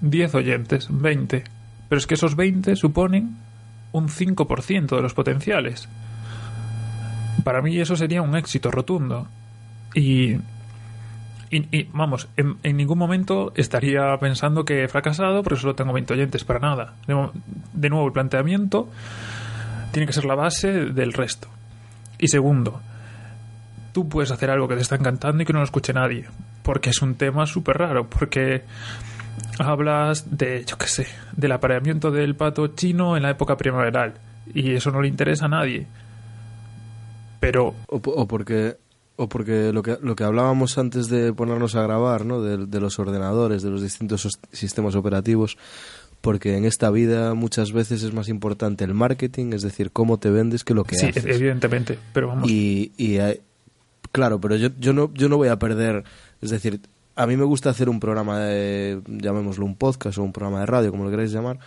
10 0.00 0.34
oyentes, 0.34 0.86
20, 0.90 1.44
pero 1.88 1.98
es 1.98 2.06
que 2.06 2.14
esos 2.14 2.34
20 2.34 2.76
suponen 2.76 3.36
un 3.96 4.08
5% 4.08 4.96
de 4.96 5.02
los 5.02 5.14
potenciales. 5.14 5.88
para 7.44 7.62
mí 7.62 7.78
eso 7.78 7.96
sería 7.96 8.22
un 8.22 8.36
éxito 8.36 8.70
rotundo. 8.70 9.28
Y, 9.94 10.36
y, 11.50 11.84
vamos, 11.92 12.28
en, 12.36 12.56
en, 12.62 12.76
ningún 12.76 12.98
momento 12.98 13.52
estaría 13.54 14.16
pensando 14.18 14.64
que 14.64 14.84
he 14.84 14.88
fracasado 14.88 15.42
porque 15.42 15.60
solo 15.60 15.74
tengo 15.74 15.92
20 15.92 16.12
oyentes 16.12 16.44
para 16.44 16.58
nada. 16.58 16.94
De, 17.06 17.14
de 17.72 17.88
nuevo, 17.88 18.06
el 18.06 18.12
planteamiento 18.12 18.88
tiene 19.92 20.06
que 20.06 20.12
ser 20.12 20.24
la 20.24 20.34
base 20.34 20.68
del 20.68 21.12
resto. 21.12 21.48
Y 22.18 22.28
segundo, 22.28 22.80
tú 23.92 24.08
puedes 24.08 24.30
hacer 24.30 24.50
algo 24.50 24.68
que 24.68 24.74
te 24.74 24.82
está 24.82 24.96
encantando 24.96 25.42
y 25.42 25.46
que 25.46 25.52
no 25.52 25.60
lo 25.60 25.64
escuche 25.64 25.92
nadie. 25.94 26.26
Porque 26.62 26.90
es 26.90 27.00
un 27.00 27.14
tema 27.14 27.46
súper 27.46 27.78
raro. 27.78 28.10
Porque 28.10 28.64
hablas 29.58 30.36
de, 30.36 30.64
yo 30.64 30.76
qué 30.76 30.86
sé, 30.86 31.06
del 31.36 31.52
apareamiento 31.52 32.10
del 32.10 32.34
pato 32.34 32.68
chino 32.68 33.16
en 33.16 33.22
la 33.22 33.30
época 33.30 33.56
primaveral. 33.56 34.14
Y 34.54 34.74
eso 34.74 34.90
no 34.90 35.00
le 35.02 35.08
interesa 35.08 35.46
a 35.46 35.48
nadie. 35.48 35.86
Pero. 37.40 37.74
O, 37.88 37.96
o 37.96 38.28
porque. 38.28 38.76
O 39.18 39.30
porque 39.30 39.72
lo 39.72 39.82
que, 39.82 39.96
lo 40.02 40.14
que 40.14 40.24
hablábamos 40.24 40.76
antes 40.76 41.08
de 41.08 41.32
ponernos 41.32 41.74
a 41.74 41.80
grabar, 41.80 42.26
¿no? 42.26 42.42
De, 42.42 42.66
de 42.66 42.80
los 42.80 42.98
ordenadores, 42.98 43.62
de 43.62 43.70
los 43.70 43.80
distintos 43.80 44.28
sistemas 44.52 44.94
operativos, 44.94 45.56
porque 46.20 46.56
en 46.56 46.66
esta 46.66 46.90
vida 46.90 47.32
muchas 47.32 47.72
veces 47.72 48.02
es 48.02 48.12
más 48.12 48.28
importante 48.28 48.84
el 48.84 48.92
marketing, 48.92 49.52
es 49.54 49.62
decir, 49.62 49.90
cómo 49.90 50.18
te 50.18 50.28
vendes 50.28 50.64
que 50.64 50.74
lo 50.74 50.84
que 50.84 50.96
sí, 50.96 51.06
haces. 51.06 51.22
Sí, 51.22 51.30
evidentemente, 51.30 51.98
pero 52.12 52.28
vamos. 52.28 52.50
Y, 52.50 52.92
y 52.98 53.16
hay, 53.16 53.40
claro, 54.12 54.40
pero 54.40 54.56
yo, 54.56 54.68
yo, 54.78 54.92
no, 54.92 55.10
yo 55.14 55.28
no 55.28 55.36
voy 55.36 55.48
a 55.48 55.58
perder, 55.58 56.04
es 56.42 56.50
decir, 56.50 56.80
a 57.16 57.26
mí 57.26 57.36
me 57.36 57.44
gusta 57.44 57.70
hacer 57.70 57.88
un 57.88 57.98
programa 57.98 58.40
de, 58.40 59.00
llamémoslo 59.06 59.64
un 59.64 59.74
podcast 59.74 60.18
o 60.18 60.22
un 60.22 60.32
programa 60.32 60.60
de 60.60 60.66
radio, 60.66 60.90
como 60.90 61.04
lo 61.04 61.10
queráis 61.10 61.32
llamar, 61.32 61.58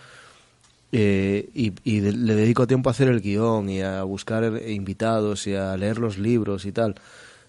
eh, 0.92 1.50
y, 1.54 1.72
y 1.84 2.00
de, 2.00 2.12
le 2.12 2.34
dedico 2.34 2.66
tiempo 2.66 2.88
a 2.88 2.92
hacer 2.92 3.08
el 3.08 3.20
guion 3.20 3.68
y 3.68 3.82
a 3.82 4.02
buscar 4.04 4.62
invitados 4.66 5.46
y 5.46 5.54
a 5.54 5.76
leer 5.76 5.98
los 5.98 6.18
libros 6.18 6.64
y 6.64 6.72
tal. 6.72 6.94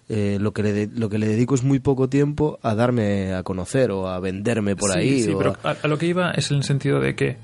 Eh, 0.08 0.38
lo, 0.40 0.52
que 0.52 0.62
le 0.62 0.72
de, 0.72 0.90
lo 0.92 1.08
que 1.08 1.18
le 1.18 1.28
dedico 1.28 1.54
es 1.54 1.62
muy 1.62 1.78
poco 1.78 2.08
tiempo 2.08 2.58
a 2.62 2.74
darme 2.74 3.32
a 3.34 3.44
conocer 3.44 3.92
o 3.92 4.08
a 4.08 4.18
venderme 4.18 4.76
por 4.76 4.92
sí, 4.92 4.98
ahí. 4.98 5.22
Sí, 5.22 5.34
pero 5.38 5.56
a... 5.62 5.70
a... 5.70 5.88
lo 5.88 5.96
que 5.96 6.06
iba 6.06 6.32
es 6.32 6.50
en 6.50 6.58
el 6.58 6.64
sentido 6.64 7.00
de 7.00 7.14
que 7.14 7.36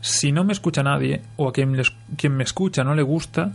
si 0.00 0.32
no 0.32 0.42
me 0.42 0.52
escucha 0.52 0.82
nadie 0.82 1.20
o 1.36 1.48
a 1.48 1.52
quien, 1.52 1.76
les, 1.76 1.92
quien 2.16 2.34
me 2.34 2.42
escucha 2.42 2.84
no 2.84 2.94
le 2.94 3.02
gusta, 3.02 3.52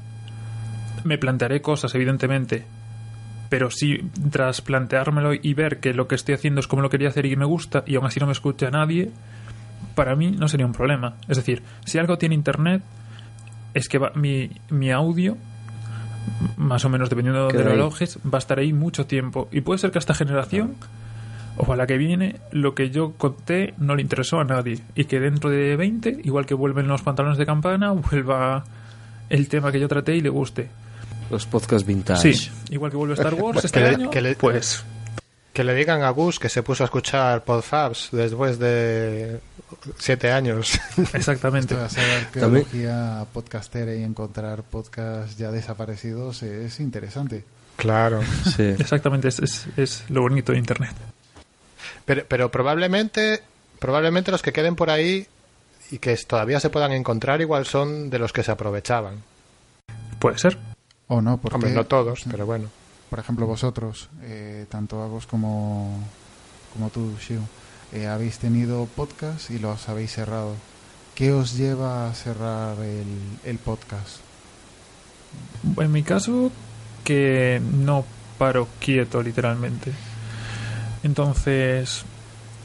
me 1.03 1.18
plantearé 1.18 1.62
cosas, 1.62 1.93
evidentemente. 1.95 2.66
Pero 3.52 3.70
si 3.70 3.97
tras 4.32 4.62
planteármelo 4.62 5.34
y 5.34 5.54
ver 5.54 5.80
que 5.80 5.93
lo 5.93 6.08
que 6.08 6.16
estoy 6.16 6.34
haciendo 6.34 6.62
es 6.62 6.68
como 6.68 6.82
lo 6.82 6.89
quería 6.89 7.10
hacer 7.10 7.28
y 7.28 7.36
me 7.36 7.45
gusta 7.45 7.84
y 7.86 7.97
aún 7.97 8.08
así 8.08 8.20
no 8.20 8.26
me 8.26 8.32
escucha 8.32 8.72
nadie, 8.72 9.12
para 9.93 10.16
mí 10.16 10.32
no 10.32 10.47
sería 10.47 10.66
un 10.66 10.72
problema. 10.72 11.18
Es 11.28 11.38
decir, 11.38 11.62
si 11.86 11.99
algo 11.99 12.18
tiene 12.18 12.34
internet, 12.34 12.82
es 13.74 13.89
que 13.89 13.99
va, 13.99 14.12
mi, 14.16 14.49
mi 14.70 14.89
audio 14.89 15.38
más 16.58 16.86
o 16.86 16.89
menos 16.89 17.10
dependiendo 17.10 17.47
de 17.47 17.54
los 17.54 17.66
relojes, 17.66 18.20
va 18.20 18.38
a 18.38 18.39
estar 18.39 18.60
ahí 18.60 18.74
mucho 18.74 19.06
tiempo. 19.06 19.47
Y 19.52 19.62
puede 19.62 19.80
ser 19.80 19.91
que 19.91 19.97
a 19.97 19.99
esta 19.99 20.14
generación 20.14 20.76
o 21.58 21.74
a 21.74 21.76
la 21.76 21.86
que 21.86 21.97
viene, 21.97 22.38
lo 22.52 22.74
que 22.74 22.89
yo 22.89 23.14
conté 23.18 23.74
no 23.78 23.95
le 23.95 24.02
interesó 24.02 24.39
a 24.39 24.43
nadie. 24.43 24.80
Y 24.95 25.06
que 25.06 25.20
dentro 25.20 25.49
de 25.49 25.76
20, 25.76 26.22
igual 26.24 26.45
que 26.45 26.54
vuelven 26.54 26.88
los 26.88 27.02
pantalones 27.02 27.38
de 27.38 27.45
campana, 27.45 27.91
vuelva 28.12 28.64
el 29.30 29.47
tema 29.49 29.72
que 29.72 29.80
yo 29.80 29.88
traté 29.88 30.16
y 30.16 30.22
le 30.22 30.30
guste. 30.30 30.70
Los 31.32 31.46
podcasts 31.46 31.88
vintage. 31.88 32.34
Sí, 32.34 32.52
igual 32.70 32.92
que 32.92 32.98
vuelve 32.98 33.14
Star 33.14 33.34
Wars 33.34 33.64
este 33.66 33.80
que 33.80 33.86
año, 33.88 34.06
le, 34.06 34.10
que 34.10 34.22
le, 34.22 34.36
pues... 34.36 34.84
Que 35.54 35.64
le 35.64 35.74
digan 35.76 36.02
a 36.04 36.10
Gus 36.12 36.40
que 36.40 36.48
se 36.48 36.64
puso 36.64 36.84
a 36.84 36.86
escuchar 36.86 37.44
Podfabs 37.44 38.10
después 38.12 38.58
de 38.58 39.40
siete 39.98 40.32
años. 40.32 40.80
Exactamente. 41.14 41.74
Esto 41.74 41.78
de 41.78 41.86
hacer 41.86 42.26
arqueología 42.26 43.26
podcastera 43.34 43.94
y 43.94 44.04
encontrar 44.04 44.64
podcasts 44.64 45.38
ya 45.38 45.52
desaparecidos 45.52 46.44
es 46.44 46.80
interesante. 46.80 47.44
Claro. 47.76 48.22
Sí. 48.56 48.64
Exactamente, 48.64 49.28
es, 49.28 49.40
es, 49.40 49.68
es, 49.76 50.04
lo 50.10 50.22
bonito 50.22 50.52
de 50.52 50.60
Internet. 50.60 50.94
Pero, 52.06 52.26
pero 52.28 52.52
probablemente, 52.52 53.42
probablemente 53.80 54.32
los 54.32 54.42
que 54.42 54.54
queden 54.54 54.76
por 54.76 54.90
ahí 54.90 55.28
y 55.92 55.98
que 56.00 56.16
todavía 56.16 56.60
se 56.60 56.70
puedan 56.70 56.94
encontrar 56.94 57.42
igual 57.42 57.66
son 57.66 58.10
de 58.10 58.20
los 58.20 58.32
que 58.32 58.44
se 58.44 58.52
aprovechaban. 58.52 59.24
Puede 60.20 60.38
ser. 60.38 60.58
O 61.14 61.22
no, 61.22 61.36
porque... 61.36 61.55
Hombre, 61.55 61.74
no 61.74 61.86
todos, 61.86 62.24
pero 62.32 62.45
bueno. 62.45 62.70
Por 63.09 63.20
ejemplo, 63.20 63.45
vosotros, 63.45 64.07
eh, 64.22 64.66
tanto 64.70 65.03
Agos 65.03 65.28
como, 65.28 65.99
como 66.72 66.89
tú, 66.89 67.18
Shiu, 67.20 67.41
eh, 67.91 68.07
habéis 68.07 68.39
tenido 68.39 68.86
podcast 68.86 69.51
y 69.51 69.59
los 69.59 69.89
habéis 69.89 70.14
cerrado. 70.14 70.55
¿Qué 71.14 71.34
os 71.34 71.57
lleva 71.57 72.09
a 72.09 72.14
cerrar 72.14 72.80
el, 72.80 73.07
el 73.43 73.57
podcast? 73.57 74.22
En 75.78 75.91
mi 75.91 76.01
caso, 76.01 76.49
que 77.03 77.62
no 77.62 78.05
paro 78.38 78.70
quieto, 78.80 79.22
literalmente. 79.22 79.91
Entonces, 81.03 82.05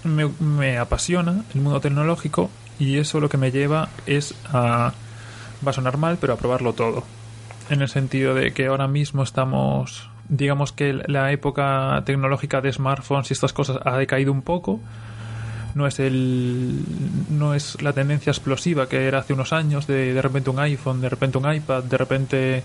me, 0.05 0.29
me, 0.39 0.79
apasiona 0.79 1.45
el 1.53 1.63
mundo 1.63 1.81
tecnológico 1.81 2.49
y 2.79 2.99
eso 2.99 3.19
lo 3.19 3.29
que 3.29 3.39
me 3.39 3.51
lleva 3.51 3.89
es 4.07 4.37
a... 4.53 4.93
Va 5.67 5.71
a 5.71 5.75
sonar 5.75 5.97
mal, 5.97 6.19
pero 6.21 6.35
a 6.35 6.37
probarlo 6.37 6.73
todo. 6.73 7.16
En 7.69 7.83
el 7.83 7.89
sentido 7.89 8.35
de 8.35 8.53
que 8.53 8.67
ahora 8.67 8.87
mismo 8.87 9.23
estamos 9.23 10.09
digamos 10.29 10.73
que 10.73 10.93
la 11.07 11.33
época 11.33 12.03
tecnológica 12.05 12.61
de 12.61 12.73
smartphones 12.73 13.31
y 13.31 13.35
estas 13.35 13.53
cosas 13.53 13.79
ha 13.85 13.97
decaído 13.97 14.33
un 14.33 14.43
poco. 14.43 14.81
No 15.75 15.87
es 15.87 16.01
el 16.01 16.81
no 17.31 17.55
es 17.55 17.81
la 17.83 17.93
tendencia 17.93 18.31
explosiva 18.31 18.89
que 18.89 19.07
era 19.07 19.19
hace 19.19 19.35
unos 19.35 19.53
años 19.53 19.87
de 19.87 20.15
de 20.15 20.23
repente 20.23 20.51
un 20.51 20.59
iPhone, 20.59 21.01
de 21.01 21.09
repente 21.09 21.39
un 21.39 21.53
iPad, 21.53 21.85
de 21.85 21.99
repente 21.99 22.63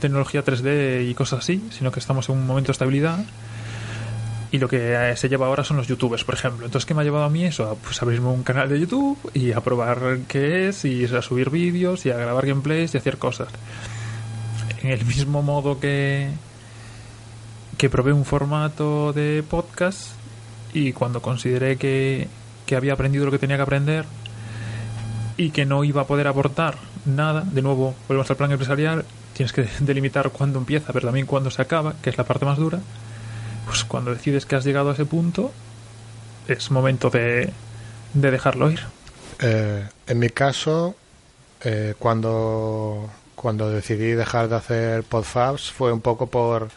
tecnología 0.00 0.44
3D 0.44 1.08
y 1.08 1.14
cosas 1.14 1.40
así, 1.40 1.64
sino 1.70 1.92
que 1.92 2.00
estamos 2.00 2.28
en 2.28 2.36
un 2.36 2.46
momento 2.46 2.68
de 2.68 2.72
estabilidad. 2.72 3.24
Y 4.52 4.58
lo 4.58 4.68
que 4.68 5.12
se 5.16 5.28
lleva 5.28 5.46
ahora 5.46 5.64
son 5.64 5.76
los 5.76 5.88
youtubers, 5.88 6.24
por 6.24 6.34
ejemplo. 6.34 6.66
Entonces, 6.66 6.86
¿qué 6.86 6.94
me 6.94 7.00
ha 7.02 7.04
llevado 7.04 7.24
a 7.24 7.30
mí 7.30 7.44
eso? 7.44 7.68
A 7.68 7.74
pues, 7.74 8.00
abrirme 8.00 8.28
un 8.28 8.44
canal 8.44 8.68
de 8.68 8.78
YouTube 8.78 9.18
y 9.34 9.52
a 9.52 9.60
probar 9.60 10.18
qué 10.28 10.68
es, 10.68 10.84
y 10.84 11.04
a 11.04 11.20
subir 11.20 11.50
vídeos, 11.50 12.06
y 12.06 12.10
a 12.10 12.16
grabar 12.16 12.46
gameplays 12.46 12.94
y 12.94 12.98
hacer 12.98 13.18
cosas. 13.18 13.48
En 14.86 14.92
el 14.92 15.04
mismo 15.04 15.42
modo 15.42 15.80
que, 15.80 16.28
que 17.76 17.90
probé 17.90 18.12
un 18.12 18.24
formato 18.24 19.12
de 19.12 19.42
podcast 19.42 20.10
y 20.72 20.92
cuando 20.92 21.20
consideré 21.20 21.76
que, 21.76 22.28
que, 22.66 22.76
había 22.76 22.92
aprendido 22.92 23.24
lo 23.24 23.32
que 23.32 23.40
tenía 23.40 23.56
que 23.56 23.64
aprender 23.64 24.04
y 25.36 25.50
que 25.50 25.66
no 25.66 25.82
iba 25.82 26.02
a 26.02 26.06
poder 26.06 26.28
aportar 26.28 26.76
nada, 27.04 27.40
de 27.40 27.62
nuevo 27.62 27.96
volvemos 28.06 28.30
al 28.30 28.36
plan 28.36 28.52
empresarial, 28.52 29.04
tienes 29.32 29.52
que 29.52 29.66
delimitar 29.80 30.30
cuándo 30.30 30.60
empieza, 30.60 30.92
pero 30.92 31.08
también 31.08 31.26
cuándo 31.26 31.50
se 31.50 31.62
acaba, 31.62 31.94
que 32.00 32.10
es 32.10 32.16
la 32.16 32.22
parte 32.22 32.44
más 32.44 32.56
dura, 32.56 32.78
pues 33.64 33.82
cuando 33.82 34.14
decides 34.14 34.46
que 34.46 34.54
has 34.54 34.64
llegado 34.64 34.90
a 34.90 34.92
ese 34.92 35.04
punto, 35.04 35.50
es 36.46 36.70
momento 36.70 37.10
de, 37.10 37.52
de 38.14 38.30
dejarlo 38.30 38.70
ir. 38.70 38.82
Eh, 39.40 39.84
en 40.06 40.18
mi 40.20 40.28
caso, 40.28 40.94
eh, 41.64 41.94
cuando, 41.98 43.10
cuando 43.36 43.70
decidí 43.70 44.12
dejar 44.12 44.48
de 44.48 44.56
hacer 44.56 45.02
podfabs 45.04 45.70
fue 45.70 45.92
un 45.92 46.00
poco 46.00 46.26
por 46.26 46.70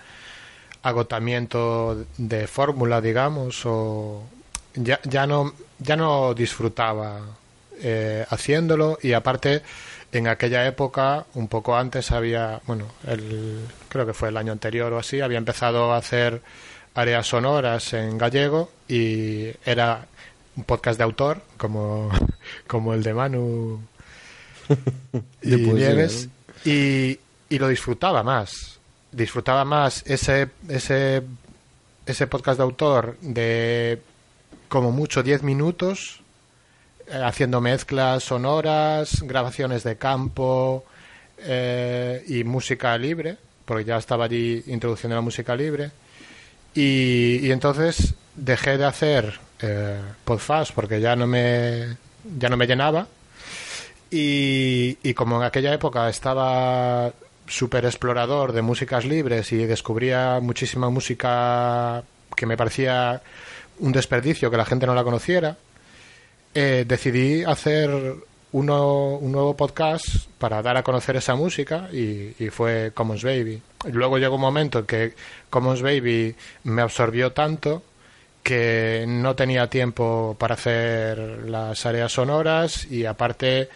agotamiento 0.84 2.05
de 2.18 2.47
fórmula, 2.47 3.01
digamos, 3.01 3.66
o 3.66 4.24
ya, 4.76 4.99
ya 5.03 5.26
no 5.26 5.53
ya 5.80 5.95
no 5.95 6.34
disfrutaba 6.34 7.22
eh, 7.82 8.26
haciéndolo. 8.30 8.99
Y 9.01 9.14
aparte 9.14 9.64
en 10.12 10.28
aquella 10.28 10.68
época, 10.68 11.26
un 11.36 11.47
poco 11.47 11.76
antes 11.76 12.12
había, 12.12 12.62
bueno, 12.68 12.86
el, 13.07 13.60
creo 13.88 14.05
que 14.05 14.14
fue 14.14 14.30
el 14.30 14.38
año 14.38 14.51
anterior 14.51 14.91
o 14.93 14.99
así, 14.99 15.22
había 15.22 15.38
empezado 15.38 15.93
a 15.93 15.97
hacer 15.97 16.41
áreas 16.95 17.28
sonoras 17.28 17.93
en 17.93 18.18
gallego 18.18 18.72
y 18.88 19.51
era 19.66 20.07
un 20.55 20.64
podcast 20.64 20.97
de 20.97 21.03
autor 21.03 21.41
como, 21.57 22.10
como 22.68 22.93
el 22.93 23.03
de 23.03 23.14
Manu 23.14 23.82
y 25.41 25.55
Nieves 25.55 26.30
y, 26.66 27.20
y 27.49 27.60
lo 27.60 27.68
disfrutaba 27.68 28.24
más 28.24 28.80
disfrutaba 29.12 29.66
más 29.66 30.03
ese, 30.05 30.49
ese, 30.68 31.24
ese 32.05 32.28
podcast 32.28 32.57
de 32.57 32.64
autor 32.64 33.18
de 33.22 34.01
como 34.68 34.91
mucho 34.91 35.24
10 35.24 35.43
minutos 35.43 36.22
eh, 37.07 37.22
haciendo 37.24 37.60
mezclas 37.62 38.24
sonoras, 38.24 39.22
grabaciones 39.24 39.84
de 39.84 39.97
campo 39.97 40.86
eh, 41.39 42.24
y 42.28 42.43
música 42.43 42.97
libre, 42.97 43.38
porque 43.66 43.86
ya 43.86 43.97
estaba 43.97 44.26
allí 44.26 44.64
introduciendo 44.68 45.16
la 45.16 45.22
música 45.22 45.55
libre. 45.55 45.91
Y, 46.76 47.39
y 47.41 47.51
entonces 47.51 48.14
dejé 48.36 48.78
de 48.78 48.86
hacer 48.86 49.39
eh, 49.62 49.99
podfast 50.24 50.72
porque 50.74 51.01
ya 51.01 51.16
no 51.16 51.26
me, 51.26 51.97
ya 52.38 52.49
no 52.49 52.57
me 52.57 52.68
llenaba. 52.68 53.07
Y, 54.12 54.97
y 55.03 55.14
como 55.14 55.38
en 55.38 55.43
aquella 55.43 55.74
época 55.74 56.10
estaba 56.10 57.12
super 57.47 57.86
explorador 57.86 58.53
de 58.53 58.62
músicas 58.62 59.05
libres 59.05 59.51
y 59.51 59.66
descubría 59.66 60.39
muchísima 60.39 60.89
música 60.89 62.03
que 62.36 62.45
me 62.45 62.57
parecía 62.57 63.22
un 63.80 63.91
desperdicio 63.91 64.51
que 64.51 64.57
la 64.57 64.66
gente 64.66 64.86
no 64.86 64.95
la 64.95 65.03
conociera, 65.03 65.57
eh, 66.53 66.86
decidí 66.88 67.43
hacer 67.43 68.16
uno, 68.51 69.16
un 69.16 69.32
nuevo 69.32 69.55
podcast 69.55 70.28
para 70.38 70.62
dar 70.62 70.78
a 70.78 70.84
conocer 70.84 71.16
esa 71.16 71.36
música 71.36 71.89
y, 71.91 72.34
y 72.39 72.49
fue 72.49 72.91
Commons 72.93 73.24
Baby. 73.24 73.62
Luego 73.91 74.18
llegó 74.18 74.36
un 74.36 74.41
momento 74.41 74.80
en 74.80 74.86
que 74.86 75.14
Commons 75.49 75.82
Baby 75.82 76.36
me 76.64 76.82
absorbió 76.82 77.32
tanto 77.32 77.84
que 78.43 79.05
no 79.07 79.36
tenía 79.36 79.70
tiempo 79.70 80.36
para 80.39 80.55
hacer 80.55 81.20
las 81.45 81.86
áreas 81.86 82.12
sonoras 82.12 82.86
y 82.89 83.05
aparte, 83.05 83.70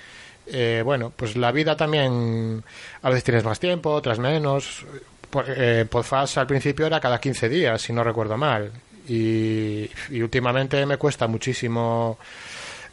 eh, 0.48 0.82
bueno, 0.84 1.12
pues 1.16 1.36
la 1.36 1.52
vida 1.52 1.76
también 1.78 2.64
a 3.02 3.10
veces 3.10 3.24
tienes 3.24 3.44
más 3.44 3.60
tiempo, 3.60 3.92
otras 3.92 4.20
menos. 4.20 4.86
Por- 5.30 5.46
Eh, 5.48 5.86
Podfast 5.90 6.38
al 6.38 6.48
principio 6.48 6.86
era 6.86 7.00
cada 7.00 7.20
15 7.20 7.50
días, 7.50 7.82
si 7.82 7.92
no 7.94 8.04
recuerdo 8.04 8.38
mal. 8.38 8.72
Y, 9.08 9.90
últimamente 10.22 10.86
me 10.86 10.98
cuesta 10.98 11.28
muchísimo 11.28 12.18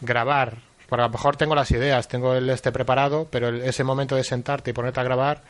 grabar. 0.01 0.57
Porque 0.89 1.03
a 1.05 1.07
lo 1.07 1.13
mejor 1.13 1.37
tengo 1.37 1.55
las 1.55 1.71
ideas, 1.71 2.09
tengo 2.09 2.35
el 2.35 2.51
este 2.51 2.73
preparado, 2.73 3.29
pero 3.31 3.47
el- 3.49 3.61
ese 3.63 3.85
momento 3.85 4.17
de 4.17 4.25
sentarte 4.25 4.71
y 4.71 4.73
ponerte 4.73 4.99
a 4.99 5.05
grabar, 5.05 5.41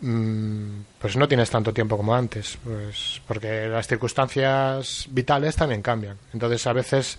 mm, 0.00 0.80
pues 0.98 1.14
no 1.16 1.28
tienes 1.28 1.50
tanto 1.50 1.74
tiempo 1.74 1.96
como 1.98 2.14
antes. 2.14 2.56
Pues 2.64 3.20
porque 3.26 3.66
las 3.68 3.86
circunstancias 3.86 5.06
vitales 5.10 5.56
también 5.56 5.82
cambian. 5.82 6.16
Entonces 6.32 6.66
a 6.66 6.72
veces 6.72 7.18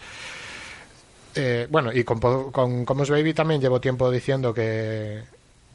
eh, 1.36 1.68
bueno, 1.70 1.92
y 1.94 2.04
con, 2.04 2.20
con 2.52 2.86
Baby 2.86 3.34
también 3.34 3.62
llevo 3.62 3.80
tiempo 3.80 4.10
diciendo 4.12 4.54
que, 4.54 5.22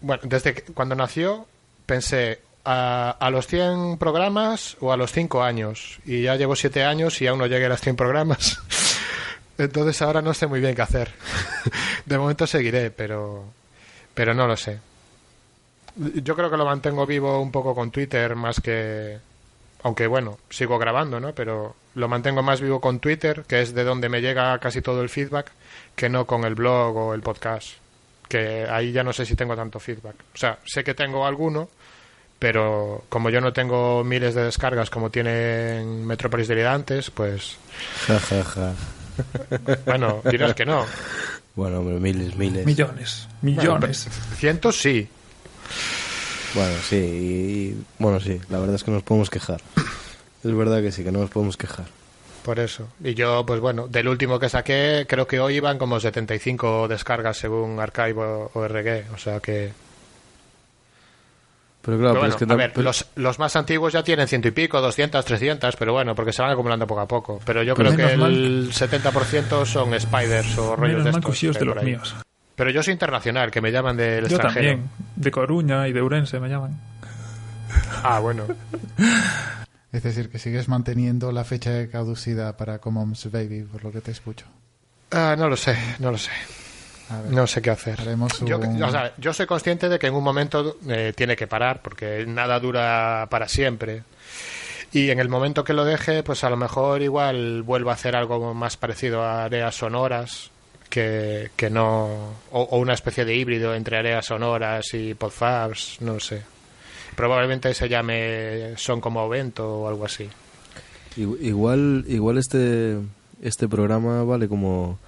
bueno, 0.00 0.22
desde 0.26 0.54
que- 0.54 0.62
cuando 0.72 0.94
nació 0.94 1.46
pensé 1.86 2.40
a, 2.64 3.10
a 3.18 3.30
los 3.30 3.46
100 3.46 3.98
programas 3.98 4.76
o 4.80 4.92
a 4.92 4.96
los 4.96 5.12
5 5.12 5.42
años. 5.42 5.98
Y 6.04 6.22
ya 6.22 6.36
llevo 6.36 6.56
7 6.56 6.82
años 6.84 7.20
y 7.20 7.26
aún 7.26 7.38
no 7.38 7.46
llegué 7.46 7.66
a 7.66 7.70
los 7.70 7.80
100 7.80 7.96
programas. 7.96 8.58
Entonces 9.58 10.00
ahora 10.02 10.22
no 10.22 10.34
sé 10.34 10.46
muy 10.46 10.60
bien 10.60 10.74
qué 10.74 10.82
hacer. 10.82 11.12
De 12.06 12.18
momento 12.18 12.46
seguiré, 12.46 12.90
pero, 12.90 13.44
pero 14.14 14.34
no 14.34 14.46
lo 14.46 14.56
sé. 14.56 14.78
Yo 15.96 16.34
creo 16.34 16.50
que 16.50 16.56
lo 16.56 16.64
mantengo 16.64 17.06
vivo 17.06 17.40
un 17.40 17.52
poco 17.52 17.74
con 17.74 17.90
Twitter 17.90 18.34
más 18.34 18.60
que... 18.60 19.18
Aunque 19.84 20.06
bueno, 20.06 20.38
sigo 20.50 20.78
grabando, 20.78 21.20
¿no? 21.20 21.34
Pero 21.34 21.76
lo 21.94 22.08
mantengo 22.08 22.42
más 22.42 22.60
vivo 22.60 22.80
con 22.80 23.00
Twitter, 23.00 23.44
que 23.46 23.60
es 23.60 23.74
de 23.74 23.84
donde 23.84 24.08
me 24.08 24.22
llega 24.22 24.58
casi 24.58 24.80
todo 24.80 25.02
el 25.02 25.10
feedback, 25.10 25.52
que 25.94 26.08
no 26.08 26.26
con 26.26 26.44
el 26.44 26.54
blog 26.54 26.96
o 26.96 27.14
el 27.14 27.20
podcast. 27.20 27.74
Que 28.26 28.66
ahí 28.68 28.92
ya 28.92 29.04
no 29.04 29.12
sé 29.12 29.26
si 29.26 29.36
tengo 29.36 29.54
tanto 29.54 29.78
feedback. 29.78 30.16
O 30.34 30.38
sea, 30.38 30.58
sé 30.64 30.82
que 30.82 30.94
tengo 30.94 31.26
alguno, 31.26 31.68
pero 32.38 33.04
como 33.10 33.28
yo 33.28 33.42
no 33.42 33.52
tengo 33.52 34.02
miles 34.02 34.34
de 34.34 34.44
descargas 34.44 34.88
como 34.88 35.10
tienen 35.10 36.06
Metrópolis 36.06 36.48
Delirantes, 36.48 37.10
pues 37.10 37.58
Ja, 38.06 38.18
ja, 38.18 38.42
ja. 38.42 38.72
bueno, 39.84 40.22
dirás 40.24 40.54
que 40.54 40.64
no. 40.64 40.86
Bueno, 41.54 41.80
hombre, 41.80 42.00
miles, 42.00 42.34
miles. 42.36 42.64
Millones, 42.64 43.28
millones. 43.42 44.08
cientos 44.38 44.80
sí. 44.80 45.08
Bueno, 46.54 46.76
sí, 46.88 46.96
y- 46.96 47.84
bueno, 47.98 48.20
sí, 48.20 48.40
la 48.48 48.58
verdad 48.60 48.76
es 48.76 48.84
que 48.84 48.90
nos 48.90 49.02
podemos 49.02 49.28
quejar. 49.30 49.60
Es 50.44 50.54
verdad 50.54 50.80
que 50.82 50.92
sí, 50.92 51.02
que 51.02 51.10
no 51.12 51.20
nos 51.20 51.30
podemos 51.30 51.56
quejar. 51.56 51.86
Por 52.44 52.58
eso. 52.60 52.86
Y 53.02 53.14
yo, 53.14 53.44
pues 53.46 53.58
bueno, 53.60 53.88
del 53.88 54.06
último 54.08 54.38
que 54.38 54.48
saqué, 54.50 55.06
creo 55.08 55.26
que 55.26 55.40
hoy 55.40 55.56
iban 55.56 55.78
como 55.78 55.98
75 55.98 56.86
descargas 56.88 57.38
según 57.38 57.80
Archive 57.80 58.14
o 58.52 58.64
RG. 58.68 59.12
O 59.14 59.18
sea 59.18 59.40
que. 59.40 59.72
Pero 61.82 61.98
claro, 61.98 62.12
Pero 62.14 62.20
bueno, 62.20 62.34
es 62.34 62.36
que 62.46 62.52
a 62.52 62.56
ver, 62.56 62.72
pero- 62.72 62.84
los, 62.84 63.06
los 63.16 63.38
más 63.38 63.56
antiguos 63.56 63.92
ya 63.92 64.02
tienen 64.02 64.26
ciento 64.28 64.48
y 64.48 64.52
pico, 64.52 64.80
200, 64.80 65.22
300, 65.24 65.76
pero 65.76 65.92
bueno, 65.92 66.14
porque 66.14 66.32
se 66.32 66.40
van 66.42 66.50
acumulando 66.50 66.86
poco 66.86 67.00
a 67.00 67.08
poco. 67.08 67.40
Pero 67.44 67.62
yo 67.62 67.74
creo 67.74 67.90
que 67.96 68.04
menos 68.04 68.28
el 68.28 68.70
70% 68.72 69.64
son 69.66 69.98
spiders 70.00 70.56
o 70.58 70.76
rollos 70.76 70.98
Menos 70.98 71.04
de 71.04 71.12
mal 71.12 71.20
estos. 71.32 71.40
que 71.40 71.58
de 71.58 71.64
los 71.64 71.82
míos. 71.82 72.14
Pero 72.56 72.70
yo 72.70 72.82
soy 72.82 72.92
internacional, 72.92 73.50
que 73.50 73.60
me 73.60 73.72
llaman 73.72 73.96
del 73.96 74.28
Yo 74.28 74.36
extranjero. 74.36 74.68
también. 74.76 74.90
De 75.16 75.30
Coruña 75.30 75.88
y 75.88 75.92
de 75.92 76.02
Urense 76.02 76.38
me 76.40 76.48
llaman. 76.48 76.78
Ah, 78.02 78.20
bueno. 78.20 78.44
Es 79.92 80.02
decir, 80.02 80.28
que 80.30 80.38
sigues 80.38 80.68
manteniendo 80.68 81.32
la 81.32 81.44
fecha 81.44 81.70
de 81.70 81.88
caducidad 81.88 82.56
para 82.56 82.78
Commons 82.78 83.30
Baby, 83.30 83.62
por 83.62 83.84
lo 83.84 83.92
que 83.92 84.00
te 84.00 84.10
escucho. 84.10 84.46
Ah, 85.12 85.34
no 85.38 85.48
lo 85.48 85.56
sé, 85.56 85.76
no 86.00 86.10
lo 86.10 86.18
sé. 86.18 86.30
A 87.10 87.20
ver, 87.20 87.32
No 87.32 87.46
sé 87.46 87.60
qué 87.62 87.70
hacer. 87.70 88.00
haremos 88.00 88.40
Yo, 88.40 88.58
un- 88.58 88.82
o 88.82 88.90
sea, 88.90 89.12
yo 89.18 89.32
soy 89.32 89.46
consciente 89.46 89.88
de 89.88 89.98
que 89.98 90.06
en 90.06 90.14
un 90.14 90.24
momento 90.24 90.78
eh, 90.88 91.12
tiene 91.14 91.36
que 91.36 91.46
parar, 91.46 91.80
porque 91.82 92.24
nada 92.26 92.58
dura 92.60 93.26
para 93.30 93.46
siempre. 93.48 94.02
Y 94.92 95.10
en 95.10 95.18
el 95.20 95.28
momento 95.28 95.64
que 95.64 95.72
lo 95.74 95.84
deje, 95.84 96.22
pues 96.22 96.44
a 96.44 96.50
lo 96.50 96.56
mejor 96.56 97.02
igual 97.02 97.62
vuelvo 97.62 97.90
a 97.90 97.94
hacer 97.94 98.16
algo 98.16 98.54
más 98.54 98.76
parecido 98.76 99.22
a 99.22 99.44
áreas 99.44 99.74
sonoras, 99.74 100.50
que, 100.94 101.50
que 101.56 101.68
no. 101.70 102.06
O, 102.52 102.62
o 102.62 102.78
una 102.78 102.94
especie 102.94 103.24
de 103.24 103.34
híbrido 103.34 103.74
entre 103.74 103.98
áreas 103.98 104.26
sonoras 104.26 104.94
y 104.94 105.14
podfabs, 105.14 105.96
no 106.00 106.20
sé. 106.20 106.42
Probablemente 107.16 107.74
se 107.74 107.88
llame 107.88 108.74
Son 108.76 109.00
como 109.00 109.28
Vento 109.28 109.68
o 109.80 109.88
algo 109.88 110.04
así. 110.04 110.28
igu- 111.16 111.38
igual, 111.40 112.04
igual 112.08 112.38
este, 112.38 112.98
este 113.42 113.68
programa 113.68 114.22
vale 114.24 114.48
como 114.48 114.98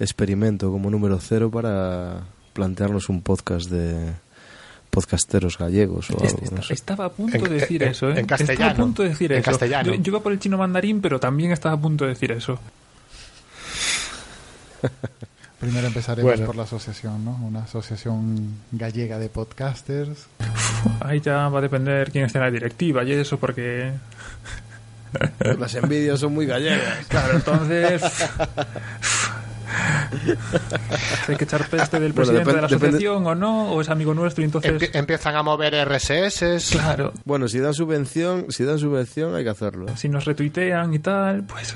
experimento, 0.00 0.70
como 0.70 0.90
número 0.90 1.18
cero 1.20 1.50
para 1.50 2.22
plantearnos 2.52 3.08
un 3.08 3.22
podcast 3.22 3.68
de 3.70 4.12
podcasteros 4.90 5.58
gallegos 5.58 6.10
o 6.10 6.14
algo. 6.14 6.26
Est- 6.42 6.52
no 6.52 6.62
sé. 6.62 6.74
Estaba 6.74 7.04
a 7.06 7.10
punto 7.10 7.36
En- 7.36 7.42
de 7.44 7.50
decir 7.50 7.82
en- 7.82 7.90
eso, 7.90 8.10
¿eh? 8.10 8.18
en 8.20 8.26
castellano. 8.26 8.52
Estaba 8.52 8.70
a 8.72 8.84
punto 8.84 9.02
de 9.02 9.08
decir 9.10 9.32
En 9.32 9.38
eso. 9.40 9.50
castellano. 9.50 9.92
Yo, 9.94 10.00
yo 10.02 10.10
iba 10.12 10.20
por 10.20 10.32
el 10.32 10.38
chino 10.38 10.58
mandarín, 10.58 11.00
pero 11.00 11.20
también 11.20 11.52
estaba 11.52 11.74
a 11.74 11.80
punto 11.80 12.04
de 12.04 12.10
decir 12.10 12.32
eso. 12.32 12.58
Primero 15.60 15.88
empezaremos 15.88 16.30
Bueno. 16.30 16.46
por 16.46 16.54
la 16.56 16.62
asociación, 16.62 17.24
¿no? 17.24 17.32
Una 17.42 17.64
asociación 17.64 18.54
gallega 18.70 19.18
de 19.18 19.28
podcasters. 19.28 20.26
Ahí 21.00 21.20
ya 21.20 21.48
va 21.48 21.58
a 21.58 21.62
depender 21.62 22.12
quién 22.12 22.24
esté 22.26 22.38
en 22.38 22.44
la 22.44 22.50
directiva 22.50 23.02
y 23.02 23.12
eso, 23.12 23.38
porque. 23.38 23.92
Las 25.58 25.74
envidias 25.74 26.20
son 26.20 26.34
muy 26.34 26.46
gallegas. 26.46 27.06
Claro, 27.08 27.34
entonces. 27.34 28.02
Hay 31.28 31.36
que 31.36 31.44
echar 31.44 31.66
peste 31.68 32.00
del 32.00 32.12
Bueno, 32.12 32.30
presidente 32.30 32.52
de 32.54 32.60
la 32.60 32.66
asociación 32.66 33.26
o 33.26 33.34
no, 33.34 33.72
o 33.72 33.80
es 33.80 33.88
amigo 33.90 34.14
nuestro 34.14 34.42
y 34.42 34.46
entonces. 34.46 34.72
Empie- 34.72 34.90
empiezan 34.94 35.36
a 35.36 35.42
mover 35.42 35.74
RSS. 35.88 36.70
Claro, 36.70 37.12
Bueno, 37.24 37.48
si 37.48 37.58
dan 37.58 37.74
subvención, 37.74 38.46
si 38.50 38.64
dan 38.64 38.78
subvención 38.78 39.34
hay 39.34 39.44
que 39.44 39.50
hacerlo. 39.50 39.86
si 39.96 40.08
nos 40.08 40.24
retuitean 40.24 40.94
y 40.94 40.98
tal, 41.00 41.42
pues. 41.44 41.74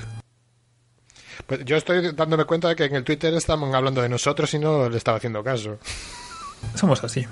Pues 1.47 1.65
yo 1.65 1.77
estoy 1.77 2.13
dándome 2.13 2.45
cuenta 2.45 2.69
de 2.69 2.77
que 2.77 2.85
en 2.85 2.95
el 2.95 3.05
Twitter 3.05 3.33
estaban 3.35 3.75
hablando 3.75 4.03
de 4.03 4.09
nosotros 4.09 4.53
y 4.55 4.59
no 4.59 4.89
le 4.89 4.97
estaba 4.97 5.17
haciendo 5.19 5.43
caso. 5.43 5.79
Somos 6.75 7.03
así. 7.05 7.27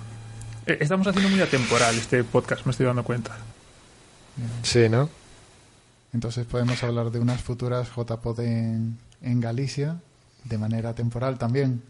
Eh, 0.66 0.78
Estamos 0.80 1.06
haciendo 1.06 1.30
muy 1.30 1.40
atemporal 1.40 1.94
este 1.96 2.24
podcast, 2.24 2.64
me 2.66 2.72
estoy 2.72 2.86
dando 2.86 3.04
cuenta. 3.04 3.36
Sí, 4.62 4.88
¿no? 4.88 5.08
Entonces 6.12 6.46
podemos 6.46 6.82
hablar 6.82 7.10
de 7.10 7.18
unas 7.20 7.40
futuras 7.40 7.88
JPod 7.94 8.40
en, 8.40 8.98
en 9.22 9.40
Galicia, 9.40 9.96
de 10.44 10.58
manera 10.58 10.94
temporal 10.94 11.38
también. 11.38 11.82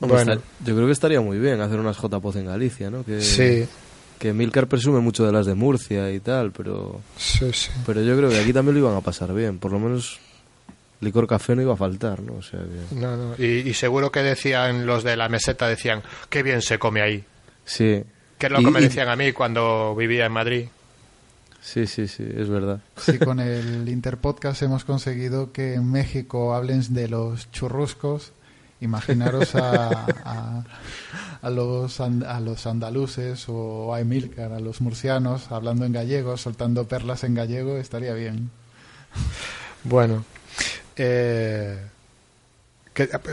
Bueno. 0.00 0.34
yo 0.64 0.74
creo 0.74 0.86
que 0.86 0.92
estaría 0.92 1.20
muy 1.20 1.38
bien 1.38 1.60
hacer 1.60 1.78
unas 1.78 1.96
JPOZ 1.96 2.36
en 2.36 2.46
Galicia, 2.46 2.90
¿no? 2.90 3.04
Que, 3.04 3.20
Sí, 3.20 3.66
que 4.18 4.32
Milcar 4.32 4.66
presume 4.66 5.00
mucho 5.00 5.24
de 5.24 5.32
las 5.32 5.46
de 5.46 5.54
Murcia 5.54 6.10
y 6.10 6.20
tal, 6.20 6.52
pero, 6.52 7.00
sí, 7.16 7.50
sí. 7.52 7.70
pero 7.86 8.02
yo 8.02 8.16
creo 8.16 8.28
que 8.28 8.38
aquí 8.38 8.52
también 8.52 8.74
lo 8.74 8.80
iban 8.88 8.96
a 8.96 9.00
pasar 9.00 9.32
bien. 9.32 9.58
Por 9.58 9.72
lo 9.72 9.78
menos 9.78 10.18
licor 11.04 11.26
café 11.26 11.54
no 11.54 11.62
iba 11.62 11.74
a 11.74 11.76
faltar, 11.76 12.20
¿no? 12.22 12.34
O 12.34 12.42
sea 12.42 12.60
que... 12.60 12.94
No, 12.96 13.16
no. 13.16 13.34
Y, 13.38 13.68
y 13.68 13.74
seguro 13.74 14.10
que 14.10 14.22
decían 14.22 14.86
los 14.86 15.04
de 15.04 15.16
la 15.16 15.28
meseta, 15.28 15.68
decían, 15.68 16.02
qué 16.30 16.42
bien 16.42 16.62
se 16.62 16.78
come 16.78 17.02
ahí. 17.02 17.24
Sí. 17.64 18.02
Que 18.38 18.46
es 18.46 18.52
lo 18.52 18.58
que 18.58 18.70
me 18.70 18.80
y- 18.80 18.84
decían 18.84 19.08
a 19.08 19.16
mí 19.16 19.32
cuando 19.32 19.94
vivía 19.96 20.26
en 20.26 20.32
Madrid. 20.32 20.68
Sí, 21.62 21.86
sí, 21.86 22.08
sí, 22.08 22.22
es 22.36 22.48
verdad. 22.48 22.80
Sí, 22.98 23.18
con 23.18 23.40
el 23.40 23.88
Interpodcast 23.88 24.60
hemos 24.62 24.84
conseguido 24.84 25.50
que 25.52 25.74
en 25.74 25.90
México 25.90 26.54
hablen 26.54 26.82
de 26.92 27.08
los 27.08 27.50
churruscos. 27.52 28.32
Imaginaros 28.82 29.54
a, 29.54 29.88
a, 30.24 30.64
a 31.40 31.50
los, 31.50 32.00
and- 32.00 32.24
a 32.24 32.38
los 32.40 32.66
andaluces 32.66 33.46
o 33.48 33.94
a 33.94 34.00
Emilcar, 34.00 34.52
a 34.52 34.60
los 34.60 34.82
murcianos, 34.82 35.50
hablando 35.52 35.86
en 35.86 35.92
gallego, 35.92 36.36
soltando 36.36 36.86
perlas 36.86 37.24
en 37.24 37.34
gallego, 37.34 37.78
estaría 37.78 38.12
bien. 38.12 38.50
Bueno, 39.84 40.22
eh, 40.96 41.78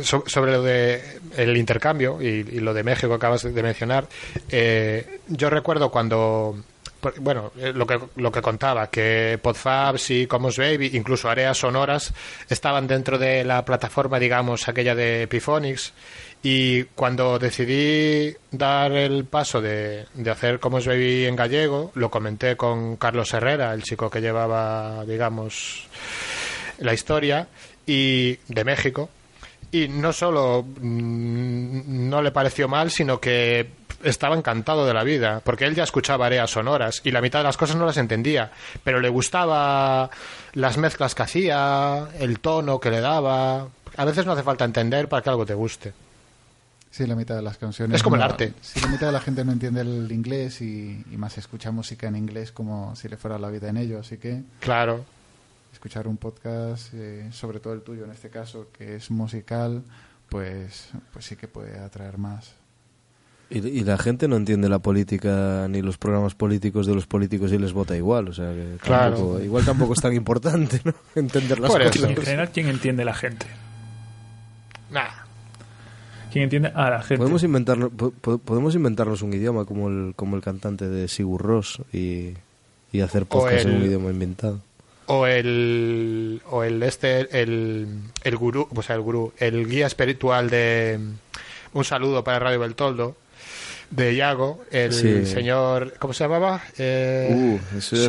so- 0.03 0.23
sobre 0.27 0.51
lo 0.51 0.61
de 0.63 1.19
el 1.37 1.55
intercambio 1.57 2.21
y, 2.21 2.43
lo 2.59 2.73
de 2.73 2.83
México 2.83 3.09
que 3.09 3.15
acabas 3.15 3.43
de 3.43 3.63
mencionar, 3.63 4.07
eh, 4.49 5.19
yo 5.27 5.49
recuerdo 5.49 5.89
cuando, 5.91 6.63
bueno, 7.17 7.51
eh, 7.57 7.71
lo 7.73 7.85
que, 7.85 7.99
lo 8.15 8.31
que 8.31 8.41
contaba, 8.41 8.89
que 8.89 9.39
Podfabs 9.41 10.09
y 10.11 10.27
Commons 10.27 10.57
Baby, 10.57 10.91
incluso 10.93 11.29
áreas 11.29 11.57
sonoras, 11.59 12.13
estaban 12.49 12.87
dentro 12.87 13.17
de 13.17 13.43
la 13.43 13.63
plataforma, 13.63 14.19
digamos, 14.19 14.67
aquella 14.67 14.95
de 14.95 15.23
Epiphonics. 15.23 15.93
Y 16.43 16.85
cuando 16.95 17.37
decidí 17.37 18.35
dar 18.49 18.91
el 18.93 19.25
paso 19.25 19.61
de, 19.61 20.05
de 20.15 20.31
hacer 20.31 20.59
Commons 20.59 20.87
Baby 20.87 21.25
en 21.27 21.35
gallego, 21.35 21.91
lo 21.93 22.09
comenté 22.09 22.57
con 22.57 22.95
Carlos 22.97 23.31
Herrera, 23.35 23.71
el 23.75 23.83
chico 23.83 24.09
que 24.09 24.21
llevaba, 24.21 25.05
digamos, 25.05 25.85
la 26.81 26.93
historia 26.93 27.47
y 27.85 28.37
de 28.47 28.63
México 28.63 29.09
Y 29.71 29.87
no 29.87 30.11
solo 30.11 30.63
mm, 30.63 32.09
no 32.09 32.21
le 32.21 32.31
pareció 32.31 32.67
mal, 32.67 32.91
sino 32.91 33.19
que 33.19 33.69
estaba 34.03 34.35
encantado 34.35 34.85
de 34.85 34.93
la 34.93 35.03
vida, 35.03 35.41
porque 35.43 35.65
él 35.65 35.75
ya 35.75 35.83
escuchaba 35.83 36.25
areas 36.25 36.49
sonoras 36.49 37.01
y 37.05 37.11
la 37.11 37.21
mitad 37.21 37.39
de 37.39 37.43
las 37.43 37.55
cosas 37.57 37.75
no 37.75 37.85
las 37.85 37.97
entendía, 37.97 38.51
pero 38.83 38.99
le 38.99 39.09
gustaba 39.09 40.09
las 40.53 40.77
mezclas 40.77 41.13
que 41.15 41.23
hacía, 41.23 42.07
el 42.19 42.39
tono 42.39 42.79
que 42.79 42.89
le 42.91 42.99
daba. 42.99 43.67
A 43.97 44.05
veces 44.05 44.25
no 44.25 44.31
hace 44.33 44.43
falta 44.43 44.65
entender 44.65 45.07
para 45.07 45.21
que 45.21 45.29
algo 45.29 45.45
te 45.45 45.53
guste. 45.53 45.93
Sí, 46.89 47.05
la 47.07 47.15
mitad 47.15 47.35
de 47.35 47.41
las 47.41 47.57
canciones. 47.57 47.95
Es 47.95 48.03
como 48.03 48.17
el 48.17 48.21
arte. 48.21 48.53
Sí, 48.61 48.81
la 48.81 48.87
mitad 48.87 49.05
de 49.07 49.13
la 49.13 49.21
gente 49.21 49.45
no 49.45 49.51
entiende 49.53 49.81
el 49.81 50.11
inglés 50.11 50.61
y, 50.61 51.05
y 51.09 51.17
más 51.17 51.37
escucha 51.37 51.71
música 51.71 52.07
en 52.07 52.17
inglés 52.17 52.51
como 52.51 52.95
si 52.97 53.07
le 53.07 53.15
fuera 53.15 53.37
la 53.39 53.49
vida 53.49 53.69
en 53.69 53.77
ello. 53.77 53.99
Así 53.99 54.17
que 54.17 54.41
Claro. 54.59 55.05
Escuchar 55.81 56.07
un 56.07 56.17
podcast, 56.17 56.93
eh, 56.93 57.27
sobre 57.31 57.59
todo 57.59 57.73
el 57.73 57.81
tuyo 57.81 58.05
en 58.05 58.11
este 58.11 58.29
caso, 58.29 58.67
que 58.71 58.97
es 58.97 59.09
musical, 59.09 59.81
pues, 60.29 60.89
pues 61.11 61.25
sí 61.25 61.35
que 61.35 61.47
puede 61.47 61.79
atraer 61.79 62.19
más. 62.19 62.53
Y, 63.49 63.67
y 63.67 63.83
la 63.83 63.97
gente 63.97 64.27
no 64.27 64.35
entiende 64.35 64.69
la 64.69 64.77
política 64.77 65.65
ni 65.67 65.81
los 65.81 65.97
programas 65.97 66.35
políticos 66.35 66.85
de 66.85 66.93
los 66.93 67.07
políticos 67.07 67.51
y 67.51 67.57
les 67.57 67.73
vota 67.73 67.97
igual. 67.97 68.27
O 68.27 68.33
sea, 68.33 68.53
que 68.53 68.77
Claro. 68.79 69.15
tampoco- 69.15 69.39
igual 69.41 69.65
tampoco 69.65 69.93
es 69.93 70.01
tan 70.01 70.13
importante 70.13 70.81
¿no? 70.85 70.93
entender 71.15 71.59
las 71.59 71.71
Por 71.71 71.81
eso. 71.81 71.91
cosas. 71.93 72.09
En 72.11 72.15
general, 72.23 72.49
¿quién 72.53 72.67
entiende 72.67 73.03
la 73.03 73.15
gente? 73.15 73.47
Nah. 74.91 75.07
¿Quién 76.31 76.43
entiende 76.43 76.71
a 76.75 76.91
la 76.91 76.99
gente? 77.01 77.17
Podemos 77.17 77.41
inventarnos, 77.43 77.89
po- 77.91 78.11
po- 78.11 78.37
podemos 78.37 78.75
inventarnos 78.75 79.23
un 79.23 79.33
idioma 79.33 79.65
como 79.65 79.87
el, 79.89 80.13
como 80.15 80.35
el 80.35 80.43
cantante 80.43 80.87
de 80.87 81.07
Sigur 81.07 81.41
Rós 81.41 81.81
y, 81.91 82.35
y 82.91 83.01
hacer 83.01 83.25
podcast 83.25 83.65
en 83.65 83.71
el- 83.71 83.77
un 83.77 83.83
idioma 83.87 84.11
inventado. 84.11 84.61
O 85.07 85.25
el, 85.27 86.41
o 86.49 86.63
el 86.63 86.81
este, 86.83 87.41
el, 87.41 87.87
el 88.23 88.37
gurú, 88.37 88.67
o 88.73 88.81
sea, 88.81 88.95
el 88.95 89.01
gurú, 89.01 89.33
el 89.37 89.67
guía 89.67 89.87
espiritual 89.87 90.49
de 90.49 90.99
un 91.73 91.83
saludo 91.83 92.23
para 92.23 92.39
Radio 92.39 92.59
Beltoldo 92.59 93.15
de 93.89 94.13
Iago, 94.13 94.63
el 94.71 94.93
Sí. 94.93 95.25
señor, 95.25 95.95
¿cómo 95.99 96.13
se 96.13 96.23
llamaba? 96.23 96.61
Eh, 96.77 97.29
Uh, 97.33 97.77
eso 97.77 97.95
es 97.97 98.05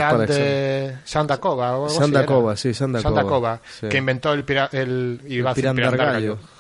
Sandakova 1.05 1.77
o 1.79 1.89
sí, 1.89 2.73
Sandakova, 2.73 3.03
Sandakova, 3.03 3.61
sí. 3.81 3.89
que 3.89 3.97
inventó 3.97 4.33
el, 4.33 4.45
pira- 4.45 4.69
el, 4.71 5.21
iba 5.27 5.51
a 5.51 5.55
decir. 5.55 5.65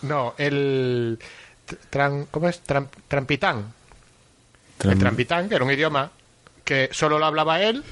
No, 0.03 0.35
el 0.39 1.20
tran- 1.93 2.26
¿cómo 2.33 2.49
es? 2.49 2.64
Tram- 2.66 2.89
trampitán. 3.07 3.72
Tram- 4.80 4.93
El 4.93 4.99
trampitán, 4.99 5.49
que 5.49 5.55
era 5.55 5.64
un 5.64 5.70
idioma 5.70 6.11
que 6.64 6.89
solo 6.91 7.20
lo 7.20 7.26
hablaba 7.26 7.61
él, 7.62 7.85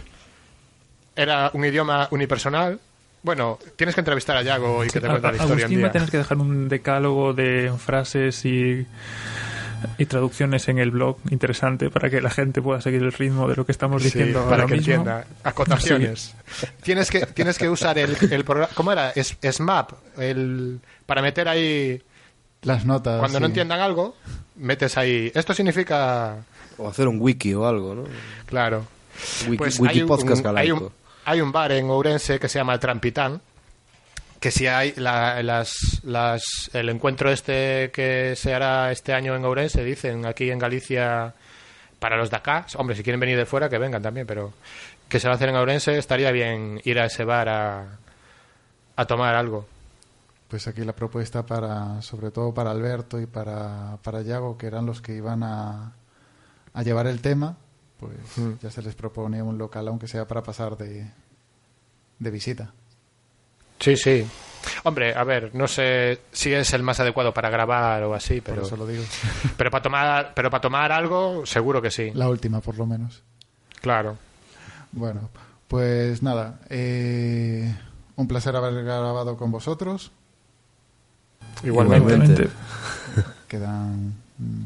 era 1.16 1.50
un 1.54 1.64
idioma 1.64 2.08
unipersonal. 2.10 2.78
Bueno, 3.22 3.58
tienes 3.76 3.94
que 3.94 4.00
entrevistar 4.00 4.36
a 4.36 4.42
Yago 4.42 4.84
y 4.84 4.88
que 4.88 5.00
te 5.00 5.06
cuente 5.06 5.26
la 5.28 5.32
historia 5.34 5.44
un 5.46 5.60
Agustín 5.60 5.78
va 5.78 5.80
a 5.80 5.84
día. 5.88 5.92
tener 5.92 6.10
que 6.10 6.16
dejar 6.18 6.38
un 6.38 6.68
decálogo 6.70 7.34
de 7.34 7.70
frases 7.78 8.44
y, 8.46 8.86
y 9.98 10.06
traducciones 10.06 10.68
en 10.68 10.78
el 10.78 10.90
blog 10.90 11.18
interesante 11.30 11.90
para 11.90 12.08
que 12.08 12.22
la 12.22 12.30
gente 12.30 12.62
pueda 12.62 12.80
seguir 12.80 13.02
el 13.02 13.12
ritmo 13.12 13.46
de 13.46 13.56
lo 13.56 13.66
que 13.66 13.72
estamos 13.72 14.02
Sí, 14.02 14.08
diciendo 14.08 14.44
para 14.44 14.62
ahora 14.62 14.66
que 14.68 14.74
mismo. 14.78 14.94
entienda. 14.94 15.26
Acotaciones. 15.44 16.34
Tienes 16.82 17.10
que 17.10 17.26
tienes 17.26 17.58
que 17.58 17.68
usar 17.68 17.98
el, 17.98 18.16
el 18.30 18.44
programa. 18.44 18.72
¿Cómo 18.74 18.90
era? 18.92 19.10
Es, 19.10 19.36
SMAP. 19.42 19.92
El, 20.18 20.80
para 21.04 21.20
meter 21.20 21.46
ahí. 21.48 22.00
Las 22.62 22.84
notas. 22.86 23.18
Cuando 23.18 23.36
sí. 23.38 23.40
no 23.42 23.46
entiendan 23.48 23.80
algo, 23.80 24.16
metes 24.56 24.96
ahí. 24.96 25.30
Esto 25.34 25.52
significa. 25.52 26.36
O 26.78 26.88
hacer 26.88 27.06
un 27.06 27.20
wiki 27.20 27.52
o 27.52 27.66
algo, 27.66 27.94
¿no? 27.94 28.04
Claro. 28.46 28.86
Wiki, 29.44 29.56
Pues 29.58 29.78
wiki 29.78 29.94
hay 29.96 30.02
un- 30.02 30.08
podcast 30.08 30.36
hay 30.38 30.42
galaico. 30.42 30.76
un, 30.86 30.92
hay 31.30 31.40
un 31.40 31.52
bar 31.52 31.72
en 31.72 31.88
Ourense 31.90 32.38
que 32.38 32.48
se 32.48 32.58
llama 32.58 32.74
el 32.74 32.80
Trampitán 32.80 33.40
que 34.40 34.50
si 34.50 34.66
hay 34.66 34.94
la- 34.96 35.42
las, 35.42 36.00
las, 36.02 36.70
el 36.72 36.88
encuentro 36.88 37.30
este 37.30 37.90
que 37.92 38.34
se 38.36 38.54
hará 38.54 38.90
este 38.90 39.12
año 39.12 39.36
en 39.36 39.44
Ourense, 39.44 39.84
dicen 39.84 40.24
aquí 40.24 40.50
en 40.50 40.58
Galicia 40.58 41.34
para 41.98 42.16
los 42.16 42.30
de 42.30 42.36
acá, 42.38 42.64
hombre, 42.76 42.96
si 42.96 43.02
quieren 43.02 43.20
venir 43.20 43.36
de 43.36 43.44
fuera 43.44 43.68
que 43.68 43.76
vengan 43.76 44.00
también, 44.02 44.26
pero 44.26 44.54
que 45.10 45.20
se 45.20 45.28
va 45.28 45.34
a 45.34 45.36
hacer 45.36 45.50
en 45.50 45.56
Ourense, 45.56 45.98
estaría 45.98 46.30
bien 46.30 46.80
ir 46.84 46.98
a 46.98 47.04
ese 47.04 47.24
bar 47.24 47.48
a, 47.50 47.98
a 48.96 49.04
tomar 49.04 49.34
algo. 49.34 49.66
Pues 50.48 50.66
aquí 50.66 50.82
la 50.84 50.94
propuesta 50.94 51.44
para, 51.44 52.00
sobre 52.00 52.30
todo 52.30 52.54
para 52.54 52.70
Alberto 52.70 53.20
y 53.20 53.26
para, 53.26 53.98
para 54.02 54.22
Yago, 54.22 54.56
que 54.56 54.66
eran 54.68 54.86
los 54.86 55.02
que 55.02 55.12
iban 55.14 55.42
a, 55.42 55.92
a 56.72 56.82
llevar 56.82 57.06
el 57.08 57.20
tema, 57.20 57.56
pues 58.00 58.16
Mm. 58.38 58.52
ya 58.62 58.70
se 58.70 58.80
les 58.80 58.94
propone 58.94 59.42
un 59.42 59.58
local, 59.58 59.86
aunque 59.88 60.08
sea 60.08 60.26
para 60.26 60.42
pasar 60.42 60.78
de, 60.78 61.06
de 62.20 62.30
visita. 62.30 62.72
Sí, 63.80 63.96
sí. 63.96 64.26
Hombre, 64.84 65.14
a 65.14 65.24
ver, 65.24 65.54
no 65.54 65.66
sé 65.66 66.20
si 66.30 66.52
es 66.52 66.72
el 66.74 66.82
más 66.82 67.00
adecuado 67.00 67.32
para 67.32 67.48
grabar 67.50 68.02
o 68.04 68.14
así, 68.14 68.40
Por 68.40 68.54
pero 68.54 68.66
eso 68.66 68.76
lo 68.76 68.86
digo. 68.86 69.02
pero 69.56 69.70
para 69.70 69.82
tomar, 69.82 70.32
pero 70.34 70.50
para 70.50 70.60
tomar 70.60 70.92
algo, 70.92 71.44
seguro 71.46 71.82
que 71.82 71.90
sí. 71.90 72.12
La 72.14 72.28
última, 72.28 72.60
por 72.60 72.76
lo 72.78 72.86
menos. 72.86 73.22
Claro. 73.80 74.18
Bueno, 74.92 75.30
pues 75.66 76.22
nada, 76.22 76.60
eh, 76.68 77.74
un 78.16 78.28
placer 78.28 78.54
haber 78.54 78.84
grabado 78.84 79.36
con 79.36 79.50
vosotros. 79.50 80.12
Igualmente. 81.64 82.12
Igualmente. 82.12 82.50
Quedan 83.48 84.14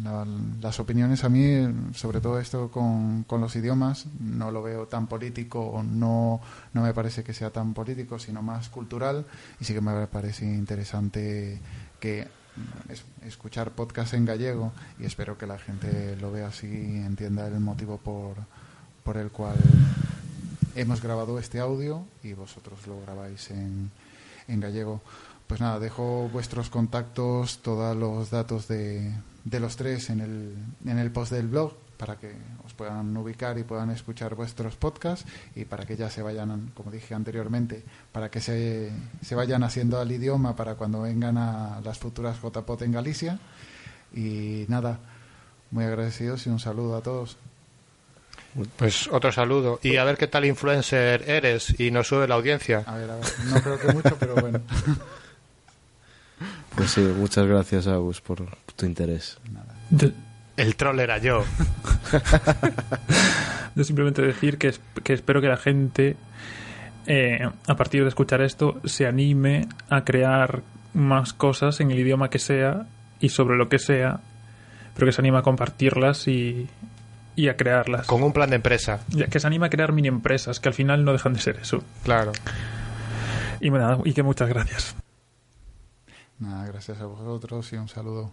la- 0.03 0.27
las 0.61 0.79
opiniones 0.81 1.25
a 1.25 1.29
mí, 1.29 1.67
sobre 1.95 2.21
todo 2.21 2.39
esto 2.39 2.71
con, 2.71 3.25
con 3.25 3.41
los 3.41 3.55
idiomas, 3.57 4.07
no 4.21 4.51
lo 4.51 4.63
veo 4.63 4.87
tan 4.87 5.07
político 5.07 5.83
no, 5.85 6.41
no 6.73 6.83
me 6.83 6.95
parece 6.95 7.23
que 7.25 7.35
sea 7.35 7.51
tan 7.51 7.75
político, 7.75 8.19
sino 8.19 8.43
más 8.43 8.69
cultural 8.69 9.27
y 9.61 9.65
sí 9.65 9.75
que 9.75 9.81
me 9.81 10.07
parece 10.07 10.45
interesante 10.45 11.61
que 12.01 12.29
mm, 12.57 12.93
es- 12.93 13.05
escuchar 13.27 13.73
podcast 13.73 14.15
en 14.15 14.25
gallego 14.25 14.73
y 15.01 15.05
espero 15.05 15.37
que 15.39 15.47
la 15.47 15.59
gente 15.59 16.17
lo 16.21 16.31
vea 16.31 16.49
así 16.49 16.67
y 16.67 16.97
entienda 17.05 17.47
el 17.49 17.59
motivo 17.61 17.99
por, 17.99 18.37
por 19.03 19.17
el 19.17 19.31
cual 19.31 19.57
hemos 20.77 21.01
grabado 21.03 21.39
este 21.39 21.61
audio 21.61 22.05
y 22.23 22.33
vosotros 22.33 22.87
lo 22.87 23.01
grabáis 23.03 23.51
en, 23.51 23.91
en 24.49 24.61
gallego. 24.61 25.01
Pues 25.47 25.61
nada, 25.61 25.79
dejo 25.79 26.29
vuestros 26.33 26.71
contactos, 26.71 27.59
todos 27.59 27.95
los 27.97 28.31
datos 28.31 28.67
de, 28.67 29.13
de 29.45 29.61
los 29.61 29.77
tres 29.77 30.11
en 30.11 30.21
el, 30.21 30.55
en 30.87 30.99
el 30.99 31.11
post 31.11 31.33
del 31.33 31.49
blog 31.49 31.75
para 31.97 32.17
que 32.17 32.33
os 32.67 32.75
puedan 32.75 33.17
ubicar 33.17 33.57
y 33.59 33.63
puedan 33.63 33.91
escuchar 33.91 34.35
vuestros 34.35 34.75
podcasts 34.77 35.25
y 35.55 35.65
para 35.65 35.87
que 35.87 35.97
ya 35.97 36.11
se 36.11 36.23
vayan, 36.23 36.73
como 36.75 36.91
dije 36.91 37.15
anteriormente, 37.15 37.83
para 38.13 38.31
que 38.31 38.41
se, 38.41 38.91
se 39.23 39.35
vayan 39.35 39.63
haciendo 39.63 40.01
al 40.01 40.11
idioma 40.11 40.57
para 40.57 40.75
cuando 40.75 41.03
vengan 41.03 41.39
a 41.39 41.81
las 41.85 41.99
futuras 41.99 42.39
JPOT 42.43 42.83
en 42.83 42.93
Galicia. 42.93 43.39
Y 44.13 44.65
nada, 44.69 44.99
muy 45.71 45.85
agradecidos 45.85 46.47
y 46.47 46.51
un 46.51 46.61
saludo 46.61 46.97
a 46.97 47.01
todos. 47.03 47.37
Pues 48.77 49.09
otro 49.09 49.33
saludo. 49.33 49.81
Y 49.83 49.97
a 49.97 50.05
ver 50.05 50.17
qué 50.17 50.29
tal 50.29 50.45
influencer 50.45 51.29
eres 51.29 51.79
y 51.79 51.91
nos 51.91 52.07
sube 52.09 52.29
la 52.29 52.37
audiencia. 52.37 52.85
A 52.87 52.97
ver, 52.97 53.11
a 53.11 53.17
ver, 53.17 53.25
no 53.47 53.61
creo 53.61 53.79
que 53.79 53.93
mucho, 53.93 54.17
pero 54.19 54.35
bueno. 54.37 54.61
Pues 56.77 56.91
sí, 56.91 57.01
muchas 57.01 57.47
gracias, 57.47 57.87
Agus, 57.87 58.21
por 58.21 58.47
tu 58.77 58.87
interés. 58.87 59.39
El 60.57 60.77
troll 60.77 61.01
era 61.01 61.19
yo. 61.19 61.45
yo 63.75 63.85
simplemente 63.85 64.23
decir 64.23 64.59
que, 64.59 64.69
es- 64.69 64.81
que 65.03 65.13
espero 65.13 65.41
que 65.41 65.49
la 65.49 65.57
gente, 65.57 66.17
eh, 67.07 67.49
a 67.67 67.77
partir 67.77 68.03
de 68.03 68.09
escuchar 68.09 68.41
esto, 68.43 68.81
se 68.85 69.07
anime 69.07 69.69
a 69.91 70.05
crear 70.05 70.63
más 70.95 71.33
cosas 71.33 71.81
en 71.81 71.91
el 71.91 71.99
idioma 71.99 72.31
que 72.31 72.39
sea 72.39 72.87
y 73.21 73.29
sobre 73.31 73.57
lo 73.57 73.69
que 73.69 73.79
sea, 73.79 74.21
pero 74.95 75.07
que 75.07 75.13
se 75.13 75.21
anime 75.21 75.39
a 75.39 75.43
compartirlas 75.43 76.29
y, 76.29 76.69
y 77.37 77.49
a 77.49 77.57
crearlas. 77.57 78.07
Con 78.07 78.23
un 78.23 78.33
plan 78.33 78.51
de 78.51 78.57
empresa. 78.57 79.01
Ya, 79.09 79.27
Que 79.27 79.41
se 79.41 79.47
anime 79.47 79.67
a 79.67 79.71
crear 79.71 79.93
mini 79.93 80.09
empresas, 80.09 80.61
que 80.61 80.69
al 80.69 80.75
final 80.75 81.05
no 81.05 81.13
dejan 81.13 81.35
de 81.35 81.41
ser 81.41 81.57
eso. 81.63 81.83
Claro. 82.05 82.33
Y, 83.61 83.71
nada, 83.71 83.99
y 84.05 84.13
que 84.13 84.23
muchas 84.23 84.49
gracias. 84.49 84.95
Nada, 86.39 86.67
gracias 86.67 87.01
a 87.01 87.07
vosotros 87.07 87.73
y 87.73 87.77
un 87.77 87.89
saludo. 87.89 88.33